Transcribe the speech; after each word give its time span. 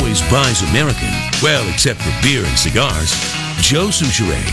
always 0.00 0.22
buys 0.30 0.62
American, 0.70 1.10
well, 1.42 1.68
except 1.68 2.00
for 2.00 2.10
beer 2.22 2.44
and 2.44 2.58
cigars, 2.58 3.10
Joe 3.60 3.88
Soucheray. 3.88 4.46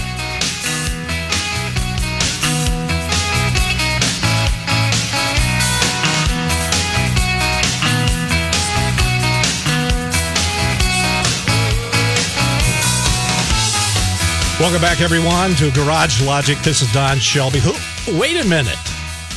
Welcome 14.60 14.82
back, 14.82 15.02
everyone, 15.02 15.54
to 15.56 15.70
Garage 15.72 16.20
Logic. 16.24 16.58
This 16.64 16.82
is 16.82 16.92
Don 16.92 17.18
Shelby. 17.20 17.60
Who? 17.60 17.74
Wait 18.20 18.44
a 18.44 18.48
minute. 18.48 18.76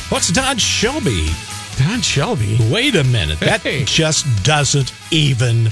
What's 0.09 0.29
Don 0.29 0.57
Shelby? 0.57 1.27
Don 1.77 2.01
Shelby. 2.01 2.57
Wait 2.71 2.95
a 2.95 3.03
minute. 3.03 3.39
That 3.39 3.61
Hey. 3.61 3.83
just 3.85 4.25
doesn't 4.43 4.91
even 5.11 5.71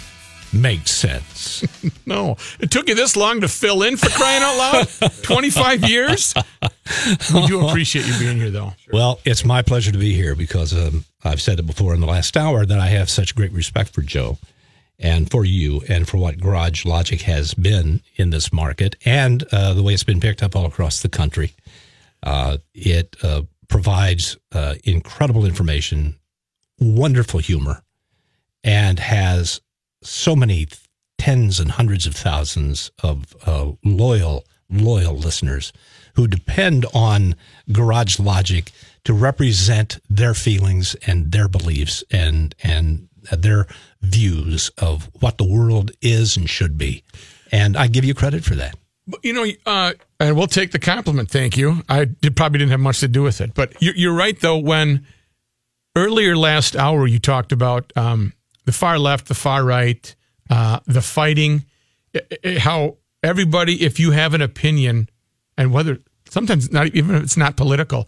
make 0.53 0.87
sense. 0.87 1.63
No, 2.05 2.37
it 2.59 2.71
took 2.71 2.89
you 2.89 2.95
this 2.95 3.15
long 3.15 3.41
to 3.41 3.47
fill 3.47 3.83
in 3.83 3.95
for 3.95 4.09
crying 4.09 4.41
out 4.41 4.57
loud. 4.57 5.11
Twenty-five 5.21 5.87
years. 5.87 6.33
We 7.33 7.45
do 7.45 7.67
appreciate 7.67 8.07
you 8.07 8.17
being 8.17 8.37
here, 8.37 8.49
though. 8.49 8.73
Well, 8.91 9.19
it's 9.25 9.45
my 9.45 9.61
pleasure 9.61 9.91
to 9.91 9.97
be 9.97 10.13
here 10.13 10.33
because 10.35 10.73
um, 10.73 11.05
I've 11.23 11.39
said 11.41 11.59
it 11.59 11.67
before 11.67 11.93
in 11.93 12.01
the 12.01 12.07
last 12.07 12.35
hour 12.35 12.65
that 12.65 12.79
I 12.79 12.87
have 12.87 13.11
such 13.11 13.35
great 13.35 13.51
respect 13.51 13.93
for 13.93 14.01
Joe 14.01 14.39
and 14.97 15.29
for 15.29 15.45
you 15.45 15.81
and 15.87 16.07
for 16.07 16.17
what 16.17 16.39
Garage 16.39 16.83
Logic 16.83 17.21
has 17.21 17.53
been 17.53 18.01
in 18.15 18.31
this 18.31 18.51
market 18.51 18.95
and 19.05 19.43
uh, 19.51 19.73
the 19.75 19.83
way 19.83 19.93
it's 19.93 20.03
been 20.03 20.19
picked 20.19 20.41
up 20.41 20.55
all 20.55 20.65
across 20.65 21.01
the 21.01 21.09
country. 21.09 21.53
Uh, 22.23 22.57
it 22.73 23.15
uh, 23.21 23.43
provides 23.67 24.37
uh, 24.51 24.75
incredible 24.83 25.45
information, 25.45 26.17
wonderful 26.79 27.39
humor, 27.39 27.83
and 28.63 28.99
has 28.99 29.61
so 30.01 30.35
many 30.35 30.67
tens 31.17 31.59
and 31.59 31.71
hundreds 31.71 32.07
of 32.07 32.15
thousands 32.15 32.91
of 33.03 33.35
uh, 33.45 33.71
loyal, 33.83 34.45
loyal 34.69 35.15
listeners 35.15 35.73
who 36.15 36.27
depend 36.27 36.85
on 36.93 37.35
Garage 37.71 38.19
Logic 38.19 38.71
to 39.03 39.13
represent 39.13 39.99
their 40.09 40.33
feelings 40.33 40.95
and 41.07 41.31
their 41.31 41.47
beliefs 41.47 42.03
and 42.11 42.55
and 42.63 43.07
their 43.31 43.67
views 44.01 44.71
of 44.77 45.09
what 45.19 45.37
the 45.37 45.43
world 45.47 45.91
is 46.01 46.37
and 46.37 46.49
should 46.49 46.77
be. 46.77 47.03
And 47.51 47.75
I 47.75 47.87
give 47.87 48.05
you 48.05 48.13
credit 48.13 48.43
for 48.43 48.55
that. 48.55 48.75
You 49.23 49.33
know, 49.33 49.45
uh, 49.65 49.93
and 50.19 50.37
we'll 50.37 50.47
take 50.47 50.71
the 50.71 50.79
compliment. 50.79 51.29
Thank 51.29 51.57
you. 51.57 51.83
I 51.89 52.05
did, 52.05 52.35
probably 52.35 52.59
didn't 52.59 52.71
have 52.71 52.79
much 52.79 52.99
to 52.99 53.07
do 53.07 53.23
with 53.23 53.41
it, 53.41 53.53
but 53.53 53.73
you're, 53.81 53.95
you're 53.95 54.13
right 54.13 54.39
though. 54.39 54.57
When 54.57 55.05
earlier 55.95 56.37
last 56.37 56.75
hour 56.75 57.07
you 57.07 57.19
talked 57.19 57.51
about 57.51 57.91
um, 57.95 58.33
the 58.69 58.73
far 58.73 58.99
left, 58.99 59.27
the 59.27 59.33
far 59.33 59.63
right, 59.65 60.15
uh, 60.51 60.79
the 60.85 61.01
fighting, 61.01 61.65
i- 62.15 62.21
i- 62.45 62.59
how 62.59 62.97
everybody, 63.23 63.81
if 63.81 63.99
you 63.99 64.11
have 64.11 64.35
an 64.35 64.41
opinion, 64.41 65.09
and 65.57 65.71
whether 65.73 65.97
sometimes 66.29 66.71
not 66.71 66.85
even 66.93 67.15
if 67.15 67.23
it's 67.23 67.35
not 67.35 67.57
political, 67.57 68.07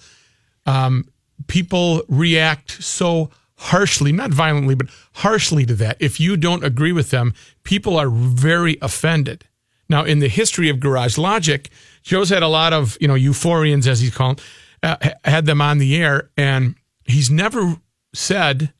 um, 0.67 1.05
people 1.47 2.03
react 2.07 2.83
so 2.83 3.31
harshly, 3.55 4.11
not 4.11 4.29
violently, 4.29 4.75
but 4.75 4.85
harshly 5.13 5.65
to 5.65 5.73
that. 5.73 5.97
If 5.99 6.19
you 6.19 6.37
don't 6.37 6.63
agree 6.63 6.91
with 6.91 7.09
them, 7.09 7.33
people 7.63 7.97
are 7.97 8.11
very 8.11 8.77
offended. 8.83 9.45
Now, 9.89 10.03
in 10.03 10.19
the 10.19 10.29
history 10.29 10.69
of 10.69 10.79
Garage 10.79 11.17
Logic, 11.17 11.71
Joe's 12.03 12.29
had 12.29 12.43
a 12.43 12.47
lot 12.47 12.71
of, 12.71 12.99
you 13.01 13.07
know, 13.07 13.15
euphorians, 13.15 13.87
as 13.87 13.99
he's 13.99 14.13
called, 14.13 14.39
uh, 14.83 14.97
had 15.23 15.47
them 15.47 15.59
on 15.59 15.79
the 15.79 15.95
air, 15.95 16.29
and 16.37 16.75
he's 17.05 17.31
never 17.31 17.77
said, 18.13 18.71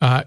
uh, 0.00 0.22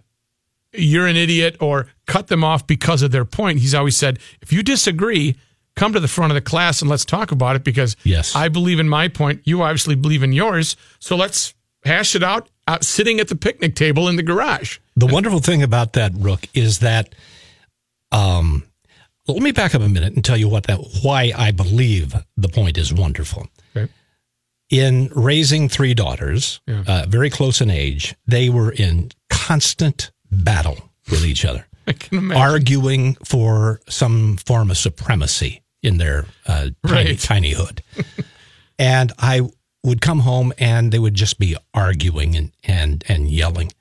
you're 0.77 1.07
an 1.07 1.15
idiot 1.15 1.57
or 1.59 1.88
cut 2.05 2.27
them 2.27 2.43
off 2.43 2.65
because 2.67 3.01
of 3.01 3.11
their 3.11 3.25
point. 3.25 3.59
He's 3.59 3.73
always 3.75 3.95
said, 3.97 4.19
if 4.41 4.51
you 4.53 4.63
disagree, 4.63 5.35
come 5.75 5.93
to 5.93 5.99
the 5.99 6.07
front 6.07 6.31
of 6.31 6.35
the 6.35 6.41
class 6.41 6.81
and 6.81 6.89
let's 6.89 7.05
talk 7.05 7.31
about 7.31 7.55
it 7.55 7.63
because 7.63 7.95
Yes. 8.03 8.35
I 8.35 8.47
believe 8.49 8.79
in 8.79 8.89
my 8.89 9.07
point. 9.07 9.41
You 9.45 9.61
obviously 9.61 9.95
believe 9.95 10.23
in 10.23 10.33
yours. 10.33 10.75
So 10.99 11.15
let's 11.15 11.53
hash 11.85 12.15
it 12.15 12.23
out, 12.23 12.49
out 12.67 12.83
sitting 12.83 13.19
at 13.19 13.27
the 13.27 13.35
picnic 13.35 13.75
table 13.75 14.07
in 14.07 14.15
the 14.15 14.23
garage. 14.23 14.79
The 14.95 15.05
wonderful 15.07 15.39
thing 15.39 15.61
about 15.63 15.93
that, 15.93 16.11
Rook, 16.15 16.47
is 16.53 16.79
that 16.79 17.13
um, 18.11 18.63
let 19.27 19.41
me 19.41 19.51
back 19.51 19.75
up 19.75 19.81
a 19.81 19.89
minute 19.89 20.13
and 20.13 20.23
tell 20.23 20.38
you 20.38 20.47
what 20.49 20.63
that 20.67 20.79
why 21.03 21.31
I 21.38 21.51
believe 21.51 22.15
the 22.38 22.49
point 22.49 22.77
is 22.77 22.94
wonderful. 22.94 23.47
Okay. 23.75 23.91
In 24.69 25.09
raising 25.15 25.69
three 25.69 25.94
daughters, 25.94 26.59
Yeah. 26.67 26.83
uh, 26.88 27.05
very 27.07 27.29
close 27.29 27.61
in 27.61 27.69
age, 27.69 28.15
they 28.25 28.49
were 28.49 28.71
in 28.71 29.11
constant 29.29 30.11
battle 30.31 30.77
with 31.09 31.23
each 31.25 31.45
other, 31.45 31.65
I 31.88 31.93
can 31.93 32.17
imagine. 32.17 32.41
arguing 32.41 33.15
for 33.25 33.79
some 33.89 34.38
form 34.38 34.71
of 34.71 34.77
supremacy 34.77 35.61
in 35.83 35.97
their 35.97 36.25
uh, 36.47 36.69
tiny, 36.85 37.09
Right. 37.11 37.19
tiny 37.19 37.51
hood. 37.53 37.81
and 38.79 39.11
I 39.19 39.41
would 39.83 40.01
come 40.01 40.19
home 40.19 40.51
and 40.57 40.91
they 40.91 40.99
would 40.99 41.13
just 41.13 41.39
be 41.39 41.55
arguing 41.73 42.35
and, 42.35 42.51
and, 42.63 43.03
and 43.07 43.29
yelling. 43.29 43.71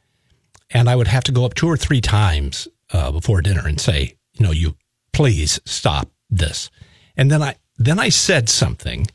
And 0.70 0.88
I 0.88 0.96
would 0.96 1.08
have 1.08 1.24
to 1.24 1.32
go 1.32 1.44
up 1.44 1.54
two 1.54 1.66
or 1.68 1.76
three 1.76 2.00
times 2.00 2.68
uh, 2.92 3.10
before 3.12 3.40
dinner 3.42 3.66
and 3.66 3.80
say, 3.80 4.16
you 4.34 4.44
know, 4.44 4.52
you 4.52 4.76
please 5.12 5.58
stop 5.64 6.10
this. 6.30 6.70
And 7.16 7.30
then 7.30 7.42
I 7.42 7.56
then 7.78 7.98
I 7.98 8.08
said 8.10 8.48
something 8.48 9.06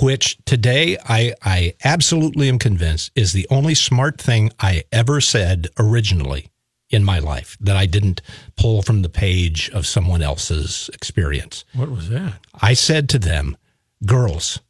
which 0.00 0.38
today 0.44 0.96
I 1.08 1.34
I 1.42 1.74
absolutely 1.84 2.48
am 2.48 2.58
convinced 2.58 3.10
is 3.14 3.32
the 3.32 3.46
only 3.50 3.74
smart 3.74 4.20
thing 4.20 4.50
I 4.60 4.84
ever 4.92 5.20
said 5.20 5.68
originally 5.78 6.48
in 6.92 7.02
my 7.04 7.18
life 7.18 7.56
that 7.60 7.76
I 7.76 7.86
didn't 7.86 8.20
pull 8.56 8.82
from 8.82 9.02
the 9.02 9.08
page 9.08 9.70
of 9.70 9.86
someone 9.86 10.22
else's 10.22 10.90
experience. 10.92 11.64
what 11.72 11.90
was 11.90 12.10
that? 12.10 12.34
I 12.54 12.74
said 12.74 13.08
to 13.10 13.18
them, 13.18 13.56
girls, 14.04 14.60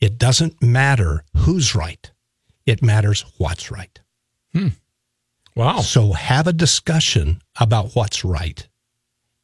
it 0.00 0.18
doesn't 0.18 0.62
matter 0.62 1.24
who's 1.34 1.74
right. 1.74 2.10
It 2.66 2.82
matters 2.82 3.24
what's 3.38 3.70
right. 3.70 3.98
Hmm. 4.52 4.68
Wow. 5.54 5.80
So 5.80 6.12
have 6.12 6.46
a 6.46 6.52
discussion 6.52 7.40
about 7.58 7.96
what's 7.96 8.24
right. 8.24 8.68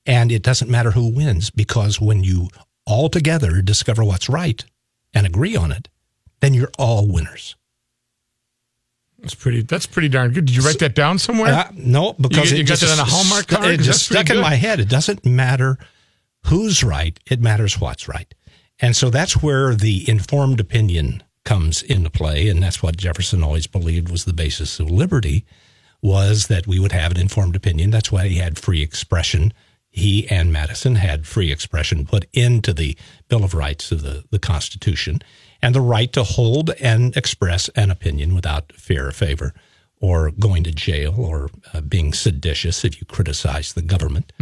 And 0.04 0.30
it 0.30 0.42
doesn't 0.42 0.70
matter 0.70 0.90
who 0.90 1.08
wins 1.08 1.50
because 1.50 2.00
when 2.00 2.22
you 2.22 2.48
all 2.84 3.08
together 3.08 3.62
discover 3.62 4.04
what's 4.04 4.28
right 4.28 4.62
and 5.14 5.26
agree 5.26 5.56
on 5.56 5.72
it, 5.72 5.88
then 6.40 6.52
you're 6.52 6.72
all 6.78 7.06
winners. 7.10 7.56
That's 9.22 9.34
pretty. 9.34 9.62
That's 9.62 9.86
pretty 9.86 10.08
darn 10.08 10.32
good. 10.32 10.44
Did 10.46 10.56
you 10.56 10.62
write 10.62 10.80
that 10.80 10.94
down 10.94 11.18
somewhere? 11.18 11.52
Uh, 11.54 11.68
no, 11.74 12.12
because 12.14 12.50
You- 12.50 12.56
it 12.56 12.60
you 12.60 12.64
got 12.66 12.78
just 12.78 12.82
that 12.96 13.00
on 13.00 13.06
a 13.06 13.10
Hallmark 13.10 13.46
card? 13.46 13.66
It 13.66 13.80
just 13.80 14.04
stuck 14.06 14.28
in 14.30 14.40
my 14.40 14.56
head. 14.56 14.80
It 14.80 14.88
doesn't 14.88 15.24
matter 15.24 15.78
who's 16.46 16.82
right; 16.82 17.18
it 17.30 17.40
matters 17.40 17.80
what's 17.80 18.08
right. 18.08 18.34
And 18.80 18.96
so 18.96 19.10
that's 19.10 19.40
where 19.42 19.74
the 19.76 20.08
informed 20.10 20.58
opinion 20.58 21.22
comes 21.44 21.82
into 21.82 22.10
play, 22.10 22.48
and 22.48 22.60
that's 22.62 22.82
what 22.82 22.96
Jefferson 22.96 23.42
always 23.44 23.66
believed 23.68 24.10
was 24.10 24.24
the 24.24 24.32
basis 24.32 24.80
of 24.80 24.90
liberty 24.90 25.44
was 26.00 26.48
that 26.48 26.66
we 26.66 26.80
would 26.80 26.90
have 26.92 27.12
an 27.12 27.18
informed 27.20 27.54
opinion. 27.54 27.90
That's 27.90 28.10
why 28.10 28.26
he 28.26 28.36
had 28.38 28.58
free 28.58 28.82
expression. 28.82 29.52
He 29.88 30.26
and 30.28 30.52
Madison 30.52 30.96
had 30.96 31.26
free 31.28 31.52
expression 31.52 32.06
put 32.06 32.26
into 32.32 32.72
the 32.72 32.96
Bill 33.28 33.44
of 33.44 33.54
Rights 33.54 33.92
of 33.92 34.02
the, 34.02 34.24
the 34.30 34.40
Constitution 34.40 35.20
and 35.62 35.74
the 35.74 35.80
right 35.80 36.12
to 36.12 36.24
hold 36.24 36.70
and 36.80 37.16
express 37.16 37.68
an 37.70 37.90
opinion 37.90 38.34
without 38.34 38.72
fear 38.72 39.08
or 39.08 39.12
favor 39.12 39.54
or 40.00 40.32
going 40.32 40.64
to 40.64 40.72
jail 40.72 41.14
or 41.16 41.48
uh, 41.72 41.80
being 41.80 42.12
seditious 42.12 42.84
if 42.84 43.00
you 43.00 43.06
criticize 43.06 43.72
the 43.72 43.82
government. 43.82 44.32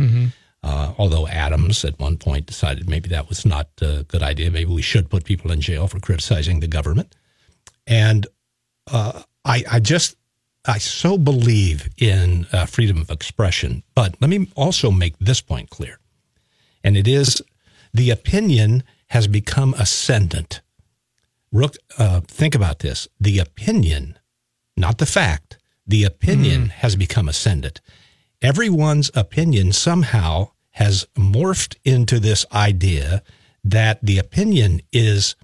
Uh, 0.62 0.92
although 0.98 1.26
Adams 1.28 1.84
at 1.84 1.98
one 1.98 2.16
point 2.16 2.46
decided 2.46 2.88
maybe 2.88 3.08
that 3.08 3.28
was 3.28 3.44
not 3.46 3.68
a 3.80 4.04
good 4.08 4.22
idea. 4.22 4.50
Maybe 4.50 4.72
we 4.72 4.82
should 4.82 5.08
put 5.08 5.24
people 5.24 5.50
in 5.50 5.60
jail 5.60 5.86
for 5.86 6.00
criticizing 6.00 6.60
the 6.60 6.66
government. 6.66 7.14
And 7.86 8.26
uh, 8.90 9.22
I, 9.44 9.64
I 9.70 9.80
just, 9.80 10.16
I 10.66 10.78
so 10.78 11.16
believe 11.16 11.88
in 11.96 12.46
uh, 12.52 12.66
freedom 12.66 12.98
of 12.98 13.10
expression. 13.10 13.82
But 13.94 14.16
let 14.20 14.28
me 14.28 14.50
also 14.54 14.90
make 14.90 15.14
this 15.18 15.40
point 15.40 15.70
clear. 15.70 15.98
And 16.84 16.96
it 16.96 17.08
is 17.08 17.42
the 17.92 18.10
opinion 18.10 18.82
has 19.08 19.26
become 19.26 19.74
ascendant. 19.74 20.60
Rook, 21.52 21.76
uh, 21.98 22.20
think 22.20 22.54
about 22.54 22.78
this. 22.80 23.08
The 23.18 23.38
opinion, 23.38 24.18
not 24.76 24.98
the 24.98 25.06
fact, 25.06 25.58
the 25.86 26.04
opinion 26.04 26.68
has 26.68 26.94
become 26.94 27.28
ascendant. 27.28 27.80
Everyone's 28.40 29.10
opinion 29.14 29.72
somehow 29.72 30.50
has 30.72 31.06
morphed 31.16 31.76
into 31.84 32.20
this 32.20 32.46
idea 32.52 33.22
that 33.64 33.98
the 34.02 34.18
opinion 34.18 34.80
is 34.92 35.34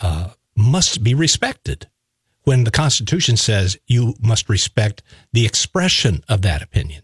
uh, 0.00 0.30
must 0.54 1.02
be 1.02 1.14
respected 1.14 1.88
when 2.42 2.64
the 2.64 2.70
Constitution 2.70 3.36
says 3.36 3.78
you 3.86 4.14
must 4.20 4.48
respect 4.48 5.02
the 5.32 5.46
expression 5.46 6.22
of 6.28 6.42
that 6.42 6.62
opinion, 6.62 7.02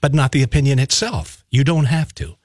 but 0.00 0.14
not 0.14 0.32
the 0.32 0.42
opinion 0.42 0.78
itself. 0.78 1.44
You 1.50 1.62
don't 1.62 1.84
have 1.84 2.14
to. 2.16 2.36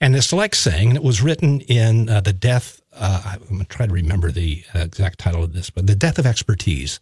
And 0.00 0.16
it's 0.16 0.32
like 0.32 0.54
saying, 0.54 0.96
it 0.96 1.02
was 1.02 1.20
written 1.20 1.60
in 1.60 2.08
uh, 2.08 2.20
The 2.20 2.32
Death, 2.32 2.79
uh, 3.00 3.22
I'm 3.24 3.40
going 3.48 3.60
to 3.60 3.64
try 3.64 3.86
to 3.86 3.92
remember 3.92 4.30
the 4.30 4.62
uh, 4.74 4.80
exact 4.80 5.18
title 5.18 5.42
of 5.42 5.52
this, 5.52 5.70
but 5.70 5.86
The 5.86 5.96
Death 5.96 6.18
of 6.18 6.26
Expertise. 6.26 7.00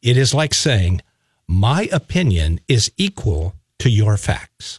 It 0.00 0.16
is 0.16 0.32
like 0.32 0.54
saying, 0.54 1.02
my 1.46 1.88
opinion 1.92 2.60
is 2.68 2.90
equal 2.96 3.54
to 3.80 3.90
your 3.90 4.16
facts. 4.16 4.78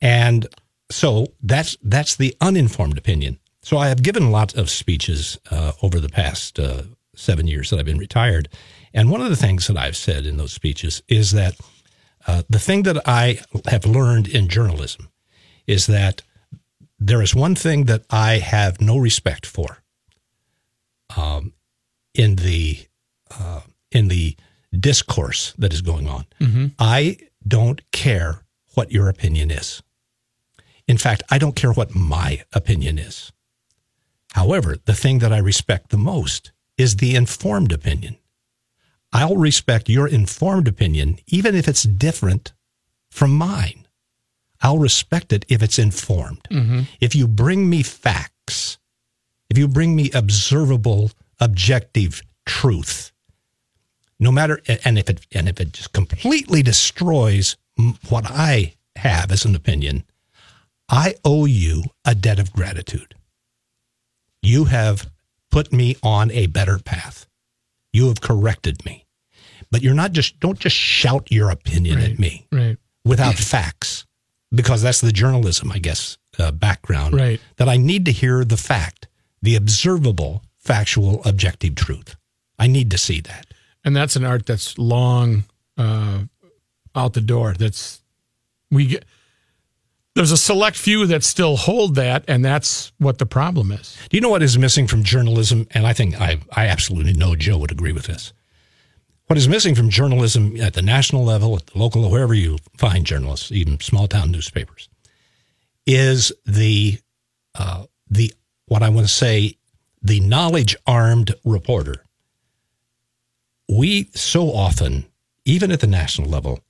And 0.00 0.46
so 0.90 1.28
that's 1.42 1.76
that's 1.82 2.16
the 2.16 2.36
uninformed 2.40 2.98
opinion. 2.98 3.38
So 3.62 3.78
I 3.78 3.88
have 3.88 4.02
given 4.02 4.30
lots 4.30 4.54
of 4.54 4.68
speeches 4.68 5.38
uh, 5.50 5.72
over 5.82 6.00
the 6.00 6.08
past 6.08 6.58
uh, 6.58 6.82
seven 7.14 7.46
years 7.46 7.70
that 7.70 7.78
I've 7.78 7.86
been 7.86 7.98
retired, 7.98 8.48
and 8.92 9.10
one 9.10 9.20
of 9.20 9.30
the 9.30 9.36
things 9.36 9.66
that 9.66 9.76
I've 9.76 9.96
said 9.96 10.26
in 10.26 10.36
those 10.36 10.52
speeches 10.52 11.02
is 11.08 11.32
that 11.32 11.56
uh, 12.26 12.42
the 12.48 12.58
thing 12.58 12.82
that 12.84 13.02
I 13.06 13.40
have 13.66 13.86
learned 13.86 14.28
in 14.28 14.48
journalism 14.48 15.08
is 15.66 15.86
that 15.86 16.22
there 16.98 17.22
is 17.22 17.34
one 17.34 17.54
thing 17.54 17.84
that 17.84 18.04
I 18.10 18.38
have 18.38 18.80
no 18.80 18.96
respect 18.96 19.46
for 19.46 19.82
um, 21.16 21.52
in 22.14 22.36
the 22.36 22.86
uh, 23.30 23.60
in 23.90 24.08
the 24.08 24.36
discourse 24.78 25.54
that 25.58 25.72
is 25.72 25.82
going 25.82 26.08
on. 26.08 26.26
I 26.78 27.18
don't 27.46 27.80
care 27.92 28.42
what 28.74 28.90
your 28.90 29.08
opinion 29.08 29.50
is. 29.50 29.82
In 30.86 30.98
fact, 30.98 31.22
I 31.30 31.38
don't 31.38 31.56
care 31.56 31.72
what 31.72 31.94
my 31.94 32.42
opinion 32.52 32.98
is. 32.98 33.32
However, 34.32 34.76
the 34.84 34.94
thing 34.94 35.20
that 35.20 35.32
I 35.32 35.38
respect 35.38 35.90
the 35.90 35.96
most 35.98 36.52
is 36.76 36.96
the 36.96 37.14
informed 37.14 37.72
opinion. 37.72 38.16
I'll 39.12 39.36
respect 39.36 39.88
your 39.88 40.08
informed 40.08 40.66
opinion, 40.66 41.18
even 41.28 41.54
if 41.54 41.68
it's 41.68 41.84
different 41.84 42.52
from 43.10 43.32
mine. 43.36 43.83
I'll 44.64 44.78
respect 44.78 45.32
it 45.32 45.44
if 45.48 45.62
it's 45.62 45.78
informed. 45.78 46.42
Mm-hmm. 46.50 46.80
If 47.00 47.14
you 47.14 47.28
bring 47.28 47.68
me 47.70 47.82
facts, 47.82 48.78
if 49.50 49.58
you 49.58 49.68
bring 49.68 49.94
me 49.94 50.10
observable, 50.12 51.12
objective 51.38 52.22
truth, 52.46 53.12
no 54.18 54.32
matter, 54.32 54.60
and 54.84 54.98
if 54.98 55.10
it, 55.10 55.26
and 55.32 55.48
if 55.48 55.60
it 55.60 55.72
just 55.72 55.92
completely 55.92 56.62
destroys 56.62 57.56
what 58.08 58.24
I 58.30 58.74
have 58.96 59.30
as 59.30 59.44
an 59.44 59.54
opinion, 59.54 60.04
I 60.88 61.16
owe 61.24 61.44
you 61.44 61.84
a 62.04 62.14
debt 62.14 62.38
of 62.38 62.52
gratitude. 62.52 63.14
You 64.42 64.64
have 64.66 65.10
put 65.50 65.72
me 65.72 65.96
on 66.02 66.30
a 66.30 66.46
better 66.46 66.78
path. 66.78 67.26
You 67.92 68.08
have 68.08 68.20
corrected 68.20 68.84
me. 68.86 69.04
But 69.70 69.82
you're 69.82 69.94
not 69.94 70.12
just, 70.12 70.40
don't 70.40 70.58
just 70.58 70.76
shout 70.76 71.30
your 71.30 71.50
opinion 71.50 72.00
at 72.00 72.18
me 72.18 72.46
Right. 72.52 72.76
without 73.04 73.34
facts, 73.34 74.06
because 74.54 74.82
that's 74.82 75.00
the 75.00 75.12
journalism, 75.12 75.72
I 75.72 75.78
guess, 75.78 76.18
uh, 76.38 76.50
background. 76.52 77.14
Right. 77.14 77.40
That 77.56 77.68
I 77.68 77.76
need 77.76 78.04
to 78.06 78.12
hear 78.12 78.44
the 78.44 78.56
fact, 78.56 79.08
the 79.42 79.56
observable, 79.56 80.42
factual, 80.58 81.22
objective 81.24 81.74
truth. 81.74 82.16
I 82.58 82.66
need 82.68 82.90
to 82.92 82.98
see 82.98 83.20
that. 83.22 83.46
and 83.84 83.94
that's 83.94 84.16
an 84.16 84.24
art 84.24 84.46
that's 84.46 84.78
long 84.78 85.44
uh, 85.76 86.20
out 86.94 87.12
the 87.12 87.20
door. 87.20 87.54
That's 87.58 88.00
we 88.70 88.86
get. 88.86 89.04
There's 90.14 90.30
a 90.30 90.36
select 90.36 90.76
few 90.76 91.06
that 91.08 91.24
still 91.24 91.56
hold 91.56 91.96
that, 91.96 92.24
and 92.28 92.44
that's 92.44 92.92
what 92.98 93.18
the 93.18 93.26
problem 93.26 93.72
is. 93.72 93.98
Do 94.08 94.16
you 94.16 94.20
know 94.20 94.28
what 94.28 94.44
is 94.44 94.56
missing 94.56 94.86
from 94.86 95.02
journalism? 95.02 95.66
And 95.72 95.86
I 95.88 95.92
think 95.92 96.20
I, 96.20 96.38
I 96.52 96.68
absolutely 96.68 97.14
know 97.14 97.34
Joe 97.34 97.58
would 97.58 97.72
agree 97.72 97.92
with 97.92 98.06
this. 98.06 98.32
What 99.26 99.38
is 99.38 99.48
missing 99.48 99.74
from 99.74 99.88
journalism 99.88 100.60
at 100.60 100.74
the 100.74 100.82
national 100.82 101.24
level, 101.24 101.56
at 101.56 101.66
the 101.66 101.78
local, 101.78 102.08
wherever 102.10 102.34
you 102.34 102.58
find 102.76 103.06
journalists, 103.06 103.50
even 103.50 103.80
small 103.80 104.06
town 104.06 104.30
newspapers, 104.30 104.88
is 105.86 106.30
the 106.44 106.98
uh, 107.54 107.84
the 108.10 108.32
what 108.66 108.82
I 108.82 108.88
want 108.90 109.06
to 109.06 109.12
say 109.12 109.56
the 110.02 110.20
knowledge 110.20 110.76
armed 110.86 111.34
reporter. 111.44 112.04
We 113.68 114.10
so 114.14 114.52
often, 114.52 115.06
even 115.46 115.72
at 115.72 115.80
the 115.80 115.86
national 115.86 116.28
level, 116.28 116.60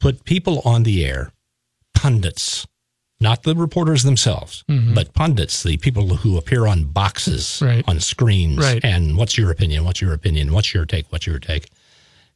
put 0.00 0.24
people 0.24 0.62
on 0.64 0.84
the 0.84 1.04
air, 1.04 1.32
pundits, 1.94 2.66
not 3.20 3.42
the 3.42 3.54
reporters 3.54 4.02
themselves, 4.02 4.64
but 4.94 5.12
pundits, 5.12 5.62
the 5.62 5.76
people 5.76 6.08
who 6.16 6.38
appear 6.38 6.66
on 6.66 6.84
boxes 6.84 7.60
Right. 7.62 7.84
on 7.86 8.00
screens. 8.00 8.58
Right. 8.58 8.82
And 8.82 9.16
what's 9.18 9.36
your 9.36 9.50
opinion? 9.50 9.84
What's 9.84 10.00
your 10.00 10.14
opinion? 10.14 10.52
What's 10.54 10.72
your 10.72 10.86
take? 10.86 11.10
What's 11.12 11.26
your 11.26 11.38
take? 11.38 11.68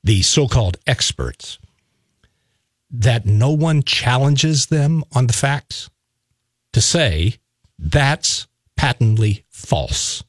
The 0.04 0.22
so 0.22 0.48
called 0.48 0.76
experts, 0.86 1.58
that 2.90 3.24
no 3.26 3.50
one 3.50 3.82
challenges 3.82 4.66
them 4.66 5.04
on 5.12 5.26
the 5.26 5.32
facts 5.32 5.88
to 6.72 6.80
say 6.80 7.36
that's 7.78 8.46
patently 8.76 9.44
false. 9.50 10.22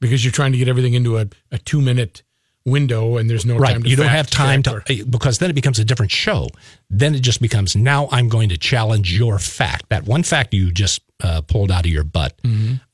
because 0.00 0.24
you're 0.24 0.32
trying 0.32 0.52
to 0.52 0.58
get 0.58 0.68
everything 0.68 0.94
into 0.94 1.16
a, 1.18 1.26
a 1.50 1.58
two 1.58 1.80
minute 1.80 2.22
window 2.66 3.16
and 3.18 3.28
there's 3.28 3.44
no 3.46 3.56
right. 3.56 3.72
time 3.74 3.82
to 3.82 3.88
You 3.88 3.96
don't 3.96 4.06
have 4.08 4.28
time 4.30 4.62
to, 4.64 4.76
or- 4.76 5.04
because 5.08 5.38
then 5.38 5.50
it 5.50 5.54
becomes 5.54 5.78
a 5.78 5.84
different 5.84 6.10
show. 6.12 6.48
Then 6.90 7.14
it 7.14 7.20
just 7.20 7.40
becomes 7.40 7.76
now 7.76 8.08
I'm 8.10 8.28
going 8.28 8.48
to 8.48 8.56
challenge 8.58 9.16
your 9.16 9.38
fact. 9.38 9.88
That 9.90 10.04
one 10.04 10.22
fact 10.22 10.52
you 10.54 10.72
just 10.72 11.00
uh, 11.22 11.42
pulled 11.42 11.70
out 11.70 11.84
of 11.86 11.90
your 11.92 12.04
butt. 12.04 12.38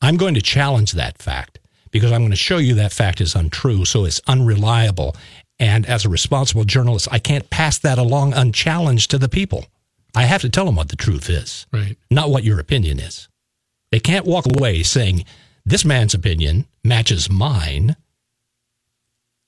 I'm 0.03 0.17
going 0.17 0.35
to 0.35 0.43
challenge 0.43 0.93
that 0.93 1.19
fact 1.19 1.59
because 1.91 2.13
I'm 2.13 2.21
going 2.21 2.31
to 2.31 2.37
show 2.37 2.59
you 2.59 2.75
that 2.75 2.93
fact 2.93 3.21
is 3.21 3.35
untrue. 3.35 3.85
So 3.85 4.05
it's 4.05 4.21
unreliable. 4.29 5.17
And 5.61 5.85
as 5.85 6.07
a 6.07 6.09
responsible 6.09 6.65
journalist, 6.65 7.07
I 7.12 7.19
can't 7.19 7.51
pass 7.51 7.79
that 7.81 7.99
along 7.99 8.33
unchallenged 8.33 9.11
to 9.11 9.19
the 9.19 9.29
people. 9.29 9.67
I 10.15 10.23
have 10.23 10.41
to 10.41 10.49
tell 10.49 10.65
them 10.65 10.75
what 10.75 10.89
the 10.89 10.97
truth 10.97 11.29
is, 11.29 11.67
right 11.71 11.97
not 12.11 12.31
what 12.31 12.43
your 12.43 12.59
opinion 12.59 12.99
is. 12.99 13.29
They 13.93 14.01
can't 14.01 14.27
walk 14.27 14.47
away 14.47 14.83
saying, 14.83 15.25
this 15.67 15.85
man's 15.85 16.15
opinion 16.15 16.67
matches 16.83 17.31
mine. 17.31 17.95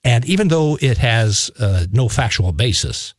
And 0.05 0.25
even 0.27 0.49
though 0.49 0.77
it 0.81 0.99
has 0.99 1.51
uh, 1.59 1.87
no 1.91 2.09
factual 2.09 2.53
basis, 2.53 3.15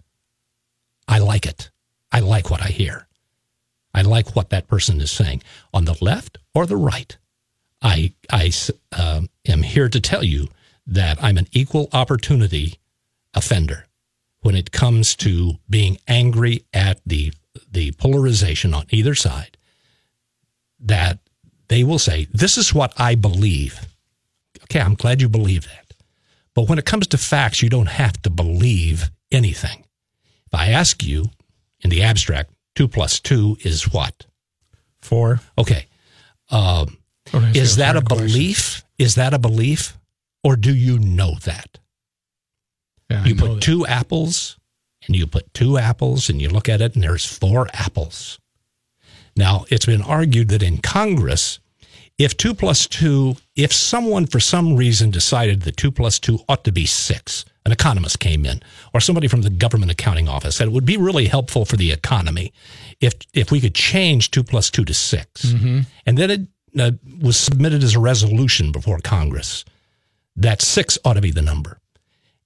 I 1.08 1.20
like 1.20 1.46
it. 1.46 1.72
I 2.12 2.20
like 2.20 2.52
what 2.52 2.62
I 2.62 2.68
hear. 2.68 3.08
I 3.94 4.04
like 4.04 4.36
what 4.36 4.52
that 4.52 4.68
person 4.68 5.02
is 5.02 5.12
saying 5.12 5.42
on 5.74 5.86
the 5.86 5.98
left 6.00 6.38
or 6.54 6.66
the 6.66 6.78
right. 6.78 7.18
I 7.82 8.14
um, 8.98 9.30
am 9.46 9.64
here 9.64 9.90
to 9.90 10.00
tell 10.00 10.24
you 10.24 10.48
that 10.88 11.22
I'm 11.22 11.38
an 11.38 11.48
equal 11.52 11.90
opportunity 11.92 12.78
offender 13.34 13.86
when 14.42 14.56
it 14.56 14.72
comes 14.72 15.16
to 15.16 15.54
being 15.70 15.98
angry 16.08 16.66
at 16.74 17.00
the, 17.06 17.34
the 17.72 17.92
polarization 17.94 18.74
on 18.74 18.86
either 18.90 19.16
side. 19.16 19.58
That 20.80 21.20
they 21.70 21.84
will 21.84 22.00
say, 22.00 22.28
This 22.32 22.58
is 22.58 22.74
what 22.74 22.94
I 22.98 23.16
believe. 23.16 23.88
Okay, 24.64 24.82
I'm 24.82 24.96
glad 24.96 25.22
you 25.22 25.30
believe 25.30 25.64
that. 25.64 25.94
But 26.54 26.68
when 26.68 26.78
it 26.78 26.86
comes 26.86 27.08
to 27.08 27.18
facts, 27.18 27.62
you 27.62 27.70
don't 27.70 27.88
have 27.88 28.22
to 28.24 28.30
believe 28.30 29.10
anything. 29.32 29.86
If 30.48 30.54
I 30.54 30.68
ask 30.68 31.04
you 31.04 31.26
in 31.82 31.90
the 31.90 32.04
abstract, 32.04 32.52
two 32.76 32.88
plus 32.88 33.20
two 33.20 33.58
is 33.62 33.92
what? 33.92 34.26
four 35.02 35.42
Okay. 35.58 35.88
Um, 36.50 36.98
is 37.54 37.78
that 37.78 37.96
a 37.96 38.02
question. 38.02 38.28
belief? 38.28 38.84
Is 38.98 39.16
that 39.16 39.34
a 39.34 39.40
belief? 39.40 39.98
Or 40.44 40.56
do 40.56 40.74
you 40.74 41.00
know 41.00 41.36
that? 41.46 41.80
Yeah, 43.14 43.26
You 43.26 43.36
put 43.36 43.54
that. 43.56 43.62
two 43.62 43.86
apples 43.86 44.58
and 45.08 45.16
you 45.16 45.28
put 45.28 45.54
two 45.54 45.78
apples 45.78 46.30
and 46.30 46.42
you 46.42 46.50
look 46.50 46.68
at 46.70 46.82
it 46.82 46.96
and 46.96 47.04
there's 47.04 47.26
four 47.26 47.68
apples. 47.74 48.40
Now, 49.36 49.66
it's 49.70 49.86
been 49.86 50.02
argued 50.02 50.50
that 50.50 50.62
in 50.64 50.78
Congress, 50.80 51.60
if 52.20 52.38
two 52.38 52.54
plus 52.54 52.88
two, 52.88 53.36
if 53.56 53.74
someone 53.74 54.28
for 54.28 54.40
some 54.40 54.76
reason 54.76 55.10
decided 55.10 55.62
that 55.64 55.78
two 55.78 55.92
plus 55.92 56.20
two 56.20 56.40
ought 56.48 56.64
to 56.66 56.72
be 56.72 56.86
six, 56.86 57.44
an 57.66 57.72
economist 57.72 58.20
came 58.20 58.46
in, 58.46 58.62
or 58.94 59.00
somebody 59.00 59.28
from 59.28 59.42
the 59.42 59.50
government 59.50 59.92
accounting 59.92 60.28
office 60.28 60.58
said 60.58 60.68
it 60.68 60.72
would 60.74 60.86
be 60.86 60.98
really 60.98 61.26
helpful 61.28 61.66
for 61.66 61.78
the 61.78 61.92
economy 61.92 62.54
if 63.02 63.14
if 63.34 63.52
we 63.52 63.60
could 63.62 63.74
change 63.74 64.30
two 64.32 64.44
plus 64.44 64.70
two 64.70 64.86
to 64.86 64.94
6 64.94 65.44
and 66.06 66.18
then 66.18 66.30
it 66.30 66.42
uh, 66.80 66.92
was 67.22 67.38
submitted 67.38 67.84
as 67.84 67.96
a 67.96 68.00
resolution 68.00 68.72
before 68.72 69.00
Congress 69.00 69.64
that 70.36 70.62
six 70.62 70.98
ought 71.06 71.14
to 71.14 71.22
be 71.22 71.32
the 71.32 71.42
number. 71.42 71.80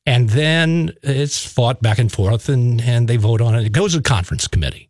And 0.07 0.29
then 0.29 0.93
it's 1.03 1.45
fought 1.45 1.81
back 1.81 1.99
and 1.99 2.09
forth, 2.09 2.47
and, 2.47 2.79
and 2.79 3.09
they 3.09 3.17
vote 3.17 3.41
on 3.41 3.55
it. 3.55 3.65
It 3.65 3.73
goes 3.73 3.91
to 3.91 3.97
the 3.97 4.03
conference 4.03 4.47
committee. 4.47 4.89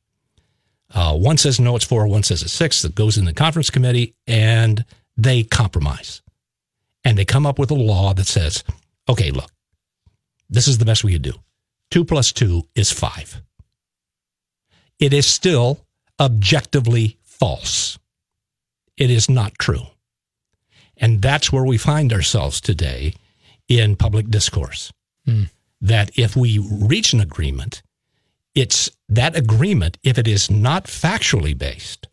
Uh, 0.94 1.18
one 1.18 1.38
says 1.40 1.60
no, 1.60 1.76
it's 1.76 1.84
four. 1.84 2.06
One 2.08 2.22
says 2.22 2.44
it's 2.44 2.54
six. 2.54 2.86
It 2.86 2.94
goes 2.94 3.18
in 3.18 3.26
the 3.26 3.34
conference 3.34 3.72
committee, 3.72 4.14
and 4.28 4.86
they 5.18 5.42
compromise. 5.42 6.22
And 7.04 7.18
they 7.18 7.26
come 7.26 7.48
up 7.48 7.58
with 7.58 7.72
a 7.72 7.76
law 7.76 8.14
that 8.14 8.28
says, 8.28 8.64
okay, 9.10 9.32
look, 9.32 9.50
this 10.52 10.68
is 10.68 10.78
the 10.78 10.86
best 10.86 11.04
we 11.04 11.14
could 11.14 11.24
do. 11.24 11.34
Two 11.90 12.06
plus 12.06 12.32
two 12.32 12.68
is 12.76 12.92
five. 12.92 13.42
It 15.00 15.14
is 15.14 15.26
still 15.26 15.80
objectively 16.20 17.18
false. 17.24 17.98
It 18.98 19.10
is 19.10 19.30
not 19.30 19.58
true. 19.58 19.88
And 20.96 21.24
that's 21.24 21.52
where 21.52 21.66
we 21.66 21.80
find 21.80 22.14
ourselves 22.14 22.62
today 22.62 23.16
in 23.68 23.96
public 23.96 24.30
discourse. 24.30 24.92
That 25.80 26.12
if 26.18 26.36
we 26.36 26.58
reach 26.60 27.14
an 27.14 27.20
agreement, 27.20 27.84
it's 28.56 28.90
that 29.08 29.36
agreement, 29.36 29.98
if 30.04 30.18
it 30.18 30.28
is 30.28 30.50
not 30.50 30.86
factually 30.86 31.56
based, 31.56 32.08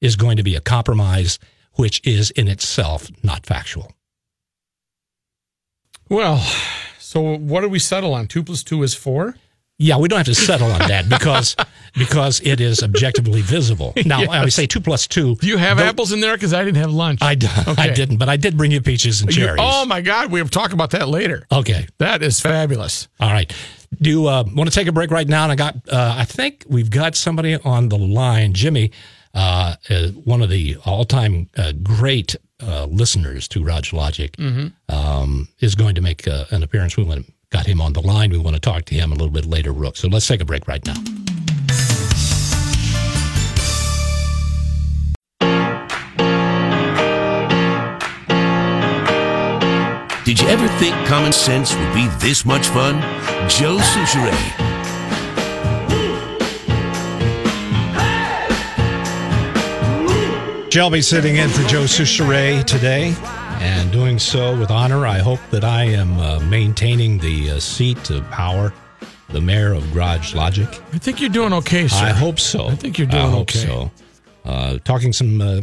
is 0.00 0.16
going 0.16 0.36
to 0.38 0.42
be 0.42 0.56
a 0.56 0.60
compromise 0.60 1.38
which 1.74 2.00
is 2.06 2.30
in 2.30 2.48
itself 2.48 3.10
not 3.22 3.46
factual. 3.46 3.92
Well, 6.08 6.38
so 6.98 7.36
what 7.36 7.60
do 7.60 7.68
we 7.68 7.78
settle 7.78 8.14
on? 8.14 8.26
Two 8.26 8.42
plus 8.42 8.62
two 8.62 8.82
is 8.82 8.94
four. 8.94 9.36
Yeah, 9.82 9.98
we 9.98 10.08
don't 10.08 10.18
have 10.18 10.26
to 10.26 10.34
settle 10.34 10.70
on 10.70 10.78
that 10.88 11.08
because 11.16 11.56
because 11.94 12.40
it 12.40 12.60
is 12.60 12.82
objectively 12.82 13.42
visible. 13.42 13.92
Now 14.06 14.22
I 14.30 14.42
would 14.44 14.52
say 14.52 14.66
two 14.66 14.80
plus 14.80 15.06
two. 15.06 15.36
Do 15.36 15.46
you 15.46 15.56
have 15.58 15.78
apples 15.78 16.12
in 16.12 16.20
there? 16.20 16.34
Because 16.34 16.54
I 16.54 16.64
didn't 16.64 16.78
have 16.78 16.92
lunch. 16.92 17.20
I, 17.22 17.34
d- 17.34 17.46
I 17.48 17.70
Okay. 17.72 17.94
didn't, 17.94 18.16
but 18.18 18.28
I 18.28 18.36
did 18.36 18.56
bring 18.56 18.70
you 18.70 18.80
peaches 18.80 19.20
and 19.20 19.30
You- 19.34 19.42
cherries. 19.44 19.60
oh 19.62 19.84
my 19.86 20.00
God, 20.00 20.30
we 20.30 20.38
have 20.38 20.50
to 20.50 20.58
talk 20.58 20.72
about 20.72 20.90
that 20.90 21.08
later. 21.08 21.46
okay. 21.50 21.86
That 21.98 22.22
is 22.22 22.40
fabulous. 22.40 23.08
All 23.20 23.30
right. 23.32 23.52
Do 24.00 24.08
you 24.10 24.26
uh, 24.26 24.44
want 24.54 24.70
to 24.70 24.74
take 24.74 24.88
a 24.88 24.92
break 24.92 25.10
right 25.10 25.28
now? 25.28 25.42
And 25.42 25.52
I 25.52 25.56
got, 25.56 25.76
uh, 25.90 26.14
I 26.18 26.24
think 26.24 26.64
we've 26.68 26.88
got 26.90 27.14
somebody 27.14 27.56
on 27.56 27.88
the 27.90 27.98
line. 27.98 28.54
Jimmy, 28.54 28.90
uh, 29.34 29.74
uh, 29.90 30.08
one 30.24 30.40
of 30.42 30.48
the 30.48 30.76
all-time 30.86 31.50
uh, 31.58 31.72
great 31.82 32.34
uh, 32.60 32.86
listeners 32.86 33.48
to 33.48 33.62
Raj 33.62 33.92
Logic, 33.92 34.34
um, 34.88 35.48
is 35.60 35.74
going 35.74 35.94
to 35.96 36.00
make 36.00 36.26
uh, 36.26 36.44
an 36.50 36.62
appearance. 36.62 36.96
We 36.96 37.04
want 37.04 37.26
got 37.52 37.66
him 37.66 37.80
on 37.80 37.92
the 37.92 38.00
line. 38.00 38.30
We 38.30 38.38
want 38.38 38.56
to 38.56 38.60
talk 38.60 38.86
to 38.86 38.94
him 38.94 39.12
a 39.12 39.14
little 39.14 39.30
bit 39.30 39.44
later, 39.44 39.72
Rook. 39.72 39.96
So 39.96 40.08
let's 40.08 40.26
take 40.26 40.40
a 40.40 40.44
break 40.44 40.66
right 40.66 40.84
now. 40.84 40.94
Did 50.24 50.40
you 50.40 50.48
ever 50.48 50.66
think 50.78 50.94
common 51.06 51.32
sense 51.32 51.76
would 51.76 51.94
be 51.94 52.08
this 52.18 52.44
much 52.46 52.68
fun? 52.68 53.00
Joe 53.48 53.76
Soucheray. 53.76 54.70
Shelby 60.72 61.02
sitting 61.02 61.36
in 61.36 61.50
for 61.50 61.68
Joe 61.68 61.82
Soucheray 61.82 62.64
today 62.64 63.14
and 63.62 63.92
doing 63.92 64.18
so 64.18 64.58
with 64.58 64.70
honor. 64.70 65.06
I 65.06 65.18
hope 65.18 65.40
that 65.50 65.64
I 65.64 65.84
am 65.84 66.18
uh, 66.18 66.40
maintaining 66.40 67.18
the 67.18 67.50
uh, 67.50 67.60
seat 67.60 68.10
of 68.10 68.28
power, 68.30 68.72
the 69.28 69.40
mayor 69.40 69.72
of 69.72 69.92
Garage 69.92 70.34
Logic. 70.34 70.68
I 70.92 70.98
think 70.98 71.20
you're 71.20 71.30
doing 71.30 71.52
okay, 71.52 71.86
sir. 71.86 72.04
I 72.06 72.10
hope 72.10 72.40
so. 72.40 72.66
I 72.66 72.74
think 72.74 72.98
you're 72.98 73.06
doing 73.06 73.22
I 73.22 73.30
hope 73.30 73.42
okay. 73.42 73.60
so. 73.60 73.90
Uh, 74.44 74.78
talking 74.78 75.12
some 75.12 75.40
uh, 75.40 75.60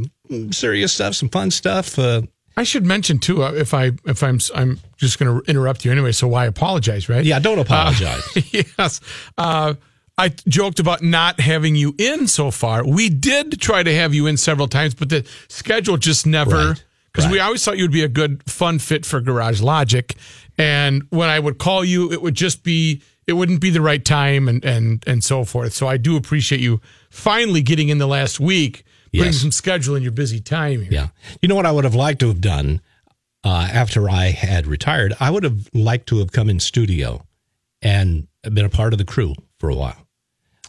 serious 0.52 0.94
stuff, 0.94 1.16
some 1.16 1.30
fun 1.30 1.52
stuff. 1.52 2.00
Uh, 2.00 2.22
I 2.56 2.64
should 2.64 2.86
mention 2.86 3.20
too, 3.20 3.44
uh, 3.44 3.52
if 3.52 3.74
I 3.74 3.92
if 4.06 4.24
I'm 4.24 4.40
I'm 4.56 4.80
just 4.98 5.20
going 5.20 5.42
to 5.42 5.50
interrupt 5.50 5.84
you 5.84 5.92
anyway, 5.92 6.14
so 6.14 6.28
why 6.28 6.46
apologize, 6.46 7.10
right? 7.10 7.24
yeah, 7.26 7.40
don't 7.40 7.60
apologize. 7.60 8.24
yes. 8.78 9.02
Uh, 9.38 9.74
I 10.18 10.30
joked 10.48 10.80
about 10.80 11.02
not 11.02 11.40
having 11.40 11.76
you 11.76 11.96
in 11.98 12.28
so 12.28 12.52
far. 12.52 12.86
We 12.86 13.10
did 13.10 13.60
try 13.62 13.84
to 13.84 13.96
have 13.96 14.14
you 14.14 14.28
in 14.28 14.36
several 14.36 14.68
times, 14.68 14.94
but 14.94 15.10
the 15.10 15.26
schedule 15.48 15.98
just 15.98 16.26
never. 16.26 16.70
Right. 16.70 16.84
Because 17.12 17.30
we 17.32 17.40
always 17.40 17.64
thought 17.64 17.78
you 17.78 17.84
would 17.84 17.92
be 17.92 18.04
a 18.04 18.08
good, 18.10 18.44
fun 18.50 18.80
fit 18.80 19.06
for 19.06 19.20
Garage 19.22 19.62
Logic, 19.62 20.16
and 20.58 21.04
when 21.10 21.30
I 21.30 21.40
would 21.40 21.58
call 21.58 21.84
you, 21.84 22.12
it 22.12 22.22
would 22.22 22.36
just 22.36 22.64
be, 22.64 23.02
it 23.28 23.34
wouldn't 23.34 23.62
be 23.62 23.70
the 23.72 23.82
right 23.82 24.04
time, 24.04 24.48
and 24.48 24.64
and 24.64 25.04
and 25.08 25.24
so 25.24 25.44
forth. 25.44 25.74
So 25.74 25.88
I 25.88 25.98
do 25.98 26.16
appreciate 26.18 26.62
you 26.62 26.82
finally 27.10 27.62
getting 27.62 27.90
in 27.90 27.98
the 27.98 28.08
last 28.08 28.40
week, 28.40 28.84
putting 29.12 29.26
Yes. 29.28 29.38
some 29.38 29.52
schedule 29.52 29.96
in 29.96 30.04
your 30.04 30.12
busy 30.12 30.40
time 30.40 30.82
here. 30.82 30.92
yeah. 30.92 31.08
You 31.42 31.50
know 31.50 31.56
what 31.56 31.66
I 31.66 31.72
would 31.72 31.84
have 31.84 31.96
liked 31.96 32.20
to 32.20 32.28
have 32.28 32.42
done 32.42 32.82
uh, 33.44 33.68
after 33.72 34.10
I 34.10 34.26
had 34.32 34.68
retired? 34.68 35.14
I 35.20 35.32
would 35.32 35.44
have 35.44 35.68
liked 35.74 36.08
to 36.10 36.20
have 36.20 36.32
come 36.32 36.50
in 36.50 36.60
studio 36.60 37.26
and 37.82 38.28
been 38.44 38.66
a 38.66 38.70
part 38.70 38.94
of 38.94 39.00
the 39.00 39.06
crew 39.06 39.34
for 39.60 39.70
a 39.70 39.76
while. 39.76 40.06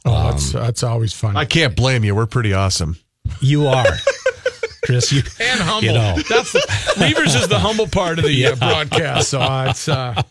Oh, 0.07 0.31
that's 0.31 0.53
that's 0.53 0.83
always 0.83 1.13
fun. 1.13 1.37
I 1.37 1.45
can't 1.45 1.77
blame 1.77 2.03
you. 2.05 2.15
We're 2.15 2.25
pretty 2.27 2.55
awesome. 2.55 2.97
You 3.43 3.67
are, 3.67 3.85
Chris. 4.91 5.13
You 5.13 5.23
and 5.41 5.61
humble. 5.61 5.89
You 5.89 5.95
know. 5.95 6.17
That's 6.29 6.53
the, 6.53 6.95
Levers 6.99 7.35
is 7.35 7.49
the 7.49 7.59
humble 7.59 7.87
part 7.87 8.19
of 8.19 8.25
the 8.25 8.47
uh, 8.47 8.57
broadcast, 8.57 9.31
so 9.31 9.41
uh, 9.41 9.69
it's 9.71 9.89
uh, 9.89 10.23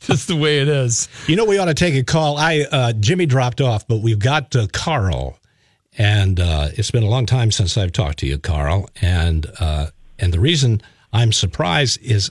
just 0.00 0.28
the 0.28 0.36
way 0.36 0.60
it 0.60 0.68
is. 0.68 1.08
You 1.26 1.36
know, 1.36 1.44
we 1.44 1.58
ought 1.58 1.66
to 1.66 1.74
take 1.74 1.94
a 1.94 2.02
call. 2.02 2.36
I 2.36 2.66
uh, 2.70 2.92
Jimmy 2.92 3.26
dropped 3.26 3.60
off, 3.60 3.86
but 3.86 3.98
we've 3.98 4.18
got 4.18 4.54
uh, 4.56 4.66
Carl, 4.72 5.38
and 5.96 6.40
uh, 6.40 6.68
it's 6.72 6.90
been 6.90 7.04
a 7.04 7.08
long 7.08 7.26
time 7.26 7.50
since 7.50 7.76
I've 7.76 7.92
talked 7.92 8.18
to 8.20 8.26
you, 8.26 8.38
Carl. 8.38 8.90
And 9.00 9.46
uh, 9.60 9.88
and 10.18 10.32
the 10.32 10.40
reason 10.40 10.82
I'm 11.12 11.32
surprised 11.32 12.00
is, 12.02 12.30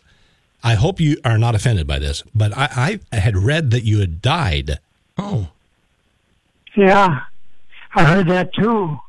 I 0.63 0.75
hope 0.75 0.99
you 0.99 1.17
are 1.23 1.37
not 1.37 1.55
offended 1.55 1.87
by 1.87 1.99
this, 1.99 2.23
but 2.33 2.55
I, 2.55 2.99
I 3.11 3.15
had 3.15 3.37
read 3.37 3.71
that 3.71 3.83
you 3.83 3.99
had 3.99 4.21
died. 4.21 4.79
Oh, 5.17 5.49
Yeah, 6.75 7.21
I 7.93 8.03
heard 8.03 8.27
that 8.27 8.53
too. 8.53 8.99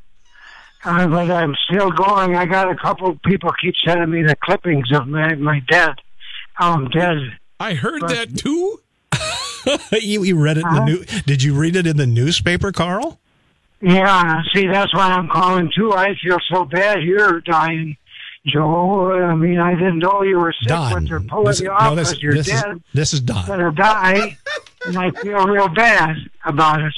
Uh, 0.85 1.07
but 1.07 1.31
I'm 1.31 1.55
still 1.69 1.91
going. 1.91 2.35
I 2.35 2.45
got 2.45 2.69
a 2.69 2.75
couple 2.75 3.17
people 3.25 3.51
keep 3.61 3.73
sending 3.85 4.09
me 4.09 4.23
the 4.23 4.35
clippings 4.35 4.91
of 4.91 5.07
my, 5.07 5.35
my 5.35 5.59
dead. 5.69 5.93
How 6.53 6.73
I'm 6.73 6.89
dead. 6.89 7.17
I 7.59 7.73
heard 7.73 8.01
that 8.09 8.35
too. 8.37 8.79
you, 10.01 10.23
you 10.23 10.37
read 10.39 10.57
it 10.57 10.65
in 10.65 10.73
the 10.73 10.83
new. 10.85 11.03
Did 11.25 11.41
you 11.41 11.53
read 11.55 11.75
it 11.75 11.87
in 11.87 11.97
the 11.97 12.05
newspaper, 12.07 12.71
Carl? 12.71 13.19
Yeah, 13.81 14.41
see, 14.53 14.67
that's 14.67 14.93
why 14.93 15.07
I'm 15.07 15.27
calling 15.29 15.71
too. 15.75 15.93
I 15.93 16.15
feel 16.21 16.37
so 16.51 16.65
bad 16.65 17.03
you're 17.03 17.41
dying, 17.41 17.97
Joe. 18.45 19.11
I 19.11 19.35
mean, 19.35 19.59
I 19.59 19.73
didn't 19.75 19.99
know 19.99 20.21
you 20.23 20.37
were 20.39 20.53
sick, 20.53 20.69
Don. 20.69 20.93
but 20.93 21.09
they're 21.09 21.19
pulling 21.19 21.45
This- 21.47 21.59
you 21.61 21.67
no, 21.67 21.73
off 21.73 21.95
this, 21.95 22.09
because 22.09 22.23
you're 22.23 22.33
this 22.33 22.47
is 22.47 22.63
this 22.93 23.13
is 23.13 23.21
Don. 23.21 23.45
Gonna 23.45 23.71
die, 23.71 24.37
and 24.85 24.97
I 24.97 25.11
feel 25.11 25.45
real 25.47 25.67
bad 25.69 26.15
about 26.45 26.81
it. 26.81 26.93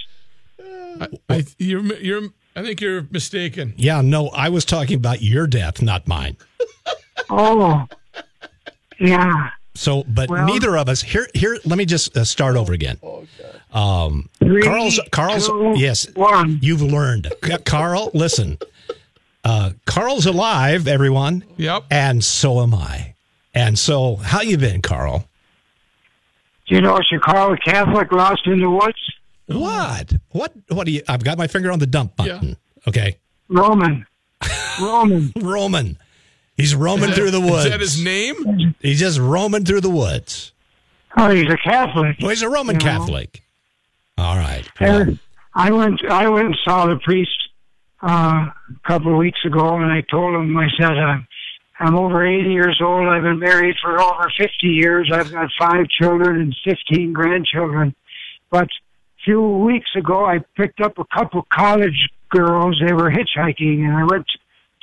I, 1.01 1.07
I, 1.29 1.45
you're, 1.57 1.81
you're. 1.97 2.21
I 2.55 2.61
think 2.63 2.79
you're 2.81 3.05
mistaken. 3.11 3.73
Yeah, 3.77 4.01
no, 4.01 4.29
I 4.29 4.49
was 4.49 4.63
talking 4.65 4.95
about 4.95 5.21
your 5.21 5.47
death, 5.47 5.81
not 5.81 6.07
mine. 6.07 6.37
Oh, 7.29 7.87
yeah. 8.99 9.49
So, 9.73 10.03
but 10.07 10.29
Well- 10.29 10.45
neither 10.45 10.77
of 10.77 10.89
us 10.89 11.01
here. 11.01 11.27
Here, 11.33 11.57
let 11.65 11.77
me 11.77 11.85
just 11.85 12.15
uh, 12.15 12.23
start 12.25 12.55
over 12.55 12.71
again. 12.73 12.99
Um, 13.73 14.29
Three, 14.39 14.61
Carl's, 14.61 14.99
Carl's, 15.11 15.47
two, 15.47 15.73
yes, 15.75 16.07
one. 16.15 16.59
you've 16.61 16.81
learned. 16.81 17.33
Carl, 17.65 18.11
listen. 18.13 18.57
Uh, 19.43 19.71
Carl's 19.85 20.25
alive, 20.25 20.87
everyone, 20.87 21.43
Yep. 21.57 21.85
and 21.89 22.23
so 22.23 22.61
am 22.61 22.73
I. 22.75 23.15
And 23.53 23.79
so, 23.79 24.17
how 24.17 24.41
you 24.41 24.57
been, 24.57 24.81
Carl? 24.81 25.27
Do 26.67 26.75
you 26.75 26.81
know 26.81 26.93
what 26.93 27.05
you 27.11 27.19
call 27.19 27.53
a 27.53 27.57
Catholic 27.57 28.11
lost 28.11 28.45
in 28.45 28.59
the 28.59 28.69
woods? 28.69 28.99
What? 29.47 30.13
What? 30.31 30.53
What 30.69 30.85
do 30.85 30.91
you? 30.91 31.01
I've 31.07 31.23
got 31.23 31.37
my 31.37 31.47
finger 31.47 31.71
on 31.71 31.79
the 31.79 31.87
dump 31.87 32.15
button. 32.15 32.57
Okay, 32.87 33.17
Roman. 33.49 34.05
Roman. 34.81 35.31
Roman. 35.41 35.97
He's 36.57 36.73
roaming 36.73 37.11
through 37.11 37.31
the 37.31 37.41
woods. 37.41 37.65
Is 37.65 37.71
that 37.71 37.79
his 37.81 38.01
name? 38.03 38.75
He's 38.79 38.99
just 38.99 39.19
roaming 39.19 39.65
through 39.65 39.81
the 39.81 39.89
woods. 39.89 40.53
Oh, 41.17 41.29
he's 41.29 41.49
a 41.51 41.57
Catholic. 41.57 42.17
Well, 42.21 42.29
he's 42.29 42.41
a 42.41 42.49
Roman 42.49 42.75
Yeah. 42.75 42.81
Catholic. 42.97 43.41
All 44.17 44.37
right. 44.37 44.63
Well, 44.79 45.01
And 45.01 45.19
I 45.53 45.71
went. 45.71 46.01
I 46.09 46.27
went 46.29 46.47
and 46.47 46.57
saw 46.63 46.85
the 46.87 46.97
priest 47.03 47.31
uh, 48.01 48.07
a 48.07 48.53
couple 48.87 49.11
of 49.11 49.17
weeks 49.17 49.39
ago, 49.45 49.75
and 49.77 49.91
I 49.91 50.01
told 50.09 50.33
him. 50.35 50.55
I 50.57 50.67
said, 50.77 50.91
I'm, 50.91 51.27
"I'm 51.79 51.95
over 51.95 52.25
80 52.25 52.49
years 52.51 52.79
old. 52.81 53.07
I've 53.07 53.23
been 53.23 53.39
married 53.39 53.75
for 53.81 53.99
over 54.01 54.31
50 54.37 54.51
years. 54.67 55.09
I've 55.13 55.31
got 55.31 55.49
five 55.59 55.87
children 55.89 56.39
and 56.41 56.55
15 56.63 57.11
grandchildren. 57.13 57.95
But 58.49 58.63
a 58.65 58.69
few 59.25 59.41
weeks 59.41 59.89
ago, 59.95 60.25
I 60.25 60.39
picked 60.55 60.79
up 60.79 60.97
a 60.97 61.05
couple 61.05 61.45
college 61.51 62.09
girls. 62.29 62.81
They 62.85 62.93
were 62.93 63.11
hitchhiking, 63.11 63.83
and 63.83 63.97
I 63.97 64.05
went 64.05 64.27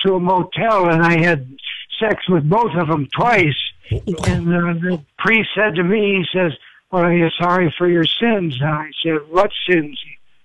to 0.01 0.15
a 0.15 0.19
motel, 0.19 0.89
and 0.89 1.01
I 1.01 1.17
had 1.17 1.47
sex 1.99 2.27
with 2.29 2.47
both 2.47 2.75
of 2.75 2.87
them 2.89 3.07
twice. 3.15 3.55
And 3.89 4.47
uh, 4.53 4.73
the 4.73 5.03
priest 5.17 5.49
said 5.55 5.75
to 5.75 5.83
me, 5.83 6.17
he 6.17 6.25
says, 6.37 6.51
well, 6.91 7.03
are 7.03 7.13
you 7.13 7.29
sorry 7.39 7.73
for 7.77 7.87
your 7.87 8.05
sins? 8.05 8.59
And 8.59 8.69
I 8.69 8.91
said, 9.03 9.19
what 9.29 9.51
sins? 9.67 9.99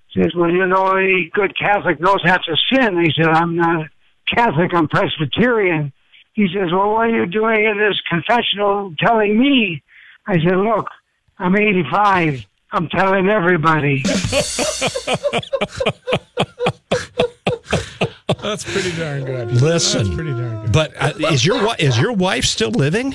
He 0.09 0.23
says, 0.23 0.35
well, 0.35 0.51
you 0.51 0.67
know, 0.67 0.97
any 0.97 1.31
good 1.35 1.57
Catholic 1.59 2.01
knows 2.01 2.21
that's 2.25 2.49
a 2.49 2.57
sin. 2.73 2.97
I 2.97 3.11
said, 3.17 3.27
I'm 3.27 3.57
not 3.57 3.89
Catholic, 4.27 4.73
I'm 4.75 4.89
Presbyterian. 4.89 5.93
He 6.35 6.47
says, 6.49 6.71
well, 6.73 6.93
what 6.93 7.11
are 7.11 7.11
you 7.11 7.27
doing 7.27 7.65
in 7.65 7.79
this 7.79 8.01
confessional 8.09 8.95
telling 8.99 9.39
me? 9.39 9.83
I 10.27 10.35
said, 10.39 10.57
look, 10.57 10.87
I'm 11.39 11.57
85. 11.57 12.47
I'm 12.73 12.89
telling 12.89 13.29
everybody. 13.29 14.03
That's 18.43 18.65
pretty 18.65 18.93
darn 18.97 19.25
good. 19.25 19.53
Listen. 19.61 20.05
That's 20.05 20.15
pretty 20.15 20.31
darn 20.31 20.63
good. 20.63 20.73
But 20.73 20.93
uh, 21.01 21.13
is 21.33 21.45
your 21.45 21.57
wi- 21.57 21.77
is 21.79 21.99
your 21.99 22.13
wife 22.13 22.45
still 22.45 22.71
living? 22.71 23.15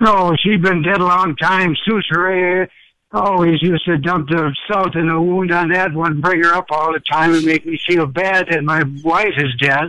No, 0.00 0.36
she's 0.38 0.60
been 0.60 0.82
dead 0.82 1.00
a 1.00 1.04
long 1.04 1.36
time. 1.36 1.76
Soucheray 1.86 2.68
always 3.12 3.62
used 3.62 3.84
to 3.84 3.96
dump 3.96 4.28
the 4.28 4.54
salt 4.68 4.96
in 4.96 5.08
the 5.08 5.20
wound 5.20 5.52
on 5.52 5.68
that 5.70 5.92
one, 5.92 6.20
bring 6.20 6.42
her 6.42 6.52
up 6.54 6.66
all 6.70 6.92
the 6.92 7.00
time 7.00 7.32
and 7.32 7.44
make 7.44 7.64
me 7.64 7.78
feel 7.86 8.06
bad 8.06 8.48
that 8.50 8.64
my 8.64 8.82
wife 9.02 9.34
is 9.36 9.54
dead. 9.60 9.88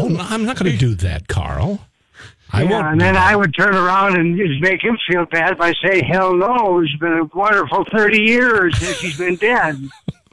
Oh, 0.00 0.08
no, 0.08 0.20
I'm 0.20 0.44
not 0.44 0.58
going 0.58 0.72
to 0.72 0.78
do 0.78 0.94
that, 0.96 1.28
Carl. 1.28 1.86
I 2.52 2.62
yeah, 2.62 2.92
and 2.92 3.00
then 3.00 3.16
I 3.16 3.34
would 3.34 3.54
turn 3.54 3.74
around 3.74 4.16
and 4.16 4.36
just 4.36 4.60
make 4.60 4.82
him 4.82 4.96
feel 5.10 5.26
bad 5.26 5.58
by 5.58 5.72
saying, 5.84 6.04
hell 6.04 6.34
no, 6.34 6.80
it's 6.80 6.94
been 6.96 7.12
a 7.12 7.24
wonderful 7.36 7.84
30 7.92 8.20
years 8.20 8.78
since 8.78 9.00
he's 9.00 9.18
been 9.18 9.34
dead. 9.36 9.76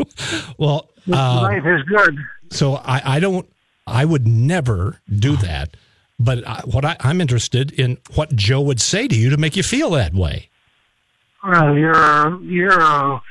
well, 0.57 0.89
uh, 1.11 1.41
Life 1.41 1.65
is 1.65 1.81
good. 1.83 2.17
so 2.51 2.75
I, 2.75 3.15
I 3.15 3.19
don't. 3.19 3.47
I 3.87 4.05
would 4.05 4.27
never 4.27 5.01
do 5.13 5.35
that. 5.37 5.75
But 6.19 6.47
I, 6.47 6.61
what 6.65 6.85
I, 6.85 6.95
I'm 7.01 7.19
interested 7.19 7.71
in 7.71 7.97
what 8.15 8.33
Joe 8.35 8.61
would 8.61 8.79
say 8.79 9.07
to 9.07 9.15
you 9.15 9.29
to 9.31 9.37
make 9.37 9.55
you 9.57 9.63
feel 9.63 9.89
that 9.91 10.13
way. 10.13 10.49
Well, 11.43 11.75
you're 11.77 11.91
a, 11.91 12.39
you're 12.41 12.79
a 12.79 13.21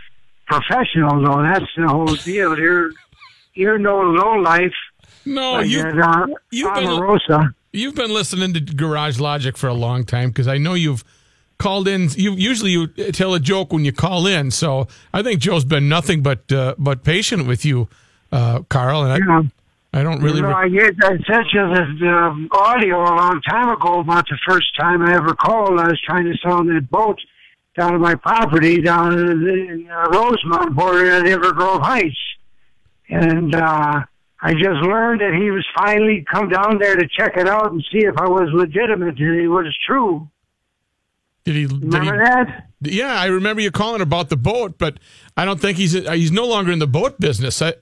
professional, 0.46 1.22
though. 1.22 1.42
That's 1.42 1.64
the 1.76 1.88
whole 1.88 2.14
deal. 2.16 2.58
You're 2.58 2.90
you're 3.54 3.78
no 3.78 4.00
low 4.00 4.34
life. 4.34 4.74
No, 5.24 5.52
like 5.54 5.68
you 5.68 5.80
uh, 5.80 6.26
you've 6.50 6.74
been- 6.74 6.84
Omarosa. 6.84 7.54
You've 7.72 7.94
been 7.94 8.12
listening 8.12 8.52
to 8.52 8.60
Garage 8.60 9.18
Logic 9.18 9.56
for 9.56 9.68
a 9.68 9.74
long 9.74 10.04
time 10.04 10.28
because 10.28 10.46
I 10.46 10.58
know 10.58 10.74
you've 10.74 11.02
called 11.58 11.88
in. 11.88 12.10
You 12.10 12.32
usually 12.32 12.70
you 12.70 12.86
tell 12.86 13.32
a 13.32 13.40
joke 13.40 13.72
when 13.72 13.84
you 13.84 13.92
call 13.92 14.26
in, 14.26 14.50
so 14.50 14.88
I 15.14 15.22
think 15.22 15.40
Joe's 15.40 15.64
been 15.64 15.88
nothing 15.88 16.22
but 16.22 16.52
uh, 16.52 16.74
but 16.78 17.02
patient 17.02 17.46
with 17.46 17.64
you, 17.64 17.88
uh, 18.30 18.60
Carl. 18.68 19.04
And 19.04 19.12
I, 19.12 19.26
Yeah. 19.26 19.42
I 19.94 20.02
don't 20.02 20.22
really. 20.22 20.36
you 20.36 20.42
know, 20.42 20.54
I, 20.54 20.68
get, 20.68 20.94
I 21.02 21.18
sent 21.26 21.52
you 21.52 21.60
um, 22.08 22.48
audio 22.50 22.96
a 22.96 23.14
long 23.14 23.42
time 23.42 23.68
ago 23.68 24.00
about 24.00 24.26
the 24.28 24.38
first 24.48 24.74
time 24.78 25.02
I 25.02 25.14
ever 25.14 25.34
called. 25.34 25.78
I 25.78 25.88
was 25.88 26.00
trying 26.00 26.24
to 26.24 26.36
sell 26.38 26.64
that 26.64 26.88
boat 26.90 27.18
down 27.76 27.94
at 27.94 28.00
my 28.00 28.14
property 28.14 28.80
down 28.80 29.18
in, 29.18 29.48
in 29.48 29.90
uh, 29.90 30.08
Rosemount, 30.10 30.74
bordering 30.74 31.12
on 31.12 31.24
Inver 31.24 31.54
Grove 31.54 31.82
Heights. 31.82 32.16
And 33.08 33.54
uh, 33.54 34.04
I 34.44 34.52
just 34.54 34.82
learned 34.82 35.20
that 35.20 35.34
he 35.40 35.50
was 35.52 35.64
finally 35.76 36.24
come 36.30 36.48
down 36.48 36.78
there 36.78 36.96
to 36.96 37.06
check 37.08 37.36
it 37.36 37.48
out 37.48 37.70
and 37.70 37.82
see 37.92 37.98
if 37.98 38.16
I 38.18 38.28
was 38.28 38.48
legitimate 38.52 39.18
and 39.20 39.40
it 39.40 39.46
was 39.48 39.72
true. 39.86 40.28
did 41.44 41.54
he? 41.54 41.66
Did 41.66 41.80
he 41.80 41.86
Remember 41.86 42.18
that? 42.24 42.68
Yeah, 42.80 43.14
I 43.14 43.26
remember 43.26 43.62
you 43.62 43.70
calling 43.70 44.00
about 44.00 44.28
the 44.30 44.36
boat, 44.36 44.78
but 44.78 44.98
I 45.36 45.44
don't 45.44 45.60
think 45.60 45.78
he's 45.78 45.92
he's 45.92 46.32
no 46.32 46.46
longer 46.46 46.72
in 46.72 46.80
the 46.80 46.88
boat 46.88 47.20
business. 47.20 47.62
I, 47.62 47.74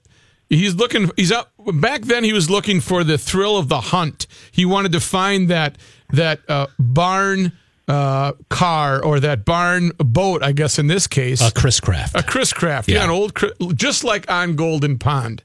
he's 0.51 0.75
looking. 0.75 1.11
He's 1.17 1.33
up 1.33 1.51
back 1.75 2.03
then. 2.03 2.25
He 2.25 2.35
was 2.35 2.51
looking 2.51 2.81
for 2.83 3.05
the 3.05 3.17
thrill 3.17 3.57
of 3.57 3.69
the 3.71 3.81
hunt. 3.81 4.27
He 4.53 4.67
wanted 4.67 4.93
to 4.93 5.01
find 5.01 5.49
that 5.49 5.79
that 6.11 6.41
uh, 6.51 6.67
barn 6.79 7.53
uh, 7.89 8.33
car 8.51 9.03
or 9.03 9.19
that 9.21 9.47
barn 9.47 9.93
boat. 9.97 10.43
I 10.43 10.53
guess 10.53 10.79
in 10.79 10.89
this 10.89 11.07
case, 11.07 11.41
a 11.41 11.51
Chris 11.51 11.81
Craft, 11.81 12.17
a 12.17 12.23
Chris 12.23 12.53
Craft. 12.53 12.91
Yeah, 12.91 12.97
Yeah. 12.97 13.05
an 13.05 13.11
old, 13.11 13.35
Chris- 13.35 13.53
just 13.75 14.05
like 14.05 14.31
on 14.31 14.57
Golden 14.57 14.99
Pond. 14.99 15.43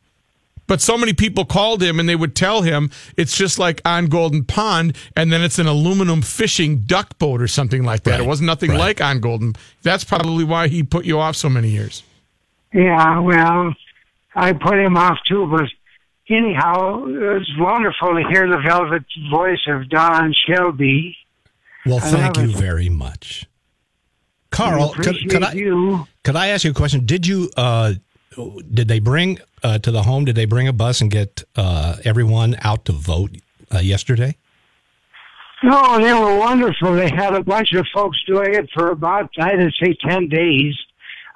But 0.67 0.81
so 0.81 0.97
many 0.97 1.13
people 1.13 1.45
called 1.45 1.83
him 1.83 1.99
and 1.99 2.09
they 2.09 2.15
would 2.15 2.35
tell 2.35 2.61
him 2.61 2.89
it's 3.17 3.37
just 3.37 3.59
like 3.59 3.81
on 3.85 4.07
Golden 4.07 4.43
Pond, 4.43 4.95
and 5.15 5.31
then 5.31 5.41
it's 5.41 5.59
an 5.59 5.67
aluminum 5.67 6.21
fishing 6.21 6.79
duck 6.79 7.17
boat 7.19 7.41
or 7.41 7.47
something 7.47 7.83
like 7.83 8.03
that. 8.03 8.19
It 8.19 8.25
wasn't 8.25 8.47
nothing 8.47 8.71
right. 8.71 8.79
like 8.79 9.01
on 9.01 9.19
Golden. 9.19 9.53
That's 9.83 10.03
probably 10.03 10.43
why 10.43 10.67
he 10.67 10.83
put 10.83 11.05
you 11.05 11.19
off 11.19 11.35
so 11.35 11.49
many 11.49 11.69
years. 11.69 12.03
Yeah, 12.73 13.19
well, 13.19 13.73
I 14.35 14.53
put 14.53 14.77
him 14.77 14.97
off 14.97 15.17
too, 15.27 15.47
but 15.47 15.69
anyhow, 16.29 17.05
it's 17.07 17.49
wonderful 17.57 18.15
to 18.15 18.23
hear 18.29 18.47
the 18.47 18.61
velvet 18.65 19.05
voice 19.31 19.61
of 19.67 19.89
Don 19.89 20.33
Shelby. 20.45 21.15
Well, 21.85 21.99
thank 21.99 22.37
you 22.37 22.49
it. 22.49 22.55
very 22.55 22.89
much. 22.89 23.45
Carl, 24.49 24.89
could, 24.89 25.07
appreciate 25.07 25.29
could 25.29 25.43
I 25.43 25.51
you. 25.53 26.07
could 26.23 26.35
I 26.35 26.47
ask 26.47 26.63
you 26.63 26.71
a 26.71 26.73
question? 26.73 27.05
Did 27.05 27.27
you 27.27 27.51
uh, 27.55 27.93
did 28.73 28.87
they 28.87 28.99
bring 28.99 29.39
uh, 29.63 29.79
to 29.79 29.91
the 29.91 30.03
home? 30.03 30.25
Did 30.25 30.35
they 30.35 30.45
bring 30.45 30.67
a 30.67 30.73
bus 30.73 31.01
and 31.01 31.09
get 31.09 31.43
uh, 31.55 31.97
everyone 32.03 32.55
out 32.61 32.85
to 32.85 32.91
vote 32.91 33.31
uh, 33.73 33.79
yesterday? 33.79 34.37
No, 35.63 35.99
they 35.99 36.13
were 36.13 36.37
wonderful. 36.37 36.93
They 36.93 37.09
had 37.09 37.33
a 37.33 37.43
bunch 37.43 37.73
of 37.73 37.87
folks 37.93 38.17
doing 38.27 38.53
it 38.53 38.69
for 38.73 38.91
about, 38.91 39.31
I'd 39.39 39.71
say, 39.81 39.95
10 40.07 40.29
days. 40.29 40.75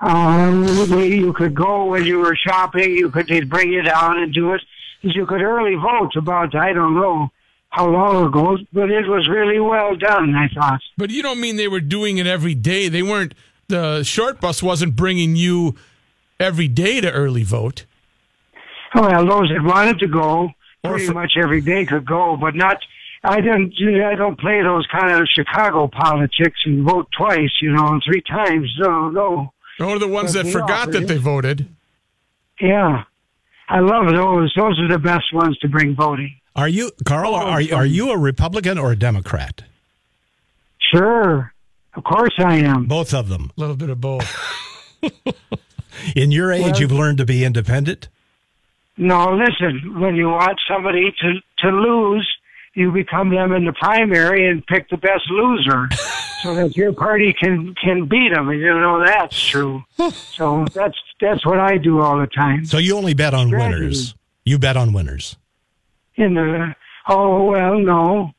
Um, 0.02 0.66
you 1.00 1.34
could 1.34 1.56
go 1.56 1.86
when 1.86 2.06
you 2.06 2.20
were 2.20 2.36
shopping. 2.36 2.96
You 2.96 3.10
could 3.10 3.28
they'd 3.28 3.50
bring 3.50 3.72
you 3.72 3.82
down 3.82 4.20
and 4.20 4.34
do 4.34 4.54
it. 4.54 4.62
You 5.02 5.26
could 5.26 5.42
early 5.42 5.76
vote 5.76 6.16
about, 6.16 6.56
I 6.56 6.74
don't 6.74 6.96
know 6.96 7.30
how 7.70 7.88
long 7.88 8.26
ago, 8.26 8.58
but 8.74 8.90
it 8.90 9.08
was 9.08 9.28
really 9.28 9.60
well 9.60 9.96
done, 9.96 10.36
I 10.36 10.48
thought. 10.50 10.82
But 10.98 11.10
you 11.10 11.22
don't 11.22 11.40
mean 11.40 11.56
they 11.56 11.68
were 11.68 11.80
doing 11.80 12.18
it 12.18 12.28
every 12.28 12.56
day. 12.56 12.90
They 12.90 13.04
weren't. 13.04 13.34
The 13.68 14.04
short 14.04 14.42
bus 14.42 14.64
wasn't 14.64 14.96
bringing 14.96 15.36
you 15.36 15.76
every 16.40 16.68
day 16.68 17.02
to 17.02 17.12
early 17.12 17.44
vote. 17.44 17.86
Well, 18.96 19.26
those 19.26 19.50
that 19.50 19.62
wanted 19.64 20.00
to 20.00 20.08
go 20.08 20.50
pretty 20.84 21.08
for- 21.08 21.14
much 21.14 21.34
every 21.38 21.62
day 21.62 21.86
could 21.86 22.06
go, 22.06 22.38
but 22.38 22.56
not. 22.56 22.78
I 23.24 23.42
didn't. 23.42 23.74
I 24.04 24.16
don't 24.16 24.40
play 24.40 24.62
those 24.64 24.88
kind 24.88 25.12
of 25.12 25.28
Chicago 25.28 25.88
politics 25.88 26.60
and 26.66 26.84
vote 26.86 27.08
twice, 27.18 27.52
you 27.62 27.72
know, 27.74 27.88
and 27.88 28.02
three 28.04 28.22
times. 28.22 28.74
No, 28.80 29.10
no. 29.10 29.54
Or 29.80 30.00
the 30.00 30.08
ones 30.08 30.34
But 30.34 30.46
that 30.46 30.52
forgot 30.52 30.72
offered 30.90 30.94
that 30.94 31.08
they 31.08 31.18
voted. 31.18 31.68
Yeah, 32.62 33.04
I 33.68 33.80
love 33.82 34.08
those. 34.08 34.54
Those 34.56 34.80
are 34.80 34.88
the 34.88 35.00
best 35.00 35.34
ones 35.34 35.58
to 35.60 35.68
bring 35.68 35.96
voting. 35.96 36.34
Are 36.56 36.68
you 36.70 36.92
Carl? 37.06 37.36
Are 37.36 37.62
are 37.74 37.86
you 37.86 38.12
a 38.12 38.18
Republican 38.18 38.78
or 38.78 38.92
a 38.94 38.96
Democrat? 38.98 39.64
Sure, 40.80 41.54
of 41.96 42.04
course 42.06 42.34
I 42.40 42.56
am. 42.58 42.86
Both 42.86 43.14
of 43.14 43.28
them. 43.30 43.52
A 43.58 43.60
little 43.60 43.76
bit 43.76 43.90
of 43.90 44.00
both. 44.02 44.26
In 46.16 46.32
your 46.32 46.52
age, 46.52 46.64
Well- 46.64 46.80
you've 46.80 46.92
learned 46.92 47.18
to 47.20 47.26
be 47.26 47.44
independent. 47.44 48.08
No, 48.98 49.34
listen. 49.34 50.00
When 50.00 50.16
you 50.16 50.28
want 50.30 50.60
somebody 50.68 51.14
to 51.22 51.34
to 51.60 51.70
lose, 51.70 52.28
you 52.74 52.92
become 52.92 53.30
them 53.30 53.54
in 53.54 53.64
the 53.66 53.72
primary 53.74 54.50
and 54.50 54.66
pick 54.68 54.90
the 54.90 54.98
best 54.98 55.24
loser, 55.30 55.88
so 56.44 56.54
that 56.56 56.76
your 56.76 56.92
party 56.92 57.32
can 57.32 57.76
can 57.82 58.08
beat 58.08 58.34
them. 58.34 58.50
And 58.50 58.60
you 58.60 58.68
know 58.74 59.04
that's 59.06 59.40
true. 59.42 59.84
So 60.12 60.66
that's 60.74 60.98
that's 61.22 61.46
what 61.46 61.60
I 61.60 61.78
do 61.78 62.02
all 62.02 62.18
the 62.20 62.28
time. 62.28 62.66
So 62.66 62.78
you 62.78 62.96
only 62.98 63.14
bet 63.14 63.34
on 63.34 63.48
Strategy. 63.48 63.80
winners. 63.80 64.16
You 64.46 64.60
bet 64.60 64.76
on 64.78 64.92
winners. 64.94 65.38
In 66.16 66.34
the 66.34 66.76
oh 67.08 67.46
well, 67.46 67.80
no, 67.80 68.32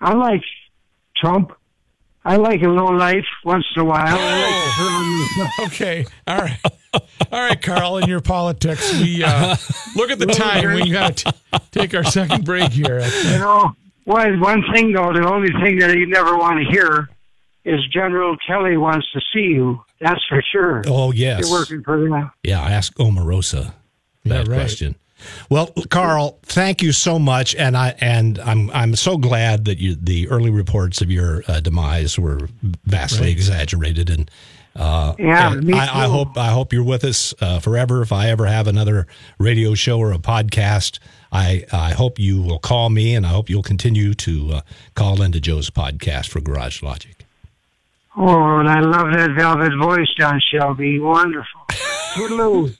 I 0.00 0.14
like 0.14 0.42
Trump. 1.16 1.52
I 2.24 2.36
like 2.36 2.62
a 2.62 2.68
little 2.68 2.96
life 2.96 3.26
once 3.44 3.64
in 3.76 3.82
a 3.82 3.84
while. 3.84 4.16
I 4.18 5.48
like 5.58 5.68
Okay. 5.68 6.06
All 6.26 6.38
right. 6.38 6.58
All 7.32 7.40
right, 7.40 7.60
Carl, 7.60 7.98
in 7.98 8.08
your 8.08 8.20
politics, 8.20 8.92
we 9.00 9.24
uh, 9.24 9.56
look 9.96 10.10
at 10.10 10.18
the 10.20 10.26
time. 10.26 10.74
We 10.74 10.90
got 10.90 11.16
to 11.18 11.34
take 11.72 11.92
our 11.92 12.04
second 12.04 12.44
break 12.44 12.70
here. 12.70 13.00
You 13.00 13.38
know, 13.38 13.72
one 14.04 14.40
one 14.40 14.62
thing 14.72 14.92
though, 14.92 15.12
the 15.12 15.28
only 15.28 15.48
thing 15.62 15.78
that 15.80 15.96
you 15.96 16.06
never 16.06 16.36
want 16.36 16.60
to 16.60 16.70
hear 16.70 17.08
is 17.64 17.80
General 17.92 18.36
Kelly 18.46 18.76
wants 18.76 19.10
to 19.12 19.20
see 19.32 19.46
you. 19.46 19.82
That's 20.00 20.20
for 20.28 20.42
sure. 20.52 20.82
Oh 20.86 21.12
yes. 21.12 21.40
You're 21.40 21.50
working 21.50 21.82
for 21.82 22.00
them. 22.00 22.30
Yeah, 22.42 22.60
ask 22.60 22.94
Omarosa 22.94 23.72
that 24.24 24.46
right. 24.46 24.54
question. 24.54 24.94
Well, 25.48 25.72
Carl, 25.90 26.38
thank 26.42 26.82
you 26.82 26.92
so 26.92 27.18
much, 27.18 27.54
and 27.54 27.76
I 27.76 27.94
and 28.00 28.38
I'm 28.38 28.70
I'm 28.70 28.96
so 28.96 29.16
glad 29.16 29.64
that 29.66 29.78
you 29.78 29.94
the 29.94 30.28
early 30.28 30.50
reports 30.50 31.00
of 31.00 31.10
your 31.10 31.42
uh, 31.48 31.60
demise 31.60 32.18
were 32.18 32.48
vastly 32.84 33.30
exaggerated, 33.30 34.10
and 34.10 34.30
uh, 34.76 35.14
Yeah, 35.18 35.52
and 35.52 35.74
I, 35.74 36.04
I 36.04 36.08
hope 36.08 36.36
I 36.36 36.48
hope 36.48 36.72
you're 36.72 36.84
with 36.84 37.04
us 37.04 37.34
uh, 37.40 37.60
forever. 37.60 38.02
If 38.02 38.12
I 38.12 38.30
ever 38.30 38.46
have 38.46 38.66
another 38.66 39.06
radio 39.38 39.74
show 39.74 39.98
or 39.98 40.12
a 40.12 40.18
podcast, 40.18 40.98
I 41.32 41.64
I 41.72 41.92
hope 41.92 42.18
you 42.18 42.42
will 42.42 42.58
call 42.58 42.90
me, 42.90 43.14
and 43.14 43.24
I 43.24 43.30
hope 43.30 43.48
you'll 43.48 43.62
continue 43.62 44.14
to 44.14 44.52
uh, 44.52 44.60
call 44.94 45.22
into 45.22 45.40
Joe's 45.40 45.70
podcast 45.70 46.28
for 46.28 46.40
Garage 46.40 46.82
Logic. 46.82 47.24
Oh, 48.16 48.58
and 48.58 48.68
I 48.68 48.80
love 48.80 49.12
that 49.12 49.30
velvet 49.36 49.72
voice, 49.76 50.08
Don 50.16 50.40
Shelby. 50.52 51.00
Wonderful. 51.00 51.62
Toodaloo. 52.14 52.76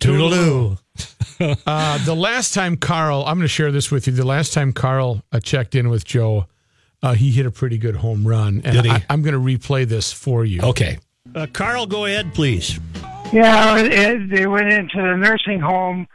Toodaloo. 0.00 0.78
Uh, 1.40 2.04
the 2.04 2.14
last 2.14 2.54
time 2.54 2.76
Carl, 2.76 3.24
I'm 3.26 3.36
going 3.36 3.42
to 3.42 3.48
share 3.48 3.72
this 3.72 3.90
with 3.90 4.06
you. 4.06 4.12
The 4.12 4.26
last 4.26 4.52
time 4.52 4.72
Carl 4.72 5.22
uh, 5.32 5.40
checked 5.40 5.74
in 5.74 5.88
with 5.88 6.04
Joe, 6.04 6.46
uh, 7.02 7.14
he 7.14 7.30
hit 7.30 7.46
a 7.46 7.50
pretty 7.50 7.78
good 7.78 7.96
home 7.96 8.26
run. 8.26 8.60
And 8.64 8.74
Did 8.76 8.84
he? 8.84 8.90
I, 8.90 9.04
I'm 9.10 9.22
going 9.22 9.34
to 9.34 9.40
replay 9.40 9.86
this 9.86 10.12
for 10.12 10.44
you. 10.44 10.60
Okay. 10.62 10.98
Uh, 11.34 11.46
Carl, 11.52 11.86
go 11.86 12.04
ahead, 12.04 12.34
please. 12.34 12.78
Yeah, 13.32 13.78
it, 13.78 13.92
it, 13.92 14.30
they 14.30 14.46
went 14.46 14.72
into 14.72 14.96
the 14.96 15.16
nursing 15.16 15.60
home, 15.60 16.06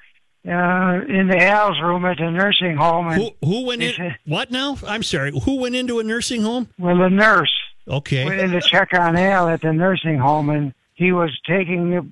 uh, 0.47 1.01
in 1.09 1.27
the 1.27 1.37
Al's 1.41 1.79
room 1.81 2.05
at 2.05 2.17
the 2.17 2.29
nursing 2.29 2.77
home, 2.77 3.07
and 3.07 3.21
Who 3.21 3.31
who 3.45 3.65
went 3.65 3.81
in? 3.83 3.93
said- 3.95 4.17
What 4.25 4.51
now? 4.51 4.77
I'm 4.87 5.03
sorry. 5.03 5.31
Who 5.43 5.57
went 5.57 5.75
into 5.75 5.99
a 5.99 6.03
nursing 6.03 6.41
home? 6.43 6.69
well, 6.77 6.97
the 6.97 7.09
nurse 7.09 7.51
Okay. 7.89 8.23
went 8.25 8.39
in 8.39 8.51
to 8.51 8.61
check 8.61 8.93
on 8.93 9.15
Al 9.17 9.49
at 9.49 9.61
the 9.61 9.73
nursing 9.73 10.17
home, 10.19 10.49
and 10.49 10.73
he 10.97 11.11
was 11.11 11.29
taking 11.47 11.89
the 11.91 12.05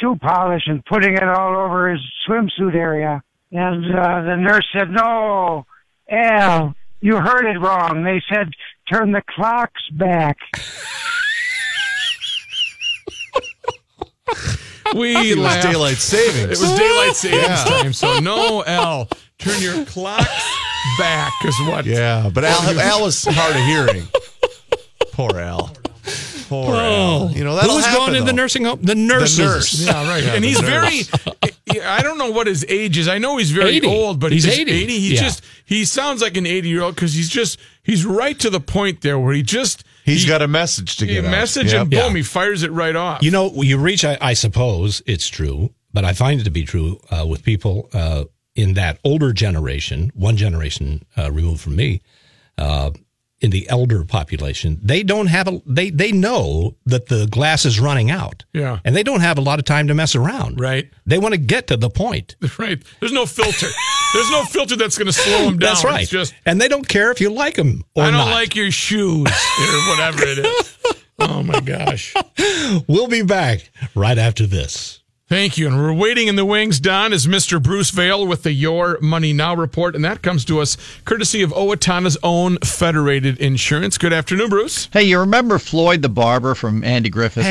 shoe 0.00 0.16
polish 0.16 0.62
and 0.66 0.84
putting 0.86 1.14
it 1.14 1.22
all 1.24 1.54
over 1.56 1.90
his 1.90 2.00
swimsuit 2.26 2.74
area. 2.74 3.22
And 3.52 3.84
uh, 3.94 4.22
the 4.22 4.36
nurse 4.36 4.66
said, 4.72 4.90
"No, 4.90 5.66
Al, 6.08 6.74
you 7.00 7.16
heard 7.16 7.44
it 7.46 7.58
wrong. 7.58 8.04
They 8.04 8.22
said 8.32 8.50
turn 8.90 9.10
the 9.12 9.22
clocks 9.28 9.82
back." 9.92 10.38
We 14.94 15.14
It 15.32 15.36
was 15.36 15.44
laughed. 15.46 15.62
daylight 15.70 15.96
savings. 15.98 16.60
It 16.60 16.64
was 16.64 16.72
daylight 16.78 17.14
savings 17.14 17.42
Yeah. 17.48 17.64
time. 17.64 17.92
So 17.92 18.18
no 18.18 18.64
Al, 18.64 19.08
Turn 19.38 19.60
your 19.62 19.84
clocks 19.84 20.26
back 20.98 21.32
is 21.44 21.54
what. 21.68 21.84
yeah, 21.86 22.28
but 22.32 22.44
Al, 22.44 22.78
Al 22.80 23.02
was 23.02 23.24
hard 23.24 23.54
of 23.56 23.62
hearing. 23.66 24.08
Poor 25.12 25.38
Al. 25.38 25.72
Poor 26.50 26.74
Al. 26.74 27.30
You 27.30 27.44
know 27.44 27.54
that'll 27.54 27.76
Who's 27.76 27.84
happen, 27.86 28.06
going 28.06 28.16
in 28.16 28.26
the 28.26 28.32
nursing 28.32 28.64
home? 28.64 28.80
The 28.82 28.94
nurses. 28.96 29.38
nurse. 29.38 29.86
Yeah, 29.86 30.08
right. 30.08 30.22
Yeah, 30.24 30.34
and 30.34 30.44
he's 30.44 30.60
nurse. 30.60 31.06
very. 31.70 31.80
I 31.82 32.02
don't 32.02 32.18
know 32.18 32.30
what 32.32 32.46
his 32.48 32.64
age 32.68 32.98
is. 32.98 33.06
I 33.08 33.18
know 33.18 33.36
he's 33.36 33.52
very 33.52 33.76
80. 33.76 33.86
old, 33.86 34.18
but 34.20 34.32
He's 34.32 34.42
he's 34.44 34.58
80. 34.58 34.72
80. 34.72 34.98
He 34.98 35.14
Yeah. 35.14 35.20
just 35.20 35.44
he 35.64 35.84
sounds 35.84 36.20
like 36.22 36.36
an 36.36 36.46
80 36.46 36.68
year 36.68 36.82
old 36.82 36.96
because 36.96 37.14
he's 37.14 37.28
just 37.28 37.58
he's 37.84 38.04
right 38.04 38.38
to 38.40 38.50
the 38.50 38.60
point 38.60 39.00
there 39.02 39.18
where 39.18 39.32
he 39.32 39.42
just 39.42 39.84
He's 40.04 40.22
He- 40.22 40.28
got 40.28 40.42
a 40.42 40.48
message 40.48 40.96
to 40.96 41.06
He 41.06 41.14
get 41.14 41.24
out. 41.26 41.30
message 41.30 41.72
Yep. 41.72 41.80
and 41.82 41.90
boom, 41.90 41.98
Yeah. 42.10 42.16
he 42.16 42.22
fires 42.22 42.62
it 42.64 42.72
right 42.72 42.96
off. 42.96 43.22
You 43.22 43.30
know, 43.30 43.62
you 43.62 43.78
reach, 43.78 44.04
I, 44.04 44.18
I 44.20 44.32
suppose 44.32 45.02
it's 45.06 45.28
true, 45.28 45.72
but 45.92 46.04
I 46.04 46.14
find 46.14 46.40
it 46.40 46.44
to 46.44 46.50
be 46.50 46.64
true 46.64 47.00
uh, 47.10 47.24
with 47.26 47.44
people 47.44 47.88
uh, 47.92 48.24
in 48.56 48.74
that 48.74 48.98
older 49.04 49.32
generation, 49.32 50.10
one 50.14 50.36
generation 50.36 51.04
uh, 51.16 51.30
removed 51.30 51.60
from 51.60 51.76
me, 51.76 52.00
uh, 52.58 52.90
in 53.40 53.50
the 53.50 53.68
elder 53.70 54.04
population. 54.04 54.78
They 54.82 55.02
don't 55.02 55.26
have 55.26 55.48
a, 55.48 55.62
they, 55.64 55.90
they 55.90 56.12
know 56.12 56.76
that 56.86 57.06
the 57.06 57.26
glass 57.26 57.64
is 57.64 57.80
running 57.80 58.10
out. 58.10 58.44
Yeah. 58.52 58.80
And 58.84 58.94
they 58.94 59.02
don't 59.02 59.20
have 59.20 59.38
a 59.38 59.40
lot 59.40 59.58
of 59.58 59.64
time 59.64 59.88
to 59.88 59.94
mess 59.94 60.14
around. 60.14 60.60
Right. 60.60 60.90
They 61.06 61.18
want 61.18 61.32
to 61.32 61.40
get 61.40 61.66
to 61.68 61.76
the 61.76 61.90
point. 61.90 62.36
right. 62.58 62.82
There's 63.00 63.12
no 63.12 63.26
filter. 63.26 63.68
There's 64.12 64.30
no 64.30 64.44
filter 64.44 64.76
that's 64.76 64.98
going 64.98 65.06
to 65.06 65.12
slow 65.12 65.46
them 65.46 65.58
down. 65.58 65.68
That's 65.68 65.84
right. 65.84 66.02
It's 66.02 66.10
just 66.10 66.34
and 66.44 66.60
they 66.60 66.68
don't 66.68 66.86
care 66.86 67.10
if 67.10 67.20
you 67.20 67.30
like 67.30 67.54
them 67.56 67.84
or 67.94 68.02
not. 68.02 68.08
I 68.08 68.10
don't 68.10 68.26
not. 68.26 68.34
like 68.34 68.54
your 68.54 68.70
shoes 68.70 69.26
or 69.28 69.90
whatever 69.90 70.22
it 70.22 70.38
is. 70.38 70.76
Oh 71.22 71.42
my 71.42 71.60
gosh. 71.60 72.14
We'll 72.88 73.06
be 73.06 73.20
back 73.20 73.70
right 73.94 74.16
after 74.16 74.46
this. 74.46 74.99
Thank 75.30 75.56
you. 75.56 75.68
And 75.68 75.78
we're 75.78 75.92
waiting 75.92 76.26
in 76.26 76.34
the 76.34 76.44
wings, 76.44 76.80
Don, 76.80 77.12
is 77.12 77.28
Mr. 77.28 77.62
Bruce 77.62 77.90
Vail 77.90 78.26
with 78.26 78.42
the 78.42 78.50
Your 78.50 78.98
Money 79.00 79.32
Now 79.32 79.54
report. 79.54 79.94
And 79.94 80.04
that 80.04 80.22
comes 80.22 80.44
to 80.46 80.58
us 80.60 80.76
courtesy 81.04 81.40
of 81.42 81.52
Owatonna's 81.52 82.18
own 82.24 82.58
Federated 82.58 83.38
Insurance. 83.38 83.96
Good 83.96 84.12
afternoon, 84.12 84.48
Bruce. 84.48 84.88
Hey, 84.92 85.04
you 85.04 85.20
remember 85.20 85.60
Floyd 85.60 86.02
the 86.02 86.08
barber 86.08 86.56
from 86.56 86.82
Andy 86.82 87.10
Griffith? 87.10 87.44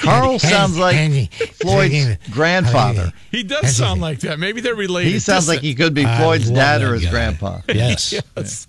Carl 0.00 0.38
sounds 0.38 0.78
like 0.78 1.30
Floyd's 1.60 2.16
grandfather. 2.30 3.12
He 3.30 3.42
does 3.42 3.76
sound 3.76 4.00
like 4.00 4.20
that. 4.20 4.38
Maybe 4.38 4.62
they're 4.62 4.74
related. 4.74 5.12
He 5.12 5.18
sounds 5.18 5.48
like 5.48 5.60
he 5.60 5.74
could 5.74 5.92
be 5.92 6.04
Floyd's 6.04 6.50
dad 6.50 6.80
or 6.80 6.94
his 6.94 7.04
guy. 7.04 7.10
grandpa. 7.10 7.60
Yes. 7.68 8.14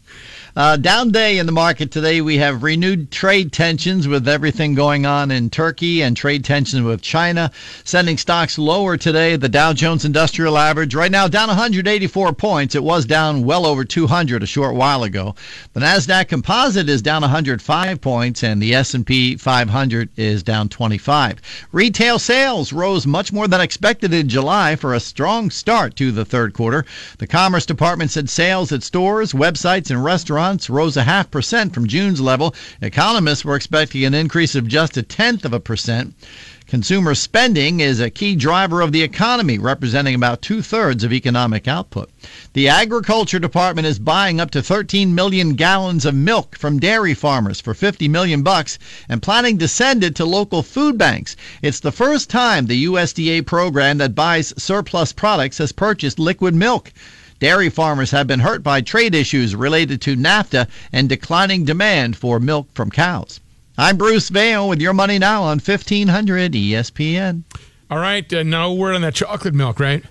Uh, 0.55 0.77
down 0.77 1.09
day 1.09 1.39
in 1.39 1.47
the 1.47 1.51
market 1.51 1.89
today. 1.89 2.21
We 2.21 2.37
have 2.37 2.61
renewed 2.61 3.09
trade 3.09 3.51
tensions 3.51 4.07
with 4.07 4.27
everything 4.27 4.75
going 4.75 5.03
on 5.03 5.31
in 5.31 5.49
Turkey 5.49 6.03
and 6.03 6.15
trade 6.15 6.45
tensions 6.45 6.83
with 6.83 7.01
China, 7.01 7.49
sending 7.83 8.19
stocks 8.19 8.59
lower 8.59 8.95
today. 8.95 9.35
The 9.35 9.49
Dow 9.49 9.73
Jones 9.73 10.05
Industrial 10.05 10.55
Average 10.55 10.93
right 10.93 11.09
now 11.09 11.27
down 11.27 11.47
184 11.47 12.33
points. 12.33 12.75
It 12.75 12.83
was 12.83 13.05
down 13.05 13.43
well 13.43 13.65
over 13.65 13.83
200 13.83 14.43
a 14.43 14.45
short 14.45 14.75
while 14.75 15.01
ago. 15.01 15.33
The 15.73 15.79
Nasdaq 15.79 16.27
Composite 16.27 16.87
is 16.87 17.01
down 17.01 17.23
105 17.23 17.99
points, 17.99 18.43
and 18.43 18.61
the 18.61 18.75
S&P 18.75 19.35
500 19.37 20.09
is 20.15 20.43
down 20.43 20.69
25. 20.69 21.41
Retail 21.71 22.19
sales 22.19 22.71
rose 22.71 23.07
much 23.07 23.33
more 23.33 23.47
than 23.47 23.59
expected 23.59 24.13
in 24.13 24.29
July 24.29 24.75
for 24.75 24.93
a 24.93 24.99
strong 24.99 25.49
start 25.49 25.95
to 25.95 26.11
the 26.11 26.25
third 26.25 26.53
quarter. 26.53 26.85
The 27.17 27.25
Commerce 27.25 27.65
Department 27.65 28.11
said 28.11 28.29
sales 28.29 28.71
at 28.71 28.83
stores, 28.83 29.33
websites, 29.33 29.89
and 29.89 30.03
restaurants 30.43 30.69
rose 30.69 30.97
a 30.97 31.03
half 31.03 31.31
percent 31.31 31.73
from 31.73 31.87
June's 31.87 32.19
level. 32.19 32.53
Economists 32.81 33.45
were 33.45 33.55
expecting 33.55 34.03
an 34.03 34.13
increase 34.13 34.55
of 34.55 34.67
just 34.67 34.97
a 34.97 35.01
tenth 35.01 35.45
of 35.45 35.53
a 35.53 35.59
percent. 35.61 36.13
Consumer 36.67 37.15
spending 37.15 37.79
is 37.79 38.01
a 38.01 38.09
key 38.09 38.35
driver 38.35 38.81
of 38.81 38.91
the 38.91 39.03
economy, 39.03 39.57
representing 39.57 40.13
about 40.13 40.41
two 40.41 40.61
thirds 40.61 41.05
of 41.05 41.13
economic 41.13 41.65
output. 41.65 42.09
The 42.51 42.67
Agriculture 42.67 43.39
Department 43.39 43.87
is 43.87 43.99
buying 43.99 44.41
up 44.41 44.51
to 44.51 44.61
13 44.61 45.15
million 45.15 45.53
gallons 45.53 46.03
of 46.03 46.13
milk 46.13 46.57
from 46.57 46.77
dairy 46.77 47.13
farmers 47.13 47.61
for 47.61 47.73
50 47.73 48.09
million 48.09 48.43
bucks 48.43 48.77
and 49.07 49.21
planning 49.21 49.57
to 49.59 49.67
send 49.69 50.03
it 50.03 50.13
to 50.15 50.25
local 50.25 50.61
food 50.61 50.97
banks. 50.97 51.37
It's 51.61 51.79
the 51.79 51.93
first 51.93 52.29
time 52.29 52.65
the 52.65 52.83
USDA 52.83 53.45
program 53.45 53.97
that 53.99 54.13
buys 54.13 54.53
surplus 54.57 55.13
products 55.13 55.59
has 55.59 55.71
purchased 55.71 56.19
liquid 56.19 56.53
milk. 56.53 56.91
Dairy 57.43 57.67
farmers 57.69 58.11
have 58.11 58.25
been 58.25 58.39
hurt 58.39 58.63
by 58.63 58.79
trade 58.79 59.13
issues 59.13 59.53
related 59.53 59.99
to 60.03 60.15
NAFTA 60.15 60.69
and 60.93 61.09
declining 61.09 61.65
demand 61.65 62.15
for 62.15 62.39
milk 62.39 62.69
from 62.73 62.89
cows. 62.89 63.41
I'm 63.77 63.97
Bruce 63.97 64.29
Vail 64.29 64.69
with 64.69 64.79
your 64.79 64.93
money 64.93 65.19
now 65.19 65.43
on 65.43 65.57
E 65.57 65.67
1500 65.67 66.53
ESPN. 66.53 67.43
All 67.91 67.97
right. 67.97 68.33
Uh, 68.33 68.43
no 68.43 68.73
word 68.73 68.95
on 68.95 69.01
that 69.01 69.15
chocolate 69.15 69.53
milk, 69.53 69.81
right? 69.81 70.05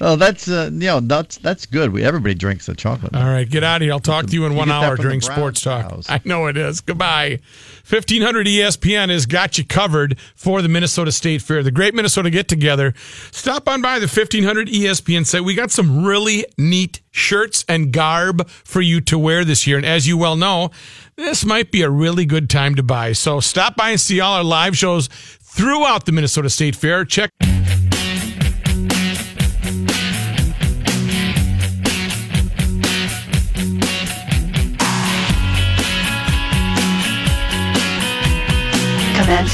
Oh, 0.00 0.16
that's 0.16 0.48
uh, 0.48 0.70
you 0.72 0.86
know 0.86 1.00
that's 1.00 1.38
that's 1.38 1.66
good. 1.66 1.92
We 1.92 2.04
everybody 2.04 2.34
drinks 2.34 2.66
the 2.66 2.74
chocolate. 2.74 3.14
All 3.14 3.24
right. 3.24 3.48
Get 3.48 3.64
out 3.64 3.76
of 3.76 3.82
here. 3.82 3.92
I'll 3.92 4.00
talk 4.00 4.26
to 4.26 4.32
you 4.32 4.46
in 4.46 4.54
one 4.54 4.70
hour 4.70 4.96
during 4.96 5.20
Sports 5.20 5.60
Talk. 5.60 5.88
Cows. 5.88 6.06
I 6.08 6.20
know 6.24 6.46
it 6.46 6.56
is. 6.56 6.80
Goodbye. 6.80 7.40
1500 7.88 8.46
ESPN 8.46 9.08
has 9.08 9.26
got 9.26 9.58
you 9.58 9.64
covered 9.64 10.18
for 10.36 10.62
the 10.62 10.68
Minnesota 10.68 11.10
State 11.10 11.42
Fair, 11.42 11.62
the 11.62 11.70
great 11.70 11.94
Minnesota 11.94 12.30
get 12.30 12.46
together. 12.46 12.92
Stop 13.32 13.68
on 13.68 13.82
by 13.82 13.98
the 13.98 14.06
1500 14.06 14.68
ESPN 14.68 15.24
site. 15.26 15.42
We 15.42 15.54
got 15.54 15.70
some 15.70 16.04
really 16.04 16.44
neat 16.56 17.00
shirts 17.10 17.64
and 17.68 17.92
garb 17.92 18.48
for 18.48 18.80
you 18.80 19.00
to 19.02 19.18
wear 19.18 19.44
this 19.44 19.66
year. 19.66 19.78
And 19.78 19.86
as 19.86 20.06
you 20.06 20.16
well 20.18 20.36
know, 20.36 20.70
this 21.16 21.44
might 21.44 21.72
be 21.72 21.82
a 21.82 21.90
really 21.90 22.26
good 22.26 22.48
time 22.48 22.74
to 22.76 22.82
buy. 22.82 23.12
So 23.12 23.40
stop 23.40 23.74
by 23.74 23.90
and 23.90 24.00
see 24.00 24.20
all 24.20 24.34
our 24.34 24.44
live 24.44 24.76
shows 24.76 25.08
throughout 25.08 26.04
the 26.06 26.12
Minnesota 26.12 26.50
State 26.50 26.76
Fair. 26.76 27.04
Check 27.04 27.30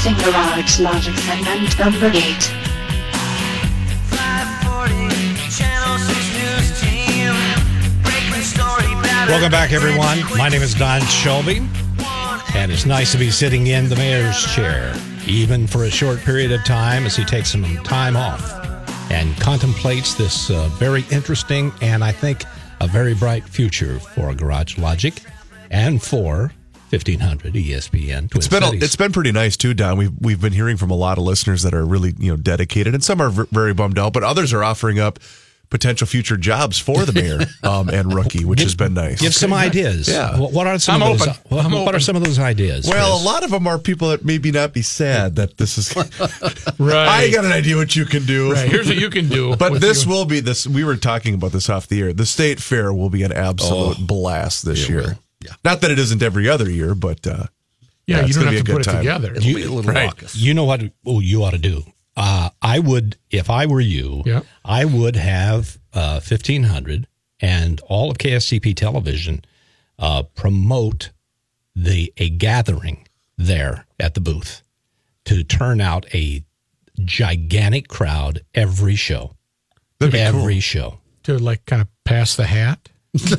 Commencing 0.05 0.31
Garage 0.31 0.79
Logic 0.81 1.15
segment 1.15 1.79
number 1.79 2.05
8. 2.05 2.13
540 4.13 5.09
Channel 5.49 5.97
6 5.97 6.33
News 6.37 6.79
Team. 6.79 7.33
Breaking 8.03 8.43
story 8.43 8.85
about 8.85 9.29
Welcome 9.29 9.49
back, 9.49 9.71
everyone. 9.71 10.19
My 10.37 10.47
name 10.49 10.61
is 10.61 10.75
Don 10.75 11.01
Shelby, 11.07 11.67
and 12.53 12.71
it's 12.71 12.85
nice 12.85 13.13
to 13.13 13.17
be 13.17 13.31
sitting 13.31 13.65
in 13.65 13.89
the 13.89 13.95
mayor's 13.95 14.45
chair, 14.53 14.93
even 15.25 15.65
for 15.65 15.85
a 15.85 15.89
short 15.89 16.19
period 16.19 16.51
of 16.51 16.63
time 16.63 17.07
as 17.07 17.15
he 17.15 17.25
takes 17.25 17.49
some 17.51 17.63
time 17.83 18.15
off 18.15 18.53
and 19.09 19.35
contemplates 19.37 20.13
this 20.13 20.51
uh, 20.51 20.69
very 20.73 21.03
interesting 21.09 21.73
and 21.81 22.03
I 22.03 22.11
think 22.11 22.43
a 22.79 22.85
very 22.85 23.15
bright 23.15 23.43
future 23.43 23.97
for 23.99 24.35
Garage 24.35 24.77
Logic 24.77 25.19
and 25.71 25.99
for 25.99 26.51
1500 26.95 27.53
ESPN. 27.53 28.29
Twin 28.29 28.29
It's 28.35 28.47
been 28.47 28.63
a, 28.63 28.67
Cities. 28.67 28.83
it's 28.83 28.95
been 28.95 29.11
pretty 29.11 29.31
nice 29.31 29.57
too, 29.57 29.73
Don. 29.73 29.97
We've 29.97 30.11
we've 30.19 30.41
been 30.41 30.53
hearing 30.53 30.77
from 30.77 30.91
a 30.91 30.95
lot 30.95 31.17
of 31.17 31.23
listeners 31.23 31.63
that 31.63 31.73
are 31.73 31.85
really 31.85 32.13
you 32.17 32.31
know 32.31 32.37
dedicated, 32.37 32.93
and 32.93 33.03
some 33.03 33.21
are 33.21 33.29
v- 33.29 33.43
very 33.51 33.73
bummed 33.73 33.99
out, 33.99 34.13
but 34.13 34.23
others 34.23 34.53
are 34.53 34.63
offering 34.63 34.99
up 34.99 35.19
potential 35.71 36.05
future 36.05 36.37
jobs 36.37 36.77
for 36.77 37.05
the 37.05 37.11
mayor 37.11 37.39
um, 37.63 37.89
and 37.89 38.13
rookie, 38.13 38.45
which 38.45 38.61
has 38.61 38.75
been 38.75 38.93
nice. 38.93 39.19
Give 39.19 39.33
some 39.33 39.51
ideas. 39.51 40.07
Yeah. 40.07 40.39
What, 40.39 40.53
what 40.53 40.67
are 40.67 40.77
some 40.77 41.01
I'm 41.01 41.11
of 41.13 41.17
those? 41.19 41.27
open. 41.27 41.41
What, 41.49 41.65
I'm 41.65 41.71
what 41.71 41.81
open. 41.81 41.95
are 41.95 41.99
some 41.99 42.15
of 42.15 42.23
those 42.23 42.37
ideas? 42.37 42.87
Well, 42.87 43.13
Chris? 43.17 43.23
a 43.23 43.25
lot 43.25 43.43
of 43.43 43.49
them 43.49 43.65
are 43.67 43.79
people 43.79 44.09
that 44.09 44.23
maybe 44.23 44.51
not 44.51 44.73
be 44.73 44.83
sad 44.83 45.35
that 45.37 45.57
this 45.57 45.77
is. 45.79 45.95
right. 46.79 47.07
I 47.07 47.31
got 47.31 47.45
an 47.45 47.51
idea 47.51 47.77
what 47.77 47.95
you 47.95 48.05
can 48.05 48.25
do. 48.25 48.53
Right. 48.53 48.69
Here's 48.69 48.87
what 48.87 48.97
you 48.97 49.09
can 49.09 49.27
do. 49.27 49.55
But 49.55 49.81
this 49.81 50.05
you. 50.05 50.11
will 50.11 50.25
be 50.25 50.39
this. 50.39 50.67
We 50.67 50.83
were 50.83 50.97
talking 50.97 51.33
about 51.33 51.51
this 51.51 51.67
off 51.69 51.87
the 51.87 51.99
air. 52.01 52.13
The 52.13 52.27
state 52.27 52.59
fair 52.61 52.93
will 52.93 53.09
be 53.09 53.23
an 53.23 53.31
absolute 53.31 53.97
blast 54.05 54.65
this 54.65 54.87
year. 54.87 55.01
will. 55.01 55.19
Yeah. 55.45 55.53
Not 55.63 55.81
that 55.81 55.91
it 55.91 55.99
isn't 55.99 56.21
every 56.23 56.47
other 56.49 56.69
year, 56.69 56.95
but 56.95 57.25
uh, 57.27 57.45
Yeah, 58.07 58.17
Yeah, 58.17 58.21
you 58.21 58.25
it's 58.27 58.35
don't 58.35 58.45
gonna 58.45 58.57
have 58.57 58.65
be 58.65 58.71
to 58.71 58.71
a 58.71 58.75
put 58.77 58.85
good 58.85 58.91
it 58.91 58.93
time. 58.93 59.01
together. 59.03 59.35
It'll 59.35 59.53
be 59.55 59.63
a 59.63 59.69
little 59.71 59.91
Right. 59.93 60.05
raucous. 60.07 60.35
You 60.35 60.53
know 60.53 60.63
what? 60.65 60.81
Oh, 61.05 61.19
you 61.19 61.43
ought 61.43 61.51
to 61.51 61.57
do. 61.57 61.83
Uh, 62.17 62.49
I 62.61 62.79
would, 62.79 63.17
if 63.29 63.49
I 63.49 63.65
were 63.65 63.81
you, 63.81 64.23
Yeah. 64.25 64.41
I 64.63 64.85
would 64.85 65.15
have 65.17 65.77
uh, 65.93 66.19
fifteen 66.19 66.63
hundred 66.63 67.07
and 67.41 67.79
all 67.87 68.09
of 68.11 68.17
KSTP 68.17 68.73
television 68.75 69.43
uh, 69.99 70.23
promote 70.23 71.11
the 71.75 72.13
a 72.17 72.29
gathering 72.29 73.07
there 73.37 73.85
at 73.99 74.13
the 74.13 74.21
booth 74.21 74.61
to 75.25 75.43
turn 75.43 75.81
out 75.81 76.05
a 76.15 76.43
gigantic 77.03 77.87
crowd 77.87 78.41
every 78.53 78.95
show. 78.95 79.35
that'd 79.99 80.13
be 80.13 80.17
cool. 80.19 80.41
every 80.41 80.59
show. 80.59 80.99
to 81.23 81.37
like 81.37 81.65
kind 81.65 81.81
of 81.81 81.87
pass 82.03 82.35
the 82.35 82.45
hat. 82.45 82.89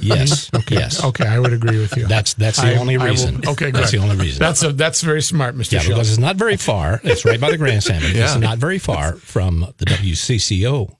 Yes. 0.00 0.50
Yes. 0.70 1.04
Okay, 1.04 1.26
I 1.26 1.38
would 1.38 1.52
agree 1.52 1.78
with 1.78 1.96
you. 1.96 2.06
That's 2.06 2.34
that's 2.34 2.60
the 2.60 2.68
I- 2.68 2.76
only 2.76 2.96
I 2.96 3.04
will- 3.04 3.10
reason. 3.10 3.40
okay, 3.46 3.70
that's 3.70 3.90
good. 3.90 4.00
the 4.00 4.04
only 4.04 4.16
reason. 4.16 4.40
That's 4.40 4.62
a 4.62 4.72
that's 4.72 5.02
very 5.02 5.22
smart, 5.22 5.54
Mr. 5.56 5.72
Yeah, 5.72 5.78
Schultz. 5.80 5.88
because 5.94 6.08
it's 6.10 6.18
not 6.18 6.36
very 6.36 6.56
far. 6.56 7.00
It's 7.04 7.24
right 7.24 7.40
by 7.40 7.50
the 7.50 7.58
grandstand. 7.58 8.02
but 8.02 8.10
It's 8.16 8.36
not 8.36 8.58
very 8.58 8.78
far 8.78 9.14
from 9.14 9.60
the 9.78 9.84
WCCO 9.86 10.96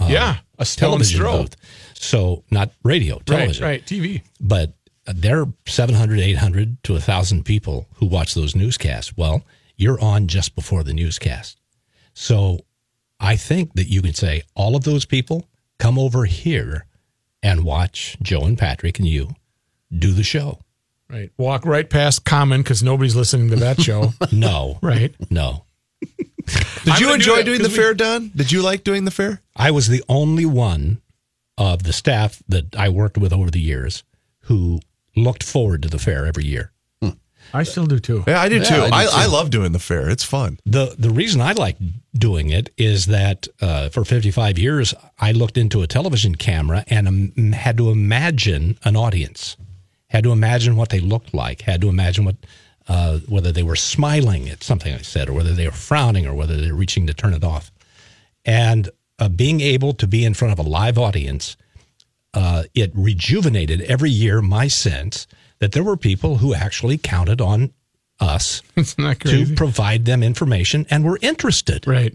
uh, 0.00 0.06
yeah, 0.10 0.38
a 0.58 0.64
television 0.64 1.22
booth. 1.22 1.56
So 1.94 2.42
not 2.50 2.72
radio, 2.82 3.18
television. 3.20 3.64
right, 3.64 3.84
TV. 3.84 4.22
But 4.40 4.72
there 5.06 5.40
are 5.42 5.46
700, 5.66 6.18
800 6.18 6.82
to 6.84 6.92
1,000 6.94 7.44
people 7.44 7.86
who 7.96 8.06
watch 8.06 8.34
those 8.34 8.56
newscasts. 8.56 9.16
Well, 9.16 9.44
you're 9.76 10.00
on 10.00 10.26
just 10.26 10.54
before 10.54 10.82
the 10.82 10.92
newscast. 10.94 11.60
So 12.14 12.58
I 13.20 13.36
think 13.36 13.74
that 13.74 13.88
you 13.88 14.02
can 14.02 14.14
say 14.14 14.42
all 14.54 14.74
of 14.76 14.84
those 14.84 15.04
people 15.04 15.48
come 15.78 15.98
over 15.98 16.24
here 16.24 16.86
and 17.44 17.62
watch 17.62 18.16
Joe 18.22 18.44
and 18.44 18.58
Patrick 18.58 18.98
and 18.98 19.06
you 19.06 19.36
do 19.96 20.12
the 20.12 20.24
show. 20.24 20.58
Right, 21.10 21.30
walk 21.36 21.64
right 21.66 21.88
past 21.88 22.24
Common 22.24 22.62
because 22.62 22.82
nobody's 22.82 23.14
listening 23.14 23.50
to 23.50 23.56
that 23.56 23.80
show. 23.80 24.14
No. 24.32 24.78
right. 24.82 25.14
No. 25.30 25.64
Did 26.02 26.98
you 27.00 27.06
gonna 27.06 27.06
do 27.06 27.12
enjoy 27.12 27.42
doing 27.44 27.62
the 27.62 27.68
we- 27.68 27.74
fair, 27.76 27.94
Don? 27.94 28.30
Did 28.34 28.50
you 28.50 28.62
like 28.62 28.82
doing 28.84 29.04
the 29.04 29.10
fair? 29.10 29.40
I 29.54 29.70
was 29.70 29.88
the 29.88 30.02
only 30.08 30.44
one 30.46 31.00
of 31.56 31.84
the 31.84 31.92
staff 31.92 32.42
that 32.48 32.74
I 32.76 32.88
worked 32.88 33.16
with 33.18 33.32
over 33.32 33.50
the 33.50 33.60
years 33.60 34.02
who 34.40 34.80
looked 35.16 35.42
forward 35.44 35.82
to 35.82 35.88
the 35.88 35.98
fair 35.98 36.26
every 36.26 36.44
year. 36.44 36.72
I 37.52 37.62
still 37.62 37.86
do 37.86 37.98
too. 37.98 38.24
Yeah, 38.26 38.40
I 38.40 38.48
do 38.48 38.56
Yeah, 38.56 38.62
too. 38.62 38.82
I 38.82 38.88
do 38.88 38.94
I, 38.94 39.04
too. 39.04 39.10
I 39.12 39.26
love 39.26 39.50
doing 39.50 39.72
the 39.72 39.78
fair. 39.78 40.08
It's 40.08 40.24
fun. 40.24 40.58
The 40.64 40.94
the 40.98 41.10
reason 41.10 41.40
I 41.40 41.52
like 41.52 41.76
doing 42.16 42.50
it 42.50 42.70
is 42.76 43.06
that 43.06 43.48
uh, 43.60 43.88
for 43.90 44.04
55 44.04 44.58
years 44.58 44.94
I 45.18 45.32
looked 45.32 45.56
into 45.56 45.82
a 45.82 45.86
television 45.86 46.34
camera 46.34 46.84
and 46.88 47.08
um, 47.08 47.52
had 47.52 47.76
to 47.78 47.90
imagine 47.90 48.78
an 48.84 48.96
audience, 48.96 49.56
had 50.08 50.24
to 50.24 50.32
imagine 50.32 50.76
what 50.76 50.88
they 50.88 51.00
looked 51.00 51.34
like, 51.34 51.62
had 51.62 51.80
to 51.82 51.88
imagine 51.88 52.24
what 52.24 52.36
uh, 52.88 53.18
whether 53.28 53.52
they 53.52 53.62
were 53.62 53.76
smiling 53.76 54.48
at 54.48 54.62
something 54.62 54.92
I 54.92 54.98
said, 54.98 55.28
or 55.28 55.32
whether 55.32 55.52
they 55.52 55.66
were 55.66 55.72
frowning, 55.72 56.26
or 56.26 56.34
whether 56.34 56.60
they're 56.60 56.74
reaching 56.74 57.06
to 57.06 57.14
turn 57.14 57.34
it 57.34 57.44
off, 57.44 57.72
and 58.44 58.90
uh, 59.18 59.28
being 59.28 59.60
able 59.60 59.94
to 59.94 60.06
be 60.06 60.24
in 60.24 60.34
front 60.34 60.52
of 60.52 60.64
a 60.64 60.68
live 60.68 60.98
audience, 60.98 61.56
uh, 62.34 62.64
it 62.74 62.90
rejuvenated 62.94 63.80
every 63.82 64.10
year 64.10 64.42
my 64.42 64.68
sense 64.68 65.26
that 65.64 65.72
there 65.72 65.82
were 65.82 65.96
people 65.96 66.36
who 66.36 66.52
actually 66.52 66.98
counted 66.98 67.40
on 67.40 67.72
us 68.20 68.60
to 68.76 69.54
provide 69.56 70.04
them 70.04 70.22
information 70.22 70.84
and 70.90 71.02
were 71.06 71.18
interested. 71.22 71.86
Right. 71.86 72.14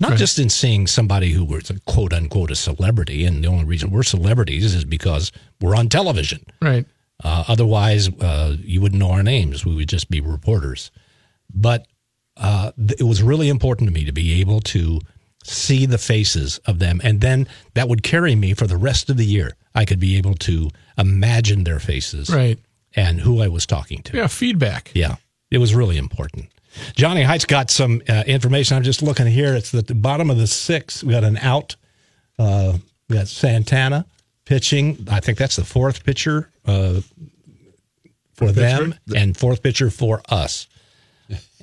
Not 0.00 0.10
Right. 0.10 0.18
just 0.18 0.40
in 0.40 0.50
seeing 0.50 0.88
somebody 0.88 1.30
who 1.30 1.44
was 1.44 1.70
a 1.70 1.78
quote 1.86 2.12
unquote 2.12 2.50
a 2.50 2.56
celebrity, 2.56 3.24
and 3.24 3.44
the 3.44 3.48
only 3.48 3.64
reason 3.64 3.92
we're 3.92 4.02
celebrities 4.02 4.74
is 4.74 4.84
because 4.84 5.30
we're 5.60 5.76
on 5.76 5.88
television. 5.88 6.44
Right. 6.60 6.84
Uh, 7.22 7.44
otherwise, 7.46 8.08
uh, 8.20 8.56
you 8.58 8.80
wouldn't 8.80 8.98
know 8.98 9.12
our 9.12 9.22
names. 9.22 9.64
We 9.64 9.76
would 9.76 9.88
just 9.88 10.10
be 10.10 10.20
reporters. 10.20 10.90
But 11.54 11.86
uh, 12.36 12.72
th- 12.76 12.98
it 13.00 13.04
was 13.04 13.22
really 13.22 13.48
important 13.48 13.88
to 13.88 13.94
me 13.94 14.04
to 14.04 14.12
be 14.12 14.40
able 14.40 14.58
to 14.62 15.00
see 15.44 15.86
the 15.86 15.98
faces 15.98 16.58
of 16.66 16.80
them, 16.80 17.00
and 17.04 17.20
then 17.20 17.46
that 17.74 17.88
would 17.88 18.02
carry 18.02 18.34
me 18.34 18.52
for 18.52 18.66
the 18.66 18.76
rest 18.76 19.10
of 19.10 19.16
the 19.16 19.24
year. 19.26 19.54
I 19.76 19.84
could 19.84 20.00
be 20.00 20.16
able 20.16 20.34
to 20.34 20.70
imagine 20.98 21.64
their 21.64 21.78
faces, 21.80 22.30
Right. 22.30 22.58
And 22.96 23.20
who 23.20 23.40
I 23.42 23.48
was 23.48 23.66
talking 23.66 24.02
to. 24.02 24.16
Yeah. 24.16 24.26
Feedback. 24.28 24.90
Yeah, 24.94 25.16
it 25.50 25.58
was 25.58 25.74
really 25.74 25.96
important. 25.98 26.46
Johnny 26.96 27.22
Heights 27.22 27.44
got 27.44 27.70
some 27.70 28.02
uh, 28.08 28.24
information. 28.26 28.76
I'm 28.76 28.82
just 28.82 29.00
looking 29.02 29.26
here. 29.26 29.54
It's 29.54 29.72
at 29.74 29.86
the 29.86 29.94
bottom 29.94 30.28
of 30.30 30.38
the 30.38 30.46
six. 30.48 31.04
We 31.04 31.12
got 31.12 31.22
an 31.24 31.36
out. 31.38 31.76
Uh, 32.38 32.78
we 33.08 33.16
got 33.16 33.28
Santana 33.28 34.06
pitching. 34.44 35.06
I 35.10 35.20
think 35.20 35.38
that's 35.38 35.54
the 35.56 35.64
fourth 35.64 36.04
pitcher 36.04 36.50
uh, 36.66 37.00
for 38.34 38.50
them 38.52 38.94
and 39.14 39.36
fourth 39.36 39.62
pitcher 39.62 39.90
for 39.90 40.20
us. 40.28 40.66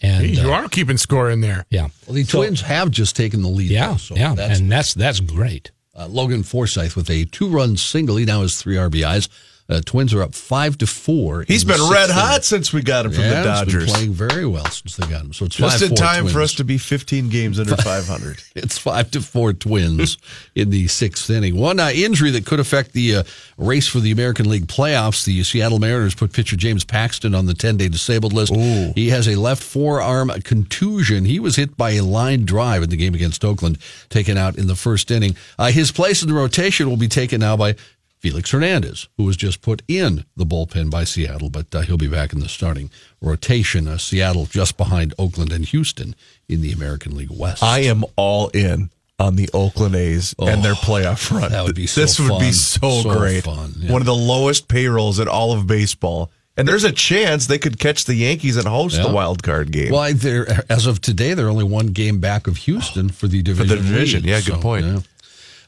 And 0.04 0.26
you 0.26 0.50
uh, 0.52 0.56
are 0.56 0.68
keeping 0.70 0.98
score 0.98 1.30
in 1.30 1.42
there. 1.42 1.66
yeah, 1.70 1.90
Well, 2.08 2.16
the 2.16 2.24
Twins 2.24 2.62
have 2.62 2.90
just 2.90 3.16
taken 3.16 3.44
the 3.44 3.50
lead. 3.50 3.70
yeah, 3.70 3.90
though, 3.92 3.98
so 3.98 4.16
yeah, 4.16 4.34
That's, 4.34 4.60
and 4.60 4.72
that's 4.72 4.96
that's 4.96 5.20
great. 5.20 5.70
uh, 5.96 6.08
Logan 6.08 6.42
Forsythe 6.42 6.96
with 6.96 7.08
a 7.12 7.26
two-run 7.26 7.78
single. 7.78 8.16
He 8.16 8.26
now 8.26 8.42
has 8.42 8.60
three 8.60 8.78
RBIs. 8.78 9.30
Uh, 9.72 9.80
Twins 9.86 10.14
are 10.14 10.22
up 10.22 10.36
five 10.36 10.78
to 10.80 10.88
four. 10.88 11.46
He's 11.48 11.64
been 11.64 11.80
red 11.90 12.10
hot 12.10 12.44
since 12.44 12.74
we 12.74 12.82
got 12.82 13.06
him 13.06 13.14
from 13.14 13.24
yeah, 13.24 13.42
the 13.42 13.44
Dodgers. 13.44 13.92
playing 13.92 14.12
very 14.12 14.46
well 14.46 14.66
since 14.66 14.98
they 14.98 15.08
got 15.08 15.22
him. 15.22 15.34
So 15.34 15.46
it's 15.46 15.56
Just 15.56 15.80
five 15.80 15.90
in 15.90 15.96
time 15.96 16.28
for 16.28 16.42
us 16.42 16.54
to 16.56 16.66
be 16.66 16.78
15 16.78 17.30
games 17.30 17.58
under 17.58 17.78
500. 17.82 18.44
It's 18.56 18.78
five 18.78 19.10
to 19.12 19.22
four 19.22 19.54
Twins 19.54 20.18
in 20.56 20.72
the 20.72 20.88
sixth 20.88 21.30
inning. 21.30 21.56
One 21.56 21.80
uh, 21.80 21.92
injury 21.94 22.32
that 22.32 22.46
could 22.46 22.60
affect 22.60 22.92
the 22.92 23.18
uh, 23.18 23.24
race 23.58 23.88
for 23.88 24.00
the 24.00 24.12
American 24.12 24.50
League 24.50 24.68
playoffs. 24.68 25.24
The 25.24 25.42
Seattle 25.44 25.80
Mariners 25.80 26.16
put 26.16 26.34
pitcher 26.34 26.58
James 26.58 26.84
Paxton 26.84 27.34
on 27.34 27.46
the 27.46 27.54
10-day 27.54 27.88
disabled 27.88 28.34
list. 28.34 28.54
He 28.54 29.10
has 29.10 29.28
a 29.28 29.36
left 29.36 29.64
forearm 29.64 30.30
contusion. 30.44 31.24
He 31.24 31.40
was 31.40 31.56
hit 31.56 31.78
by 31.78 31.92
a 31.92 32.02
line 32.02 32.44
drive 32.46 32.84
in 32.84 32.90
the 32.90 32.98
game 32.98 33.14
against 33.14 33.46
Oakland, 33.46 33.78
taken 34.10 34.38
out 34.38 34.58
in 34.58 34.68
the 34.68 34.76
first 34.76 35.10
inning. 35.12 35.36
Uh, 35.58 35.72
his 35.72 35.92
place 35.92 36.22
in 36.22 36.28
the 36.28 36.34
rotation 36.34 36.90
will 36.90 36.98
be 36.98 37.08
taken 37.08 37.40
now 37.40 37.56
by 37.56 37.76
Felix 38.22 38.52
Hernandez, 38.52 39.08
who 39.18 39.24
was 39.24 39.36
just 39.36 39.62
put 39.64 39.82
in 39.88 40.26
the 40.38 40.46
bullpen 40.46 40.92
by 40.92 41.04
Seattle, 41.04 41.50
but 41.50 41.74
uh, 41.74 41.82
he'll 41.82 41.98
be 41.98 42.08
back 42.08 42.34
in 42.34 42.40
the 42.40 42.48
starting 42.48 42.92
rotation. 43.20 43.88
Uh, 43.88 43.98
Seattle 43.98 44.46
just 44.46 44.78
behind 44.78 45.14
Oakland 45.18 45.52
and 45.52 45.66
Houston 45.66 46.16
in 46.48 46.62
the 46.62 46.72
American 46.72 47.18
League 47.18 47.32
West. 47.32 47.64
I 47.64 47.80
am 47.80 48.04
all 48.16 48.50
in 48.50 48.92
on 49.18 49.36
the 49.38 49.50
Oakland 49.54 49.96
A's 49.96 50.36
and 50.40 50.64
their 50.64 50.74
playoff 50.76 51.32
run. 51.32 51.46
Oh, 51.46 51.50
that 51.50 51.64
would 51.64 51.76
be 51.76 51.88
so 51.88 52.02
This 52.02 52.20
would 52.20 52.40
be 52.40 52.52
so, 52.52 53.02
So 53.02 53.18
great. 53.18 53.44
fun, 53.44 53.74
yeah. 53.78 53.92
One 53.92 54.02
of 54.02 54.06
the 54.08 54.16
lowest 54.16 54.68
payrolls 54.68 55.20
in 55.20 55.28
all 55.28 55.54
of 55.54 55.66
baseball. 55.68 56.32
And 56.58 56.68
there's 56.68 56.84
a 56.84 56.92
chance 56.92 57.48
they 57.48 57.58
could 57.58 57.80
catch 57.80 58.06
the 58.06 58.14
Yankees 58.14 58.58
and 58.58 58.68
host 58.68 58.98
Yeah. 58.98 59.08
the 59.08 59.14
wild 59.14 59.42
card 59.42 59.72
game. 59.72 59.92
Well, 59.92 60.14
they're 60.14 60.64
as 60.70 60.86
of 60.86 61.00
today, 61.02 61.34
they're 61.34 61.50
only 61.50 61.64
one 61.64 61.88
game 61.88 62.20
back 62.20 62.46
of 62.46 62.58
Houston 62.58 63.10
for 63.10 63.28
the 63.28 63.42
division. 63.42 63.68
For 63.70 63.76
the 63.76 63.82
division, 63.82 64.24
lead. 64.24 64.30
yeah, 64.30 64.42
good 64.42 64.62
point. 64.62 64.86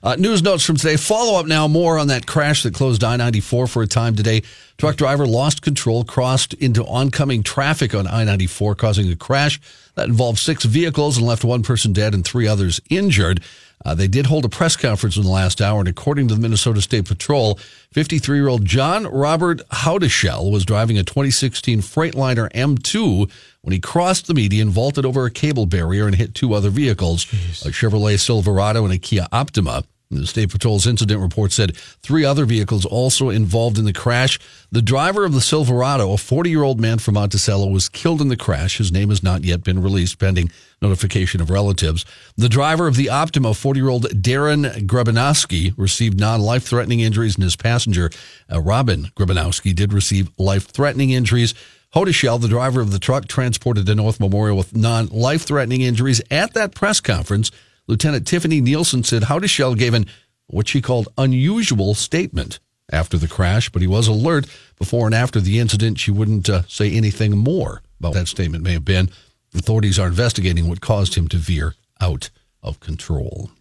Uh, 0.04 0.18
news 0.18 0.44
notes 0.44 0.66
from 0.66 0.76
today. 0.76 0.98
Follow 0.98 1.40
up 1.40 1.46
now 1.46 1.66
more 1.66 1.98
on 1.98 2.08
that 2.08 2.28
crash 2.28 2.64
that 2.64 2.74
closed 2.74 3.06
I 3.06 3.16
94 3.16 3.68
for 3.68 3.84
a 3.84 3.88
time 3.88 4.18
today. 4.18 4.44
Truck 4.78 4.98
driver 4.98 5.26
lost 5.26 5.62
control, 5.62 6.04
crossed 6.04 6.54
into 6.56 6.84
oncoming 6.84 7.42
traffic 7.42 7.96
on 7.96 8.06
I 8.06 8.26
94, 8.26 8.76
causing 8.76 9.10
a 9.10 9.16
crash 9.16 9.62
that 9.96 10.10
involved 10.10 10.40
six 10.40 10.66
vehicles 10.66 11.18
and 11.18 11.26
left 11.26 11.46
one 11.46 11.64
person 11.64 11.94
dead 11.94 12.14
and 12.14 12.26
three 12.26 12.50
others 12.50 12.82
injured. 12.90 13.42
Uh, 13.86 13.96
they 13.96 14.10
did 14.10 14.26
hold 14.26 14.44
a 14.44 14.50
press 14.50 14.76
conference 14.76 15.16
in 15.16 15.24
the 15.24 15.30
last 15.30 15.62
hour, 15.62 15.80
and 15.80 15.88
according 15.88 16.28
to 16.28 16.36
the 16.36 16.42
Minnesota 16.42 16.82
State 16.82 17.06
Patrol, 17.06 17.58
53 17.92 18.38
year 18.38 18.50
old 18.50 18.66
John 18.66 19.08
Robert 19.08 19.62
Howdeshell 19.70 20.52
was 20.52 20.66
driving 20.66 20.98
a 20.98 21.04
2016 21.04 21.80
Freightliner 21.80 22.52
M2 22.52 23.32
when 23.62 23.72
he 23.72 23.80
crossed 23.80 24.28
the 24.28 24.34
median, 24.34 24.70
vaulted 24.70 25.06
over 25.06 25.26
a 25.26 25.32
cable 25.32 25.66
barrier, 25.66 26.08
and 26.08 26.16
hit 26.16 26.36
two 26.36 26.54
other 26.54 26.70
vehicles 26.70 27.24
a 27.66 27.70
Chevrolet 27.70 28.20
Silverado 28.20 28.84
and 28.84 28.94
a 28.94 28.98
Kia 28.98 29.28
Optima. 29.32 29.84
The 30.16 30.28
State 30.28 30.50
Patrol's 30.50 30.88
incident 30.88 31.22
report 31.22 31.52
said 31.52 31.76
three 31.76 32.26
other 32.26 32.46
vehicles 32.46 32.86
also 32.86 33.30
involved 33.30 33.78
in 33.78 33.86
the 33.86 33.94
crash. 33.94 34.40
The 34.72 34.82
driver 34.82 35.26
of 35.26 35.34
the 35.34 35.42
Silverado, 35.42 36.14
a 36.14 36.18
40 36.18 36.50
year 36.50 36.64
old 36.64 36.80
man 36.80 37.00
from 37.00 37.16
Monticello, 37.16 37.68
was 37.68 37.90
killed 37.90 38.22
in 38.22 38.28
the 38.28 38.38
crash. 38.38 38.78
His 38.78 38.92
name 38.92 39.10
has 39.10 39.24
not 39.24 39.44
yet 39.44 39.64
been 39.64 39.82
released 39.82 40.20
pending 40.20 40.52
notification 40.82 41.42
of 41.42 41.50
relatives. 41.50 42.06
The 42.38 42.50
driver 42.50 42.88
of 42.88 42.96
the 42.96 43.10
Optima, 43.10 43.54
40 43.54 43.80
year 43.80 43.90
old 43.90 44.04
Darren 44.10 44.86
Grabinowski, 44.86 45.74
received 45.78 46.20
non 46.20 46.42
life 46.42 46.64
threatening 46.64 47.00
injuries, 47.00 47.36
and 47.36 47.44
his 47.44 47.56
passenger, 47.56 48.10
uh, 48.52 48.62
Robin 48.62 49.12
Grabinowski, 49.16 49.76
did 49.76 49.94
receive 49.94 50.30
life 50.38 50.68
threatening 50.68 51.12
injuries. 51.12 51.54
Hodeshell, 51.96 52.42
the 52.42 52.48
driver 52.48 52.82
of 52.82 52.92
the 52.92 53.00
truck, 53.00 53.28
transported 53.28 53.86
to 53.86 53.94
North 53.94 54.20
Memorial 54.20 54.58
with 54.58 54.76
non 54.76 55.08
life 55.08 55.44
threatening 55.44 55.82
injuries. 55.82 56.22
At 56.32 56.54
that 56.54 56.74
press 56.74 57.00
conference, 57.00 57.52
Lieutenant 57.88 58.26
Tiffany 58.28 58.62
Nielsen 58.62 59.04
said 59.04 59.24
Hodeshell 59.24 59.78
gave 59.78 59.94
an 59.94 60.06
what 60.48 60.68
she 60.68 60.82
called 60.82 61.08
unusual 61.18 61.94
statement 61.96 62.60
after 62.92 63.18
the 63.18 63.28
crash, 63.28 63.70
but 63.70 63.82
he 63.82 63.88
was 63.88 64.08
alert 64.08 64.46
before 64.78 65.06
and 65.06 65.16
after 65.16 65.40
the 65.40 65.60
incident. 65.60 66.00
She 66.00 66.12
wouldn't 66.12 66.50
uh, 66.50 66.64
say 66.68 66.92
anything 66.92 67.38
more 67.38 67.82
about 68.00 68.10
what 68.10 68.14
that 68.20 68.28
statement 68.28 68.64
may 68.64 68.74
have 68.74 68.86
been. 68.86 69.10
Authorities 69.56 69.98
are 70.00 70.08
investigating 70.08 70.68
what 70.68 70.82
caused 70.82 71.16
him 71.16 71.28
to 71.30 71.38
veer 71.38 71.76
out 72.02 72.30
of 72.62 72.80
control. 72.80 73.52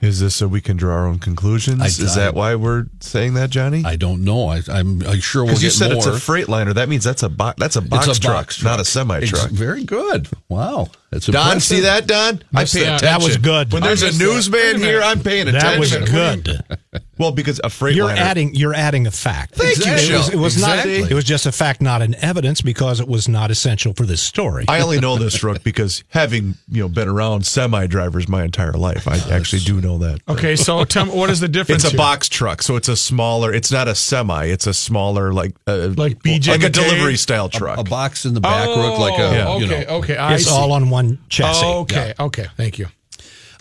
Is 0.00 0.20
this 0.20 0.34
so 0.34 0.46
we 0.48 0.60
can 0.60 0.76
draw 0.76 0.94
our 0.94 1.06
own 1.06 1.18
conclusions? 1.18 1.80
I- 1.82 1.86
Is 1.86 2.16
I- 2.16 2.20
that 2.20 2.34
why 2.34 2.54
we're 2.54 2.86
saying 3.00 3.34
that, 3.34 3.50
Johnny? 3.50 3.82
I 3.84 3.96
don't 3.96 4.24
know. 4.24 4.48
I, 4.48 4.62
I'm, 4.68 5.02
I'm 5.06 5.20
sure 5.20 5.44
we'll 5.44 5.54
get 5.54 5.62
you 5.62 5.70
said 5.70 5.92
more. 5.92 5.98
it's 5.98 6.06
a 6.06 6.10
Freightliner. 6.12 6.74
That 6.74 6.88
means 6.88 7.04
that's 7.04 7.22
a 7.22 7.28
bo- 7.28 7.52
that's 7.56 7.76
a 7.76 7.80
box 7.82 8.06
a 8.08 8.20
truck, 8.20 8.34
box 8.34 8.62
not 8.62 8.80
a 8.80 8.84
semi 8.84 9.20
truck. 9.26 9.50
Very 9.50 9.84
good. 9.84 10.28
Wow. 10.48 10.88
That's 11.10 11.26
Don, 11.26 11.34
impressive. 11.46 11.62
see 11.62 11.80
that, 11.80 12.06
Don? 12.06 12.42
I 12.54 12.64
pay 12.64 12.84
that. 12.84 13.02
attention. 13.02 13.06
That 13.06 13.22
was 13.22 13.36
good. 13.36 13.72
When 13.72 13.82
there's 13.82 14.02
a 14.02 14.06
missed 14.06 14.18
that. 14.20 14.24
newsman 14.24 14.78
here. 14.80 15.02
I'm 15.02 15.20
paying 15.20 15.48
attention. 15.48 15.58
That 15.70 15.78
was 15.80 15.92
good. 16.10 17.02
Well, 17.18 17.32
because 17.32 17.58
a 17.58 17.64
Freightliner. 17.64 17.96
You're 17.96 18.10
adding 18.10 18.54
you're 18.54 18.74
adding 18.74 19.06
a 19.06 19.10
fact. 19.10 19.54
Thank 19.56 19.76
you, 19.78 19.92
It 19.92 20.16
was, 20.16 20.28
it 20.30 20.36
was 20.36 20.54
Exactly. 20.54 21.02
not 21.02 21.10
it 21.10 21.14
was 21.14 21.24
just 21.24 21.44
a 21.46 21.52
fact, 21.52 21.82
not 21.82 22.00
an 22.00 22.14
evidence, 22.24 22.62
because 22.62 22.98
it 23.00 23.06
was 23.08 23.28
not 23.28 23.50
essential 23.50 23.92
for 23.92 24.06
this 24.06 24.22
story. 24.22 24.64
I 24.68 24.80
only 24.80 25.00
know 25.00 25.16
this, 25.18 25.42
Rook, 25.44 25.62
because 25.62 26.02
having 26.08 26.54
you 26.70 26.82
know 26.82 26.88
been 26.88 27.08
around 27.08 27.44
semi 27.44 27.86
drivers 27.86 28.26
my 28.28 28.42
entire 28.44 28.72
life, 28.72 29.06
I 29.06 29.16
actually 29.34 29.60
do 29.62 29.80
know 29.82 29.98
that. 29.98 30.20
Okay, 30.28 30.56
so 30.56 30.84
tell 30.84 31.06
me, 31.06 31.12
what 31.12 31.28
is 31.28 31.40
the 31.40 31.48
difference? 31.48 31.84
It's 31.84 31.92
a 31.92 31.96
here? 31.96 31.98
box 31.98 32.28
truck, 32.28 32.62
so 32.62 32.76
it's 32.76 32.88
a 32.88 32.96
smaller. 32.96 33.52
It's 33.52 33.70
not 33.70 33.86
a 33.88 33.94
semi. 33.94 34.44
It's 34.46 34.66
a 34.66 34.72
smaller, 34.74 35.32
like 35.32 35.54
uh, 35.66 35.88
Like 35.96 36.20
BJ 36.22 36.48
like 36.48 36.62
a 36.62 36.70
delivery 36.70 37.16
style 37.16 37.48
truck. 37.50 37.78
A 37.78 37.84
box 37.84 38.24
in 38.24 38.32
the 38.32 38.40
back, 38.40 38.66
Oh, 38.68 38.90
Rook, 38.90 38.98
like 38.98 39.18
a, 39.20 39.46
okay, 39.48 39.60
you 39.60 39.66
know. 39.70 39.96
okay. 39.98 40.16
I 40.16 40.34
it's 40.36 40.44
see. 40.44 40.50
all 40.54 40.72
on 40.72 40.88
one 40.88 40.99
chassis. 41.28 41.66
okay, 41.66 42.14
okay. 42.18 42.46
Thank 42.56 42.78
you. 42.78 42.86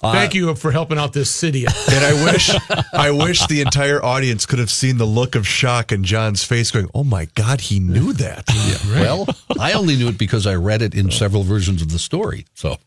Thank 0.02 0.34
you 0.34 0.56
for 0.56 0.72
helping 0.72 0.98
out 0.98 1.12
this 1.14 1.30
city. 1.30 1.66
and 1.92 2.06
I 2.06 2.24
wish, 2.24 2.50
I 2.94 3.12
wish 3.12 3.46
the 3.48 3.60
entire 3.62 4.02
audience 4.04 4.46
could 4.46 4.60
have 4.60 4.72
seen 4.72 4.98
the 4.98 5.06
look 5.06 5.36
of 5.36 5.46
shock 5.46 5.92
in 5.92 6.04
John's 6.06 6.44
face, 6.44 6.72
going, 6.72 6.90
"Oh 6.94 7.04
my 7.04 7.26
God, 7.36 7.62
he 7.62 7.80
knew 7.80 8.14
that." 8.14 8.46
Well, 8.90 9.28
I 9.60 9.74
only 9.74 9.96
knew 9.96 10.08
it 10.10 10.18
because 10.18 10.46
I 10.48 10.56
read 10.56 10.82
it 10.82 10.96
in 10.96 11.12
several 11.12 11.44
versions 11.44 11.82
of 11.82 11.92
the 11.92 12.00
story. 12.00 12.46
So 12.54 12.78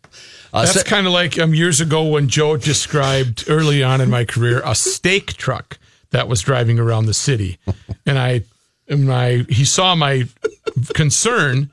uh, 0.53 0.65
That's 0.65 0.81
se- 0.81 0.85
kind 0.85 1.07
of 1.07 1.13
like 1.13 1.39
um, 1.39 1.55
years 1.55 1.81
ago 1.81 2.05
when 2.05 2.29
Joe 2.29 2.57
described 2.57 3.45
early 3.49 3.83
on 3.83 4.01
in 4.01 4.11
my 4.11 4.25
career 4.25 4.63
a 4.65 4.75
steak 4.75 5.35
truck 5.35 5.79
that 6.11 6.29
was 6.29 6.41
driving 6.41 6.79
around 6.79 7.07
the 7.07 7.15
city, 7.15 7.59
and 8.07 8.19
I, 8.19 8.43
and 8.89 9.07
my 9.07 9.45
he 9.49 9.65
saw 9.65 9.95
my 9.95 10.25
concern, 10.95 11.71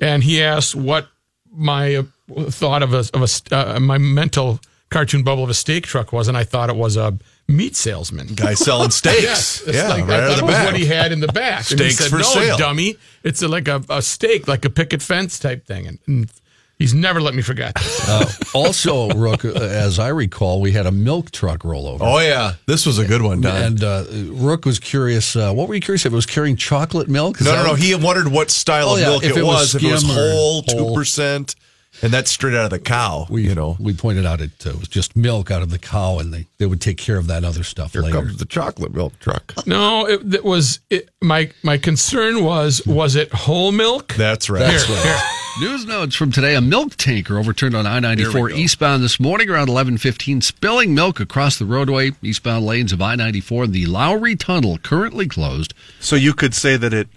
and 0.00 0.22
he 0.24 0.42
asked 0.42 0.74
what 0.74 1.08
my 1.52 1.96
uh, 1.96 2.02
thought 2.50 2.82
of 2.82 2.94
a 2.94 3.04
of 3.14 3.22
a 3.52 3.56
uh, 3.76 3.80
my 3.80 3.98
mental 3.98 4.60
cartoon 4.90 5.22
bubble 5.22 5.44
of 5.44 5.50
a 5.50 5.54
steak 5.54 5.84
truck 5.86 6.12
was, 6.12 6.28
and 6.28 6.36
I 6.36 6.44
thought 6.44 6.68
it 6.70 6.76
was 6.76 6.96
a 6.96 7.16
meat 7.46 7.76
salesman. 7.76 8.28
Guy 8.34 8.54
selling 8.54 8.90
steaks. 9.00 9.22
Yes, 9.22 9.62
it's 9.66 9.76
yeah, 9.76 9.88
like, 9.88 10.06
right 10.06 10.20
I 10.24 10.28
thought 10.28 10.38
it 10.38 10.44
was 10.44 10.54
back. 10.54 10.66
what 10.72 10.76
he 10.76 10.86
had 10.86 11.12
in 11.12 11.20
the 11.20 11.28
back. 11.28 11.70
and 11.70 11.80
he 11.80 11.90
Steaks 11.90 11.96
said, 11.96 12.10
for 12.10 12.16
no, 12.18 12.22
sale." 12.22 12.56
dummy. 12.56 12.96
It's 13.22 13.42
a, 13.42 13.48
like 13.48 13.68
a, 13.68 13.82
a 13.88 14.02
steak, 14.02 14.48
like 14.48 14.64
a 14.64 14.70
picket 14.70 15.02
fence 15.02 15.38
type 15.38 15.64
thing. 15.66 15.86
And, 15.86 15.98
and 16.08 16.32
he's 16.78 16.92
never 16.94 17.20
let 17.20 17.34
me 17.34 17.42
forget. 17.42 17.76
Uh, 18.10 18.26
also, 18.54 19.08
Rook, 19.10 19.44
uh, 19.44 19.50
as 19.52 20.00
I 20.00 20.08
recall, 20.08 20.60
we 20.60 20.72
had 20.72 20.84
a 20.86 20.90
milk 20.90 21.30
truck 21.30 21.60
rollover. 21.60 21.98
Oh 22.00 22.18
yeah, 22.18 22.54
this 22.66 22.84
was 22.84 22.98
a 22.98 23.04
good 23.04 23.22
one, 23.22 23.40
Don. 23.40 23.54
And 23.62 23.84
uh, 23.84 24.04
Rook 24.32 24.64
was 24.64 24.80
curious. 24.80 25.36
Uh, 25.36 25.52
what 25.52 25.68
were 25.68 25.76
you 25.76 25.80
curious 25.80 26.04
if 26.06 26.12
it 26.12 26.16
was 26.16 26.26
carrying 26.26 26.56
chocolate 26.56 27.08
milk? 27.08 27.40
Is 27.40 27.46
no, 27.46 27.54
no, 27.54 27.64
no. 27.66 27.74
He 27.76 27.94
wondered 27.94 28.26
what 28.26 28.50
style 28.50 28.88
Oh, 28.88 28.94
of 28.94 29.00
yeah, 29.00 29.06
milk 29.10 29.22
if 29.22 29.30
it, 29.32 29.36
it 29.36 29.42
was 29.44 29.74
was. 29.74 29.74
If 29.76 29.84
it 29.84 29.92
was 29.92 30.00
skim 30.00 30.14
whole, 30.16 30.62
two 30.62 30.78
whole. 30.78 30.94
percent, 30.96 31.54
and 32.02 32.12
that's 32.12 32.30
straight 32.30 32.54
out 32.54 32.64
of 32.64 32.70
the 32.70 32.78
cow. 32.78 33.26
we, 33.28 33.42
you 33.42 33.54
know, 33.54 33.76
we 33.80 33.92
pointed 33.92 34.24
out 34.26 34.40
it 34.40 34.66
uh, 34.66 34.70
was 34.78 34.88
just 34.88 35.16
milk 35.16 35.50
out 35.50 35.62
of 35.62 35.70
the 35.70 35.78
cow, 35.78 36.18
and 36.18 36.32
they, 36.32 36.46
they 36.58 36.66
would 36.66 36.80
take 36.80 36.96
care 36.98 37.16
of 37.16 37.26
that 37.26 37.44
other 37.44 37.62
stuff 37.62 37.92
here 37.92 38.02
later. 38.02 38.16
comes 38.16 38.36
the 38.36 38.44
chocolate 38.44 38.94
milk 38.94 39.18
truck. 39.18 39.54
no, 39.66 40.06
it, 40.06 40.34
it 40.34 40.44
was 40.44 40.80
it, 40.90 41.10
my 41.20 41.50
my 41.62 41.76
concern 41.78 42.44
was 42.44 42.84
was 42.86 43.16
it 43.16 43.32
whole 43.32 43.72
milk? 43.72 44.14
That's 44.14 44.48
right. 44.48 44.60
That's 44.60 44.84
Here, 44.86 44.96
right. 44.96 45.04
here. 45.04 45.68
News 45.68 45.84
notes 45.84 46.14
from 46.14 46.30
today: 46.30 46.54
A 46.54 46.60
milk 46.60 46.94
tanker 46.96 47.36
overturned 47.38 47.74
on 47.74 47.84
I-94 47.86 48.32
go. 48.32 48.54
eastbound 48.54 49.02
this 49.02 49.18
morning 49.18 49.50
around 49.50 49.68
11:15, 49.68 50.42
spilling 50.42 50.94
milk 50.94 51.18
across 51.20 51.58
the 51.58 51.66
roadway. 51.66 52.12
Eastbound 52.22 52.64
lanes 52.64 52.92
of 52.92 53.02
I-94, 53.02 53.70
the 53.72 53.86
Lowry 53.86 54.36
Tunnel 54.36 54.78
currently 54.78 55.26
closed. 55.26 55.74
So 55.98 56.14
you 56.16 56.34
could 56.34 56.54
say 56.54 56.76
that 56.76 56.92
it 56.94 57.08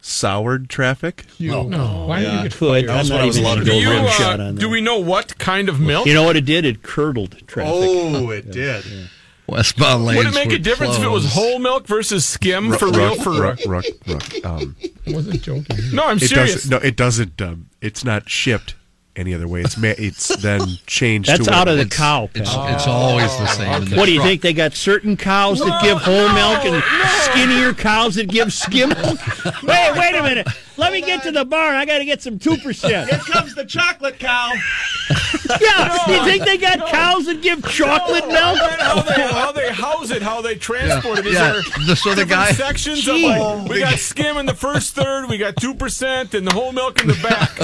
soured 0.00 0.68
traffic. 0.68 1.24
You, 1.38 1.64
no, 1.64 2.06
why 2.06 2.20
did 2.20 2.32
you 2.32 2.42
get 2.42 2.52
Could. 2.52 2.86
fired? 2.86 2.90
I'm 2.90 3.08
what 3.08 3.20
I 3.20 3.26
was 3.26 3.36
allowed 3.36 3.54
to 3.56 3.60
to 3.64 3.70
Do 3.70 3.84
go 3.84 3.90
rim 3.90 4.04
uh, 4.04 4.10
shot 4.10 4.40
on 4.40 4.54
do 4.56 4.68
we 4.68 4.80
know 4.80 4.98
what 4.98 5.38
kind 5.38 5.68
of 5.68 5.80
milk? 5.80 6.06
You 6.06 6.14
know 6.14 6.22
what 6.24 6.36
it 6.36 6.44
did? 6.44 6.64
It 6.64 6.82
curdled 6.82 7.36
traffic. 7.46 7.72
Oh, 7.74 8.30
it 8.30 8.50
did. 8.50 8.84
Westbound 9.46 10.04
lanes 10.04 10.18
Would 10.18 10.26
it 10.28 10.34
make 10.34 10.52
a 10.52 10.58
difference 10.58 10.96
if 10.96 11.02
it 11.02 11.08
was 11.08 11.32
whole 11.34 11.58
milk 11.58 11.86
versus 11.86 12.24
skim 12.24 12.72
for 12.72 12.86
real? 12.88 13.16
Ruck, 13.16 13.18
For 13.18 13.32
ruck, 13.32 13.58
ruck, 13.66 13.84
ruck. 14.06 14.44
Um, 14.44 14.76
I 15.08 15.12
wasn't 15.12 15.42
joking. 15.42 15.76
No, 15.92 16.04
I'm 16.04 16.20
serious. 16.20 16.54
doesn't. 16.54 16.70
No, 16.70 16.76
it 16.76 16.96
doesn't. 16.96 17.42
Um, 17.42 17.68
it's 17.80 18.04
not 18.04 18.28
shipped 18.30 18.76
any 19.16 19.34
other 19.34 19.48
way. 19.48 19.60
It's 19.62 19.76
ma- 19.76 19.94
it's 19.98 20.28
then 20.36 20.60
changed. 20.86 21.28
That's 21.28 21.46
to 21.46 21.52
out 21.52 21.68
of 21.68 21.76
the 21.76 21.82
it's- 21.82 21.96
cow. 21.98 22.28
It's, 22.34 22.52
pal. 22.52 22.74
it's 22.74 22.86
always 22.86 23.36
the 23.38 23.46
same. 23.46 23.82
in 23.82 23.90
the 23.90 23.96
What 23.96 24.06
do 24.06 24.12
you 24.12 24.18
truck. 24.18 24.28
think? 24.28 24.42
They 24.42 24.52
got 24.52 24.74
certain 24.74 25.16
cows 25.16 25.58
that 25.60 25.82
give 25.82 25.98
whole 25.98 26.28
milk 26.32 26.64
and 26.64 26.82
skinnier 27.24 27.72
cows 27.74 28.14
that 28.14 28.28
give 28.28 28.52
skim 28.52 28.90
milk? 28.90 29.18
Wait, 29.62 29.92
wait 29.98 30.14
a 30.14 30.22
minute. 30.22 30.46
Let 30.80 30.92
me 30.92 31.00
get 31.02 31.22
to 31.24 31.30
the 31.32 31.44
barn. 31.44 31.74
I 31.76 31.84
got 31.84 31.98
to 31.98 32.04
get 32.04 32.22
some 32.22 32.38
2%. 32.38 32.88
Here 33.08 33.18
comes 33.18 33.54
the 33.54 33.64
chocolate 33.64 34.18
cow. 34.18 34.52
Yeah, 35.60 36.06
you 36.06 36.24
think 36.24 36.44
they 36.44 36.56
got 36.58 36.86
cows 36.90 37.26
that 37.26 37.42
give 37.42 37.66
chocolate 37.68 38.28
milk? 38.28 38.56
how 38.58 39.02
they 39.02 39.20
how 39.20 39.50
they 39.50 39.72
house 39.72 40.12
it, 40.12 40.22
how 40.22 40.40
they 40.40 40.54
transport 40.54 41.18
it. 41.18 41.26
Is 41.26 41.34
Yeah, 41.34 41.52
there 41.54 41.62
the- 41.86 41.96
so 41.96 42.10
the 42.10 42.16
different 42.24 42.30
guy- 42.30 42.52
sections 42.52 43.08
of 43.08 43.16
like, 43.16 43.68
we 43.68 43.80
got 43.80 43.98
skim 43.98 44.36
in 44.36 44.46
the 44.46 44.54
first 44.54 44.94
third, 44.94 45.28
we 45.28 45.38
got 45.38 45.56
two 45.56 45.74
percent, 45.74 46.34
and 46.34 46.46
the 46.46 46.54
whole 46.54 46.70
milk 46.70 47.00
in 47.02 47.08
the 47.08 47.14
back. 47.20 47.50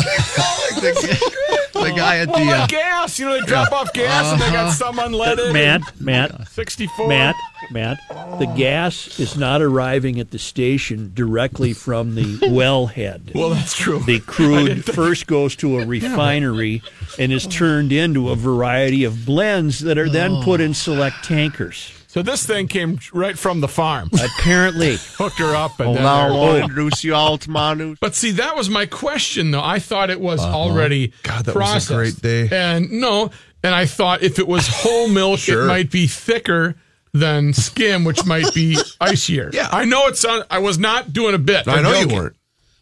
the 0.74 1.92
guy 1.96 2.18
at 2.18 2.29
Well, 2.29 2.40
the 2.40 2.44
like 2.50 2.61
uh, 2.62 2.66
gas, 2.66 3.18
you 3.20 3.26
know, 3.26 3.38
they 3.40 3.46
drop 3.46 3.70
off 3.72 3.92
gas 3.92 4.33
and 4.33 4.40
they 4.40 4.46
got 4.50 4.66
Uh-huh. 4.66 4.70
some 4.72 4.96
unleaded. 4.96 5.52
Matt, 5.52 5.83
Matt, 6.00 6.48
sixty-four. 6.48 7.07
Matt, 7.09 7.37
Matt, 7.70 7.98
the 8.40 8.52
gas 8.57 9.20
is 9.20 9.37
not 9.37 9.62
arriving 9.62 10.18
at 10.18 10.33
the 10.33 10.38
station 10.40 11.12
directly 11.14 11.72
from 11.72 12.16
the 12.16 12.22
wellhead. 12.48 13.06
Well, 13.35 13.51
that's 13.51 13.75
true. 13.75 14.01
The 14.01 14.21
crude 14.21 14.85
first 14.95 15.27
goes 15.27 15.57
to 15.57 15.79
a 15.79 15.87
refinery 15.87 16.83
and 17.19 17.33
is 17.33 17.47
turned 17.47 17.92
into 17.92 18.31
a 18.31 18.37
variety 18.37 19.05
of 19.05 19.25
blends 19.27 19.81
that 19.81 19.99
are 19.99 20.09
then 20.09 20.42
put 20.42 20.61
in 20.61 20.75
select 20.75 21.25
tankers. 21.25 21.92
So 22.09 22.23
this 22.23 22.47
thing 22.47 22.66
came 22.66 22.99
right 23.12 23.38
from 23.38 23.61
the 23.61 23.69
farm. 23.69 24.09
Apparently. 24.14 24.97
Hooked 25.19 25.38
her 25.38 25.55
up, 25.55 25.79
and 25.81 25.95
then 25.95 26.03
now 26.03 26.29
there- 26.29 26.38
I'll 26.38 26.57
introduce 26.57 27.05
you 27.05 27.14
all 27.14 27.37
to 27.37 27.51
my 27.51 27.75
news. 27.75 27.99
But 28.01 28.14
see, 28.14 28.31
that 28.33 28.57
was 28.57 28.71
my 28.71 28.87
question, 28.87 29.51
though. 29.51 29.62
I 29.62 29.81
thought 29.81 30.09
it 30.09 30.21
was 30.21 30.40
uh-huh. 30.40 30.57
already 30.57 31.12
God, 31.25 31.45
that 31.45 31.55
was 31.55 31.90
a 31.90 31.95
great 31.95 32.23
day. 32.23 32.49
And 32.51 32.90
no, 32.90 33.31
and 33.62 33.75
I 33.75 33.85
thought 33.85 34.23
if 34.23 34.38
it 34.38 34.49
was 34.49 34.66
whole 34.66 35.09
milk, 35.09 35.40
Sure. 35.40 35.64
it 35.64 35.66
might 35.66 35.90
be 35.90 36.07
thicker 36.07 36.77
than 37.12 37.53
skim, 37.53 38.05
which 38.05 38.25
might 38.25 38.53
be 38.55 38.79
icier. 39.01 39.51
Yeah. 39.53 39.69
I 39.71 39.85
know 39.85 40.07
it's. 40.07 40.25
On, 40.25 40.42
I 40.51 40.59
was 40.61 40.79
not 40.79 41.12
doing 41.12 41.35
a 41.35 41.38
bit. 41.38 41.69
I 41.69 41.77
I'm 41.77 41.83
know 41.83 42.01
you 42.01 42.09
weren't. 42.09 42.37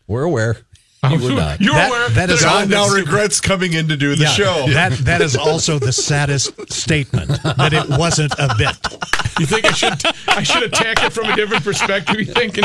We're 0.06 0.22
aware. 0.24 0.56
You 1.04 1.22
were 1.22 1.32
not. 1.36 1.60
You're 1.60 1.74
That- 1.74 1.88
aware 1.90 2.08
that 2.08 2.30
is 2.30 2.42
I- 2.42 2.62
all- 2.62 2.66
now 2.66 2.88
regrets 2.88 3.38
coming 3.38 3.74
in 3.74 3.88
to 3.88 3.96
do 3.98 4.16
the 4.16 4.22
Yeah, 4.22 4.28
show. 4.30 4.66
That 4.70 4.92
that 5.04 5.20
is 5.20 5.36
also 5.50 5.78
the 5.78 5.92
saddest 5.92 6.72
statement 6.72 7.28
that 7.42 7.74
it 7.74 7.86
wasn't 7.98 8.32
a 8.38 8.54
bit. 8.56 8.74
You 9.38 9.44
think 9.44 9.66
I 9.66 9.72
should? 9.72 10.00
I 10.28 10.42
should 10.42 10.62
attack 10.62 11.04
it 11.04 11.12
from 11.12 11.26
a 11.26 11.36
different 11.36 11.62
perspective. 11.62 12.18
You 12.18 12.24
thinking, 12.24 12.64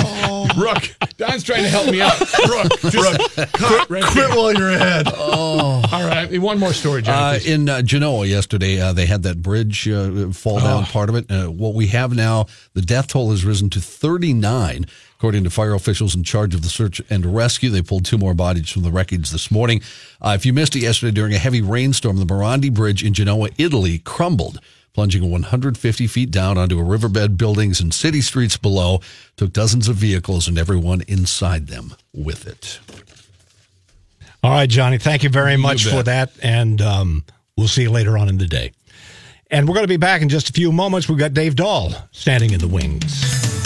Rook? 0.56 0.96
Don's 1.18 1.44
trying 1.44 1.64
to 1.64 1.70
help 1.70 1.92
me 1.92 2.00
out. 2.00 2.18
Rook, 2.48 2.80
just 2.90 3.36
quit, 3.36 3.90
right 3.90 4.04
Quit 4.06 4.28
here. 4.28 4.30
while 4.30 4.54
you're 4.54 4.70
ahead. 4.72 5.08
Oh, 5.14 5.84
All 5.92 6.08
right, 6.08 6.40
one 6.40 6.60
more 6.60 6.72
story, 6.72 7.02
John. 7.02 7.36
Uh, 7.36 7.40
in 7.46 7.68
uh, 7.68 7.82
Genoa 7.82 8.26
yesterday, 8.26 8.80
uh, 8.80 8.94
they 8.94 9.06
had 9.06 9.24
that 9.24 9.42
bridge 9.42 9.86
uh, 9.90 10.30
fall 10.32 10.62
down, 10.62 10.86
part 10.86 11.10
of 11.10 11.16
it. 11.16 11.30
Uh, 11.30 11.48
what 11.48 11.74
we 11.74 11.88
have 11.88 12.16
now, 12.16 12.46
the 12.74 12.82
death 12.82 13.08
toll 13.08 13.32
has 13.32 13.44
risen 13.44 13.70
to 13.72 13.82
39, 13.82 14.86
according 15.20 15.44
to 15.44 15.50
fire 15.50 15.74
officials 15.74 16.16
in 16.16 16.24
charge 16.24 16.56
of 16.56 16.62
the 16.62 16.70
search 16.70 17.02
and 17.10 17.36
rescue. 17.36 17.70
They 17.70 17.82
pulled 17.82 18.06
two 18.06 18.18
more 18.18 18.34
bodies 18.34 18.70
from 18.70 18.84
the 18.84 18.90
wreckage 18.92 19.32
this 19.32 19.52
morning. 19.52 19.82
Uh, 20.22 20.32
if 20.34 20.46
you 20.46 20.54
missed 20.54 20.78
it 20.78 20.80
yesterday 20.80 21.12
during 21.12 21.34
a 21.34 21.38
heavy 21.38 21.62
rainstorm, 21.62 22.16
the 22.16 22.26
Morandi 22.26 22.74
Bridge 22.74 23.04
in 23.04 23.14
Genoa, 23.14 23.50
Italy, 23.58 24.00
crumbled. 24.00 24.62
Plunging 24.94 25.30
150 25.30 26.08
feet 26.08 26.32
down 26.32 26.58
onto 26.58 26.80
a 26.80 26.84
riverbed, 26.84 27.38
buildings 27.38 27.82
and 27.82 27.94
city 27.94 28.22
streets 28.22 28.56
below, 28.56 29.02
took 29.36 29.52
dozens 29.52 29.90
of 29.90 29.98
vehicles 29.98 30.48
and 30.48 30.58
everyone 30.58 31.02
inside 31.08 31.68
them 31.68 31.96
with 32.14 32.48
it. 32.48 32.80
All 34.42 34.52
right, 34.52 34.70
Johnny, 34.70 34.98
thank 34.98 35.24
you 35.24 35.30
very 35.30 35.58
much 35.58 35.84
bet. 35.84 35.94
for 35.94 36.04
that. 36.04 36.32
And 36.42 36.82
um, 36.82 37.26
we'll 37.58 37.68
see 37.68 37.84
you 37.84 37.92
later 37.92 38.18
on 38.18 38.30
in 38.30 38.38
the 38.38 38.48
day. 38.48 38.72
And 39.52 39.68
we're 39.68 39.76
going 39.76 39.84
to 39.84 39.90
be 39.90 39.98
back 39.98 40.22
in 40.22 40.30
just 40.30 40.50
a 40.50 40.54
few 40.54 40.72
moments. 40.72 41.10
We've 41.10 41.18
got 41.18 41.34
Dave 41.34 41.58
Dahl 41.58 41.92
standing 42.12 42.52
in 42.52 42.60
the 42.60 42.68
wings. 42.70 43.59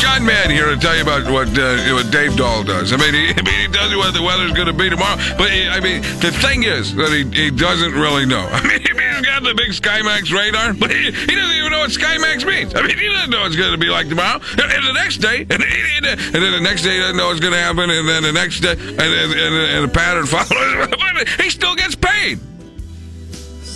John 0.00 0.26
Mann 0.26 0.50
here 0.50 0.66
to 0.66 0.76
tell 0.76 0.94
you 0.96 1.02
about 1.02 1.30
what 1.30 1.48
uh, 1.56 1.78
what 1.94 2.10
Dave 2.10 2.36
Dahl 2.36 2.64
does. 2.64 2.92
I 2.92 2.96
mean, 2.96 3.14
he, 3.14 3.30
I 3.36 3.42
mean, 3.42 3.60
he 3.60 3.68
tells 3.68 3.90
you 3.92 3.98
what 3.98 4.12
the 4.14 4.22
weather's 4.22 4.52
going 4.52 4.66
to 4.66 4.72
be 4.72 4.90
tomorrow, 4.90 5.16
but 5.38 5.50
he, 5.50 5.68
I 5.68 5.80
mean, 5.80 6.02
the 6.20 6.32
thing 6.32 6.64
is 6.64 6.94
that 6.96 7.10
he, 7.12 7.22
he 7.30 7.50
doesn't 7.50 7.92
really 7.92 8.26
know. 8.26 8.42
I 8.50 8.62
mean, 8.66 8.80
he's 8.80 9.22
got 9.26 9.42
the 9.42 9.54
big 9.54 9.70
SkyMax 9.70 10.32
radar, 10.34 10.74
but 10.74 10.90
he, 10.90 11.12
he 11.12 11.34
doesn't 11.34 11.56
even 11.56 11.70
know 11.70 11.78
what 11.80 11.90
SkyMax 11.90 12.44
means. 12.44 12.74
I 12.74 12.82
mean, 12.82 12.98
he 12.98 13.06
doesn't 13.08 13.30
know 13.30 13.46
it's 13.46 13.56
going 13.56 13.72
to 13.72 13.78
be 13.78 13.88
like 13.88 14.08
tomorrow, 14.08 14.40
and, 14.52 14.60
and 14.72 14.84
the 14.86 14.92
next 14.94 15.18
day, 15.18 15.46
and, 15.48 15.62
he- 15.62 15.82
and 16.02 16.42
then 16.42 16.52
the 16.52 16.60
next 16.60 16.82
day 16.82 16.94
he 16.94 16.98
doesn't 16.98 17.16
know 17.16 17.28
what's 17.28 17.40
going 17.40 17.52
to 17.54 17.58
happen, 17.62 17.88
and 17.90 18.08
then 18.08 18.22
the 18.24 18.32
next 18.32 18.60
day, 18.60 18.72
and, 18.72 19.00
and, 19.00 19.32
and, 19.32 19.54
and 19.54 19.84
the 19.88 19.92
pattern 19.94 20.26
follows, 20.26 20.48
but 20.90 21.28
he 21.40 21.48
still 21.50 21.76
gets 21.76 21.94
paid. 21.94 22.40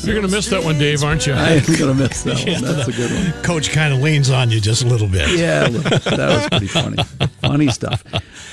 You're 0.07 0.15
gonna 0.15 0.29
miss 0.29 0.49
that 0.51 0.63
one, 0.63 0.79
Dave, 0.79 1.03
aren't 1.03 1.27
you? 1.27 1.33
I'm 1.35 1.65
gonna 1.79 1.95
miss 1.95 2.23
that 2.23 2.37
one. 2.37 2.63
That's 2.77 2.89
a 2.89 2.93
good 2.93 3.11
one. 3.11 3.43
Coach 3.43 3.71
kind 3.71 3.93
of 3.93 4.01
leans 4.01 4.31
on 4.31 4.51
you 4.51 4.61
just 4.61 4.85
a 4.85 4.87
little 4.87 5.09
bit. 5.09 5.29
Yeah, 5.37 5.69
that 5.69 6.15
was 6.17 6.49
pretty 6.49 6.69
funny. 6.69 7.03
Funny 7.41 7.69
stuff. 7.69 8.05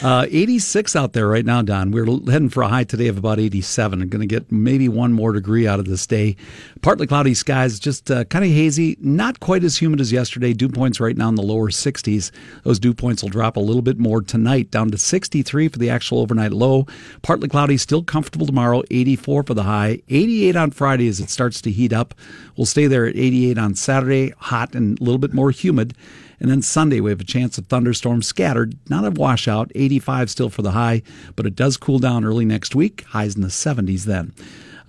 Uh, 0.04 0.28
86 0.30 0.98
out 0.98 1.14
there 1.14 1.30
right 1.30 1.46
now, 1.46 1.62
Don. 1.62 1.90
We're 1.92 2.06
heading 2.30 2.50
for 2.50 2.62
a 2.62 2.68
high 2.68 2.84
today 2.84 3.08
of 3.08 3.18
about 3.18 3.40
87. 3.40 4.02
I'm 4.02 4.10
going 4.10 4.20
to 4.20 4.28
get 4.28 4.52
maybe 4.52 4.90
one 4.90 5.14
more 5.14 5.32
degree 5.32 5.66
out 5.66 5.80
of 5.80 5.86
this 5.86 6.06
day. 6.06 6.36
Partly 6.82 7.08
cloudy 7.08 7.34
skies, 7.34 7.80
just 7.80 8.12
uh, 8.12 8.26
kind 8.26 8.44
of 8.44 8.52
hazy, 8.52 8.98
not 9.00 9.40
quite 9.40 9.64
as 9.64 9.78
humid 9.78 10.02
as 10.02 10.12
yesterday. 10.12 10.52
Dew 10.52 10.68
points 10.68 11.00
right 11.00 11.16
now 11.16 11.30
in 11.30 11.36
the 11.36 11.42
lower 11.42 11.70
60s. 11.70 12.32
Those 12.64 12.80
dew 12.80 12.94
points 12.94 13.22
will 13.22 13.30
drop 13.30 13.56
a 13.56 13.62
little 13.62 13.82
bit 13.82 13.98
more 13.98 14.22
tonight, 14.22 14.72
down 14.72 14.92
to 14.92 14.98
63 14.98 15.70
for 15.70 15.80
the 15.80 15.90
actual 15.90 16.20
overnight 16.20 16.52
low. 16.52 16.86
Partly 17.22 17.48
cloudy, 17.48 17.78
still 17.78 18.04
comfortable 18.04 18.46
tomorrow, 18.46 18.84
84 18.92 19.44
for 19.44 19.54
the 19.54 19.64
high, 19.64 20.02
88 20.10 20.58
on 20.58 20.72
Friday 20.72 21.08
as 21.08 21.22
it 21.22 21.30
starts 21.30 21.62
to 21.62 21.72
heat 21.72 21.94
up. 21.94 22.14
We'll 22.58 22.66
stay 22.66 22.88
there 22.88 23.06
at 23.06 23.16
88 23.16 23.58
on 23.58 23.76
Saturday, 23.76 24.34
hot 24.38 24.76
and 24.76 25.00
a 25.00 25.04
little 25.04 25.18
bit 25.18 25.34
more 25.34 25.52
humid. 25.52 25.96
And 26.40 26.50
then 26.50 26.62
Sunday, 26.62 27.00
we 27.00 27.12
have 27.12 27.22
a 27.22 27.26
chance 27.26 27.58
of 27.58 27.68
thunderstorms 27.68 28.28
scattered, 28.28 28.78
not 28.90 29.06
a 29.06 29.12
washout, 29.12 29.72
85 29.76 30.30
still 30.30 30.50
for 30.50 30.62
the 30.62 30.72
high, 30.72 31.02
but 31.36 31.46
it 31.46 31.56
does 31.56 31.78
cool 31.78 32.00
down 32.00 32.26
early 32.26 32.46
next 32.46 32.76
week, 32.76 33.04
highs 33.10 33.36
in 33.36 33.42
the 33.42 33.48
70s 33.48 34.04
then. 34.04 34.34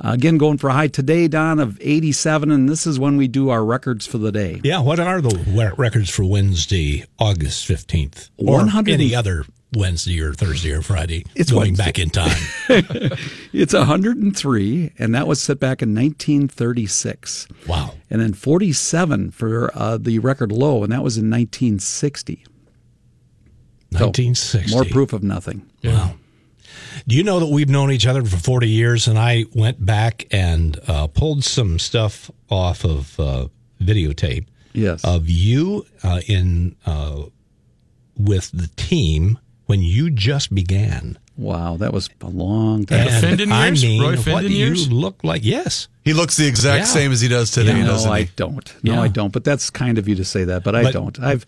Uh, 0.03 0.11
again, 0.13 0.39
going 0.39 0.59
for 0.59 0.71
a 0.71 0.73
high 0.73 0.89
today, 0.89 1.29
Don, 1.29 1.61
of 1.61 1.79
87, 1.81 2.51
and 2.51 2.69
this 2.69 2.87
is 2.87 2.99
when 2.99 3.17
we 3.17 3.29
do 3.29 3.51
our 3.51 3.65
records 3.65 4.07
for 4.07 4.19
the 4.19 4.33
day. 4.33 4.61
Yeah, 4.65 4.81
what 4.81 4.99
are 4.99 5.21
the 5.21 5.73
records 5.77 6.11
for 6.11 6.25
Wednesday, 6.25 7.05
August 7.19 7.69
15th? 7.69 8.31
Or 8.37 8.57
100 8.57 8.93
any 8.93 9.15
other 9.15 9.45
Wednesday 9.77 10.21
or 10.21 10.33
Thursday 10.35 10.73
or 10.73 10.83
Friday. 10.83 11.25
It's 11.35 11.51
going 11.51 11.77
Wednesday. 11.77 11.85
back 11.85 11.99
in 11.99 12.11
time. 12.11 12.43
It's 13.53 13.73
103, 13.73 14.93
and 14.99 15.15
that 15.15 15.29
was 15.29 15.41
set 15.41 15.61
back 15.61 15.81
in 15.81 15.95
1936. 15.95 17.47
Wow. 17.69 17.95
And 18.11 18.21
then 18.21 18.33
47 18.35 19.31
for 19.31 19.71
uh, 19.77 19.97
the 19.97 20.19
record 20.19 20.51
low, 20.51 20.83
and 20.83 20.93
that 20.93 21.05
was 21.05 21.17
in 21.17 21.31
1960. 21.31 22.45
So, 23.93 24.07
1960. 24.07 24.75
more 24.75 24.85
proof 24.85 25.13
of 25.13 25.23
nothing. 25.23 25.71
Wow. 25.85 26.15
Do 27.07 27.15
you 27.15 27.23
know 27.23 27.39
that 27.39 27.47
we've 27.47 27.69
known 27.69 27.93
each 27.93 28.07
other 28.09 28.25
for 28.25 28.37
40 28.39 28.69
years? 28.69 29.07
And 29.07 29.19
I 29.19 29.45
went 29.55 29.85
back 29.87 30.27
and 30.33 30.81
uh, 30.89 31.07
pulled 31.07 31.45
some 31.45 31.79
stuff 31.79 32.29
off 32.51 32.85
of 32.85 33.19
uh, 33.21 33.47
videotape 33.81 34.47
Yes. 34.73 35.05
of 35.05 35.29
you 35.29 35.87
uh, 36.03 36.23
in 36.27 36.75
uh, 36.87 37.23
with 38.17 38.51
the 38.53 38.67
team 38.75 39.39
when 39.67 39.83
you 39.83 40.11
just 40.11 40.55
began. 40.55 41.19
Wow, 41.37 41.77
that 41.79 41.93
was 41.93 42.09
a 42.21 42.29
long 42.29 42.87
time. 42.87 43.09
And 43.25 43.53
I 43.53 43.71
mean, 43.73 44.01
what 44.01 44.45
you 44.49 44.75
look 44.89 45.25
like? 45.25 45.45
Yes, 45.45 45.89
He 46.05 46.13
looks 46.13 46.37
the 46.37 46.47
exact 46.47 46.81
Yeah. 46.87 46.93
same 46.93 47.13
as 47.13 47.21
he 47.23 47.29
does 47.29 47.51
today, 47.51 47.81
no, 47.81 47.87
doesn't 47.87 48.11
I 48.11 48.21
he? 48.23 48.31
don't. 48.37 48.73
No, 48.85 48.93
Yeah. 48.95 49.01
I 49.03 49.09
don't. 49.09 49.33
But 49.33 49.43
that's 49.43 49.71
kind 49.71 49.99
of 49.99 50.07
you 50.07 50.15
to 50.17 50.25
say 50.25 50.45
that. 50.45 50.63
But 50.63 50.77
I 50.77 50.83
But- 50.85 50.93
don't. 50.93 51.19
I've, 51.21 51.45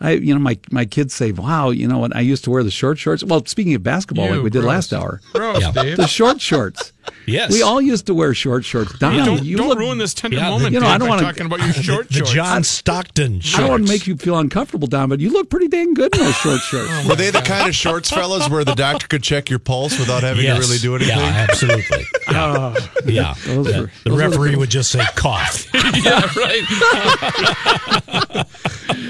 I, 0.00 0.12
you 0.12 0.32
know, 0.34 0.40
my 0.40 0.58
my 0.70 0.84
kids 0.84 1.12
say, 1.14 1.32
"Wow, 1.32 1.70
you 1.70 1.88
know 1.88 1.98
what? 1.98 2.14
I 2.14 2.20
used 2.20 2.44
to 2.44 2.50
wear 2.50 2.62
the 2.62 2.70
short 2.70 2.98
shorts." 2.98 3.24
Well, 3.24 3.44
speaking 3.46 3.74
of 3.74 3.82
basketball, 3.82 4.26
You, 4.28 4.34
like 4.36 4.42
we 4.44 4.50
did 4.50 4.62
last 4.62 4.92
hour, 4.92 5.20
Gross, 5.32 5.60
Yeah. 5.60 5.72
Dave. 5.72 5.96
the 5.96 6.06
short 6.06 6.40
shorts. 6.40 6.92
Yes. 7.26 7.52
we 7.52 7.60
all 7.62 7.80
used 7.80 8.06
to 8.06 8.14
wear 8.14 8.34
short 8.34 8.64
shorts. 8.64 8.96
Don, 8.98 9.12
Hey, 9.14 9.24
don't 9.24 9.42
you 9.42 9.56
don't 9.56 9.68
look, 9.68 9.78
ruin 9.78 9.98
this 9.98 10.14
tender 10.14 10.36
Yeah, 10.36 10.50
moment. 10.50 10.72
you 10.74 10.80
know, 10.80 10.86
Dave, 10.86 10.94
I 10.94 10.98
don't 10.98 11.08
wanna- 11.08 11.22
talking 11.22 11.46
about 11.46 11.58
your 11.60 11.72
short 11.82 12.08
the 12.08 12.14
shorts. 12.14 12.30
The 12.30 12.34
John 12.36 12.62
Stockton 12.64 13.40
shorts. 13.40 13.56
I 13.58 13.60
don't 13.62 13.70
want 13.70 13.86
to 13.86 13.92
make 13.92 14.06
you 14.06 14.16
feel 14.16 14.38
uncomfortable, 14.38 14.86
Don, 14.86 15.08
but 15.08 15.18
you 15.20 15.30
look 15.32 15.50
pretty 15.50 15.66
dang 15.68 15.94
good 15.94 16.14
in 16.14 16.22
those 16.22 16.34
short 16.36 16.60
shorts. 16.60 17.04
Were 17.08 17.16
they 17.16 17.30
the 17.30 17.40
kind 17.40 17.68
of 17.68 17.74
shorts, 17.74 18.10
fellas, 18.10 18.48
where 18.48 18.64
the 18.64 18.74
doctor 18.76 19.08
could 19.08 19.22
check 19.24 19.50
your 19.50 19.58
pulse 19.58 19.98
without 19.98 20.22
having 20.22 20.44
Yes. 20.44 20.56
to 20.64 20.68
really 20.68 20.78
do 20.78 20.94
anything? 20.94 21.18
Yeah, 21.18 21.46
absolutely. 21.50 22.04
Yeah. 22.28 22.74
yeah. 23.06 23.34
Those 23.46 23.66
The, 23.66 23.80
were- 23.82 23.90
the 24.04 24.10
those 24.10 24.18
referee 24.18 24.50
the- 24.52 24.58
would 24.58 24.70
just 24.70 24.90
say 24.90 25.04
cough. 25.14 25.66
yeah, 25.74 26.20
right. 26.36 26.62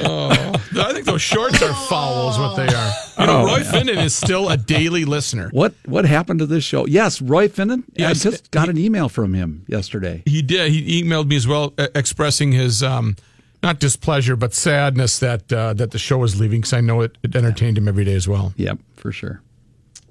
oh, 0.04 0.52
I 0.78 0.92
think 0.92 1.06
those 1.06 1.22
shorts 1.22 1.62
are 1.62 1.72
foul, 1.88 2.30
is 2.30 2.38
what 2.38 2.56
they 2.56 2.66
are. 2.72 2.92
You 3.18 3.26
know, 3.26 3.40
Oh, 3.42 3.46
Roy 3.46 3.56
yeah. 3.58 3.72
Finnan 3.72 4.04
is 4.04 4.14
still 4.14 4.48
a 4.50 4.56
daily 4.56 5.04
listener. 5.04 5.48
What 5.52 5.74
what 5.86 6.04
happened 6.04 6.40
to 6.40 6.46
this 6.46 6.64
show? 6.64 6.86
Yes, 6.86 7.20
Roy 7.22 7.48
Finnan. 7.48 7.84
Yes. 7.94 8.26
I 8.26 8.30
just 8.30 8.50
got 8.50 8.68
an 8.68 8.76
email 8.78 9.08
from 9.08 9.32
him 9.34 9.64
yesterday. 9.68 10.22
He 10.26 10.42
did. 10.42 10.70
He 10.70 11.02
emailed 11.02 11.28
me 11.28 11.36
as 11.36 11.46
well, 11.46 11.72
uh, 11.78 11.88
expressing 11.94 12.52
his 12.52 12.82
um, 12.82 13.16
not 13.62 13.78
displeasure 13.80 14.36
but 14.36 14.52
sadness 14.52 15.18
that 15.20 15.50
uh, 15.52 15.72
that 15.74 15.92
the 15.92 15.98
show 15.98 16.22
is 16.24 16.38
leaving 16.40 16.60
because 16.60 16.72
I 16.74 16.80
know 16.82 17.00
it, 17.00 17.16
it 17.22 17.34
entertained 17.34 17.78
him 17.78 17.88
every 17.88 18.04
day 18.04 18.14
as 18.14 18.28
well. 18.28 18.52
Yep, 18.56 18.78
for 18.96 19.12
sure. 19.12 19.40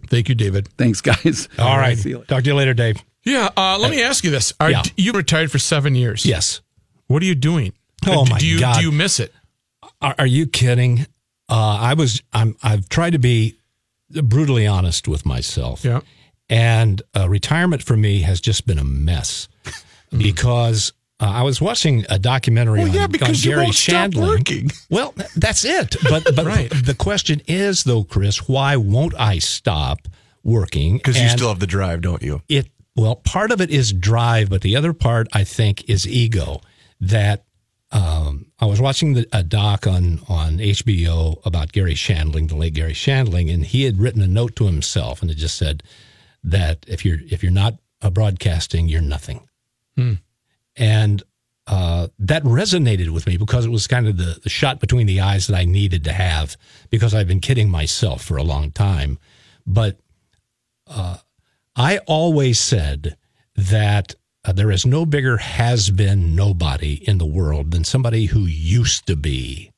Thank 0.10 0.30
you, 0.30 0.36
David. 0.36 0.68
Thanks, 0.78 1.02
guys. 1.02 1.48
All 1.60 1.78
right. 1.78 1.98
See 1.98 2.10
you. 2.10 2.24
Talk 2.28 2.44
to 2.44 2.50
you 2.50 2.56
later, 2.56 2.74
Dave. 2.74 2.98
Yeah. 3.24 3.50
Uh, 3.58 3.78
let 3.80 3.92
me 3.92 4.02
ask 4.02 4.24
you 4.24 4.32
this: 4.32 4.54
Are 4.60 4.72
Yeah. 4.72 4.84
you 4.98 5.12
retired 5.12 5.52
for 5.52 5.60
seven 5.60 5.96
years? 5.96 6.26
Yes. 6.26 6.62
What 7.08 7.22
are 7.22 7.26
you 7.26 7.36
doing? 7.36 7.74
Oh, 8.08 8.26
do, 8.26 8.32
my 8.32 8.38
do 8.40 8.48
you, 8.48 8.60
God. 8.60 8.78
Do 8.78 8.82
you 8.82 8.92
miss 8.92 9.20
it? 9.20 9.34
Are, 10.02 10.16
are 10.20 10.28
you 10.28 10.48
kidding? 10.48 11.02
Uh, 11.50 11.78
I 11.82 11.94
was. 11.94 12.22
I'm. 12.34 12.56
I've 12.64 12.90
tried 12.90 13.12
to 13.12 13.20
be 13.20 13.58
brutally 14.12 14.66
honest 14.68 15.08
with 15.08 15.26
myself. 15.26 15.84
Yeah. 15.86 16.02
And 16.50 17.02
uh, 17.16 17.28
retirement 17.30 17.82
for 17.84 17.98
me 17.98 18.22
has 18.22 18.40
just 18.42 18.68
been 18.68 18.78
a 18.78 18.84
mess 18.84 19.48
because 20.18 20.94
uh, 21.20 21.26
I 21.26 21.42
was 21.44 21.60
watching 21.62 22.06
a 22.10 22.20
documentary 22.20 22.80
Well, 22.80 22.90
on, 22.90 22.94
yeah, 22.96 23.04
on 23.06 23.12
because 23.12 23.44
you 23.44 23.52
Garry 23.52 23.64
won't 23.64 23.76
stop 23.76 24.12
Shandling. 24.12 24.28
working. 24.28 24.72
Well, 24.90 25.14
that's 25.36 25.66
it. 25.66 25.96
But 26.04 26.24
but 26.36 26.46
Right. 26.46 26.70
the 26.70 26.94
question 26.94 27.42
is 27.48 27.84
though, 27.84 28.04
Chris, 28.04 28.48
why 28.48 28.76
won't 28.76 29.14
I 29.20 29.40
stop 29.40 30.08
working? 30.44 30.98
Because 30.98 31.20
you 31.20 31.30
still 31.30 31.50
have 31.50 31.60
the 31.60 31.68
drive, 31.68 32.02
don't 32.02 32.22
you? 32.22 32.42
it 32.50 32.68
well 32.96 33.16
part 33.18 33.52
of 33.52 33.60
it 33.60 33.70
is 33.70 33.92
drive 33.92 34.50
but 34.50 34.62
the 34.62 34.74
other 34.78 34.94
part 34.94 35.28
i 35.34 35.44
think 35.44 35.90
is 35.90 36.08
ego 36.08 36.62
that 37.02 37.44
um, 37.92 38.46
i 38.60 38.66
was 38.66 38.80
watching 38.80 39.16
the, 39.16 39.28
a 39.34 39.44
doc 39.44 39.86
on 39.86 40.22
on 40.30 40.60
hbo 40.60 41.46
about 41.46 41.74
garry 41.74 41.94
shandling 41.94 42.48
the 42.48 42.56
late 42.56 42.74
garry 42.74 42.94
shandling 42.94 43.54
and 43.54 43.66
he 43.66 43.84
had 43.84 44.00
written 44.00 44.22
a 44.22 44.28
note 44.28 44.56
to 44.56 44.66
himself 44.66 45.22
and 45.22 45.30
it 45.30 45.36
just 45.36 45.58
said 45.58 45.84
that 46.46 46.86
if 46.88 47.04
you're 47.06 47.20
if 47.30 47.44
you're 47.44 47.52
not 47.52 47.74
uh, 48.02 48.10
broadcasting 48.10 48.88
you're 48.88 49.02
nothing 49.02 49.48
and 50.78 51.24
uh, 51.68 52.08
that 52.20 52.44
resonated 52.44 53.10
with 53.10 53.26
me 53.26 53.38
because 53.38 53.66
it 53.66 53.72
was 53.72 53.88
kind 53.88 54.08
of 54.08 54.18
the, 54.18 54.40
the 54.44 54.50
shot 54.50 54.80
between 54.80 55.08
the 55.08 55.22
eyes 55.22 55.48
that 55.48 55.56
I 55.56 55.66
needed 55.66 56.04
to 56.04 56.14
have 56.14 56.58
because 56.90 57.14
I've 57.14 57.28
been 57.28 57.40
kidding 57.40 57.70
myself 57.70 58.22
for 58.24 58.38
a 58.38 58.44
long 58.44 58.72
time. 58.72 59.18
But 59.66 59.98
uh, 60.88 61.18
I 61.76 62.00
always 62.06 62.60
said 62.60 63.18
that 63.56 64.14
uh, 64.44 64.52
there 64.52 64.70
is 64.70 64.86
no 64.86 65.06
bigger 65.06 65.38
has 65.38 65.90
been 65.90 66.36
nobody 66.36 66.96
in 67.08 67.18
the 67.18 67.26
world 67.26 67.72
than 67.72 67.84
somebody 67.84 68.26
who 68.26 68.42
used 68.42 69.08
to 69.08 69.16
be, 69.16 69.72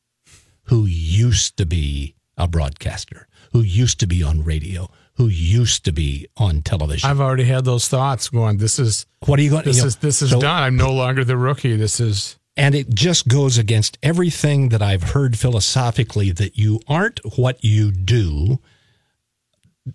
who 0.64 0.86
used 0.86 1.56
to 1.58 1.66
be 1.66 2.16
a 2.36 2.50
broadcaster, 2.50 3.28
who 3.54 3.62
used 3.62 4.00
to 4.02 4.08
be 4.08 4.22
on 4.22 4.44
radio, 4.44 4.90
who 5.18 5.28
used 5.28 5.84
to 5.86 5.92
be 5.92 6.28
on 6.38 6.62
television. 6.62 7.10
I've 7.10 7.20
already 7.20 7.44
had 7.44 7.66
those 7.66 7.88
thoughts 7.88 8.30
going. 8.30 8.58
This 8.58 8.80
is 8.80 9.06
what 9.26 9.40
are 9.40 9.42
you 9.42 9.50
going? 9.50 9.64
this 9.66 9.78
you 9.78 9.82
know, 9.84 9.88
is 9.88 9.96
this 9.98 10.22
is 10.22 10.30
so- 10.30 10.40
done. 10.40 10.64
I'm 10.64 10.76
no 10.76 10.94
longer 10.94 11.24
the 11.24 11.38
rookie. 11.38 11.76
This 11.76 12.00
is 12.00 12.38
And 12.56 12.76
it 12.76 12.90
just 12.94 13.28
goes 13.28 13.58
against 13.58 13.98
everything 14.04 14.70
that 14.70 14.82
I've 14.82 15.04
heard 15.04 15.38
philosophically 15.38 16.32
that 16.32 16.58
you 16.58 16.80
aren't 16.88 17.20
what 17.38 17.64
you 17.64 17.92
do. 17.92 18.60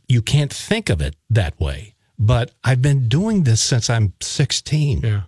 You 0.08 0.22
can't 0.22 0.52
think 0.52 0.88
of 0.90 1.00
it 1.00 1.16
that 1.30 1.58
way. 1.60 1.94
But 2.18 2.52
I've 2.62 2.82
been 2.82 3.08
doing 3.08 3.42
this 3.44 3.60
since 3.60 3.90
I'm 3.90 4.12
16. 4.20 5.00
yeah. 5.00 5.22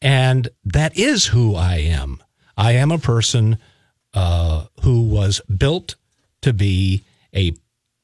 And 0.00 0.48
that 0.64 0.96
is 0.96 1.26
who 1.26 1.56
I 1.56 1.76
am. 1.76 2.22
I 2.56 2.72
am 2.72 2.92
a 2.92 2.98
person 2.98 3.58
uh, 4.14 4.66
who 4.82 5.02
was 5.02 5.40
built 5.42 5.96
to 6.42 6.52
be 6.52 7.02
a 7.34 7.54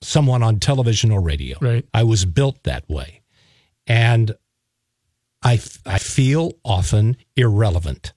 someone 0.04 0.42
on 0.42 0.60
television 0.60 1.10
or 1.10 1.20
radio. 1.20 1.58
Right. 1.60 1.84
I 1.92 2.04
was 2.04 2.24
built 2.24 2.62
that 2.64 2.88
way. 2.88 3.22
And 3.86 4.34
I, 5.42 5.60
I 5.84 5.98
feel 5.98 6.52
often 6.64 7.16
irrelevant. 7.36 8.12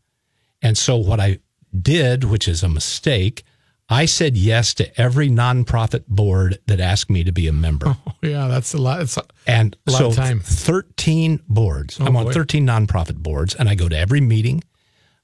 And 0.61 0.77
so 0.77 0.95
what 0.97 1.19
I 1.19 1.39
did, 1.79 2.23
which 2.23 2.47
is 2.47 2.63
a 2.63 2.69
mistake, 2.69 3.43
I 3.89 4.05
said 4.05 4.35
yes 4.35 4.73
to 4.75 4.99
every 5.01 5.29
nonprofit 5.29 6.05
board 6.07 6.59
that 6.67 6.79
asked 6.79 7.09
me 7.09 7.23
to 7.23 7.31
be 7.31 7.47
a 7.47 7.53
member. 7.53 7.95
Oh, 8.07 8.27
yeah, 8.27 8.47
that's 8.47 8.73
a 8.73 8.79
lot. 8.79 9.01
It's 9.01 9.15
a, 9.17 9.23
And 9.45 9.77
A 9.85 9.91
lot 9.91 9.97
so 9.99 10.07
of 10.07 10.15
time. 10.15 10.39
13 10.39 11.39
boards. 11.47 11.99
Oh, 12.01 12.05
I'm 12.05 12.15
on 12.15 12.25
boy. 12.25 12.31
13 12.31 12.65
nonprofit 12.65 13.17
boards 13.17 13.53
and 13.53 13.69
I 13.69 13.75
go 13.75 13.87
to 13.87 13.95
every 13.95 14.21
meeting. 14.21 14.63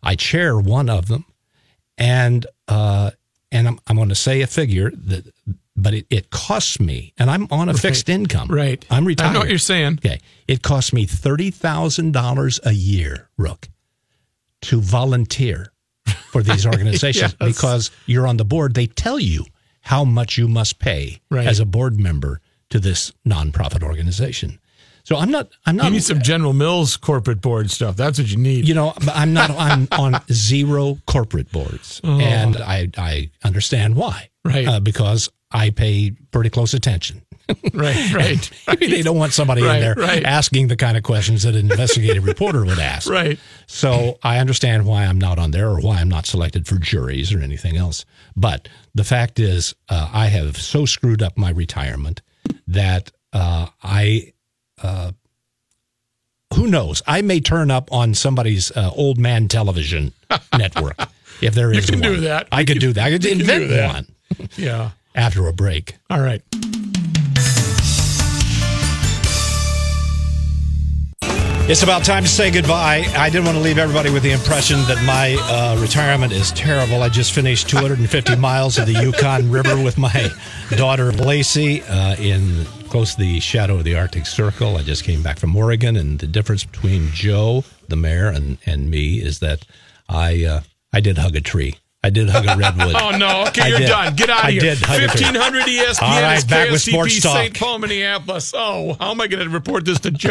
I 0.03 0.15
chair 0.15 0.59
one 0.59 0.89
of 0.91 1.07
them. 1.07 1.25
And 1.97 2.45
uh 2.67 3.11
and 3.51 3.67
I'm 3.67 3.79
I'm 3.87 3.95
going 3.95 4.09
to 4.09 4.15
say 4.15 4.41
a 4.41 4.47
figure 4.47 4.91
that 4.91 5.33
but 5.75 5.93
it, 5.93 6.05
it 6.09 6.29
costs 6.29 6.79
me 6.79 7.13
and 7.17 7.29
I'm 7.31 7.47
on 7.51 7.67
a 7.69 7.73
fixed 7.73 8.07
income. 8.09 8.47
right. 8.49 8.85
I'm 8.89 9.05
retired. 9.05 9.29
I 9.29 9.33
know 9.33 9.39
what 9.39 9.49
you're 9.49 9.57
saying. 9.57 9.93
Okay. 10.05 10.19
It 10.47 10.61
costs 10.61 10.93
me 10.93 11.05
$30,000 11.07 12.59
a 12.65 12.73
year, 12.73 13.29
Rook, 13.37 13.69
to 14.63 14.81
volunteer 14.81 15.71
for 16.29 16.43
these 16.43 16.65
organizations 16.73 17.35
Yes. 17.39 17.53
because 17.55 17.91
you're 18.05 18.27
on 18.27 18.37
the 18.37 18.45
board. 18.45 18.73
They 18.75 18.87
tell 18.87 19.19
you 19.19 19.45
how 19.81 20.03
much 20.05 20.37
you 20.37 20.47
must 20.47 20.79
pay 20.79 21.21
Right. 21.29 21.47
as 21.47 21.59
a 21.59 21.65
board 21.65 21.99
member 21.99 22.39
to 22.69 22.79
this 22.79 23.11
nonprofit 23.27 23.83
organization. 23.83 24.59
So 25.05 25.17
I'm 25.17 25.31
not, 25.31 25.49
I'm 25.65 25.75
not, 25.75 25.85
You 25.87 25.91
need 25.91 26.03
some 26.03 26.21
General 26.21 26.53
Mills 26.53 26.95
corporate 26.95 27.41
board 27.41 27.69
stuff. 27.69 27.97
That's 27.97 28.17
what 28.19 28.29
you 28.29 28.37
need. 28.37 28.65
you 28.67 28.73
know, 28.73 28.93
I'm 29.13 29.33
not, 29.33 29.49
I'm 29.57 29.87
on 29.91 30.21
zero 30.31 30.97
corporate 31.05 31.51
boards. 31.51 31.99
Oh. 32.05 32.19
And 32.21 32.55
I, 32.57 32.89
I 32.97 33.29
understand 33.43 33.95
why. 33.95 34.29
Right. 34.45 34.65
Uh, 34.67 34.79
because 34.79 35.29
I 35.53 35.69
pay 35.69 36.11
pretty 36.31 36.49
close 36.49 36.73
attention. 36.73 37.21
right, 37.73 38.13
right, 38.13 38.51
they 38.79 39.01
don't 39.01 39.17
want 39.17 39.33
somebody 39.33 39.61
Right, 39.63 39.75
in 39.75 39.81
there 39.81 39.95
right. 39.95 40.23
asking 40.23 40.69
the 40.69 40.77
kind 40.77 40.95
of 40.95 41.03
questions 41.03 41.43
that 41.43 41.55
an 41.55 41.69
investigative 41.69 42.23
reporter 42.25 42.63
would 42.63 42.79
ask. 42.79 43.09
right. 43.09 43.37
So 43.67 44.17
I 44.23 44.39
understand 44.39 44.85
why 44.85 45.03
I'm 45.03 45.19
not 45.19 45.37
on 45.39 45.51
there 45.51 45.67
or 45.69 45.81
why 45.81 45.97
I'm 45.97 46.07
not 46.07 46.25
selected 46.25 46.67
for 46.67 46.77
juries 46.77 47.33
or 47.33 47.39
anything 47.39 47.75
else. 47.75 48.05
But 48.37 48.69
the 48.95 49.03
fact 49.03 49.39
is, 49.41 49.75
uh, 49.89 50.09
I 50.13 50.27
have 50.27 50.55
so 50.55 50.85
screwed 50.85 51.21
up 51.21 51.37
my 51.37 51.49
retirement 51.49 52.21
that 52.67 53.11
uh, 53.33 53.67
I, 53.83 54.31
uh, 54.81 55.11
who 56.55 56.67
knows, 56.67 57.01
I 57.05 57.21
may 57.23 57.41
turn 57.41 57.71
up 57.71 57.91
on 57.91 58.13
somebody's 58.13 58.71
uh, 58.71 58.91
old 58.95 59.17
man 59.17 59.49
television 59.49 60.13
network 60.57 60.95
if 61.41 61.55
there 61.55 61.73
You 61.73 61.79
is 61.79 61.89
can 61.89 61.99
do 61.99 62.17
that. 62.21 62.47
I 62.53 62.63
could 62.63 62.79
do 62.79 62.93
that. 62.93 63.03
I 63.05 63.11
could 63.11 63.25
you 63.25 63.31
invent 63.31 63.69
one 63.93 64.49
Yeah. 64.55 64.91
After 65.15 65.47
a 65.47 65.53
break. 65.53 65.97
All 66.09 66.21
right. 66.21 66.41
It's 71.65 71.81
about 71.81 72.03
time 72.03 72.23
to 72.23 72.29
say 72.29 72.51
goodbye. 72.51 73.05
I 73.15 73.29
didn't 73.29 73.45
want 73.45 73.57
to 73.57 73.63
leave 73.63 73.77
everybody 73.77 74.09
with 74.09 74.21
the 74.21 74.31
impression 74.31 74.79
that 74.79 75.01
my 75.05 75.37
uh, 75.49 75.79
retirement 75.79 76.33
is 76.33 76.51
terrible. 76.51 77.01
I 77.01 77.07
just 77.07 77.31
finished 77.31 77.69
250 77.69 78.35
miles 78.35 78.77
of 78.77 78.85
the 78.85 78.91
Yukon 78.91 79.49
River 79.49 79.81
with 79.81 79.97
my 79.97 80.29
daughter 80.71 81.13
Lacey 81.13 81.81
uh, 81.83 82.17
in 82.17 82.65
close 82.89 83.15
to 83.15 83.21
the 83.21 83.39
shadow 83.39 83.77
of 83.77 83.85
the 83.85 83.95
Arctic 83.95 84.25
Circle. 84.25 84.75
I 84.75 84.83
just 84.83 85.05
came 85.05 85.23
back 85.23 85.39
from 85.39 85.55
Oregon, 85.55 85.95
and 85.95 86.19
the 86.19 86.27
difference 86.27 86.65
between 86.65 87.07
Joe, 87.11 87.63
the 87.87 87.95
mayor, 87.95 88.27
and, 88.27 88.57
and 88.65 88.91
me 88.91 89.21
is 89.21 89.39
that 89.39 89.65
I 90.09 90.43
uh, 90.43 90.61
I 90.91 90.99
did 90.99 91.17
hug 91.17 91.37
a 91.37 91.41
tree. 91.41 91.77
I 92.05 92.09
did 92.09 92.29
hug 92.29 92.45
a 92.45 92.57
redwood. 92.57 92.95
Oh 93.01 93.11
no! 93.17 93.45
Okay, 93.47 93.61
I 93.61 93.67
you're 93.67 93.79
did. 93.79 93.87
done. 93.87 94.13
Get 94.15 94.29
out 94.29 94.39
of 94.39 94.45
I 94.45 94.51
here. 94.51 94.61
did 94.61 94.77
hug 94.79 94.95
a 94.97 95.07
tree. 95.07 95.07
Fifteen 95.07 95.35
hundred 95.35 95.63
ESPN 95.63 96.01
All 96.01 96.21
right, 96.21 96.37
is 96.37 96.43
back 96.43 96.69
with 96.69 96.81
KSTP 96.81 96.91
Sports 96.91 97.21
Talk. 97.21 97.37
St. 97.37 97.57
Paul, 97.59 97.79
Minneapolis. 97.79 98.53
Oh, 98.55 98.97
how 98.99 99.11
am 99.11 99.21
I 99.21 99.27
going 99.27 99.43
to 99.43 99.49
report 99.49 99.85
this 99.85 99.99
to 100.01 100.11
Joe? 100.11 100.29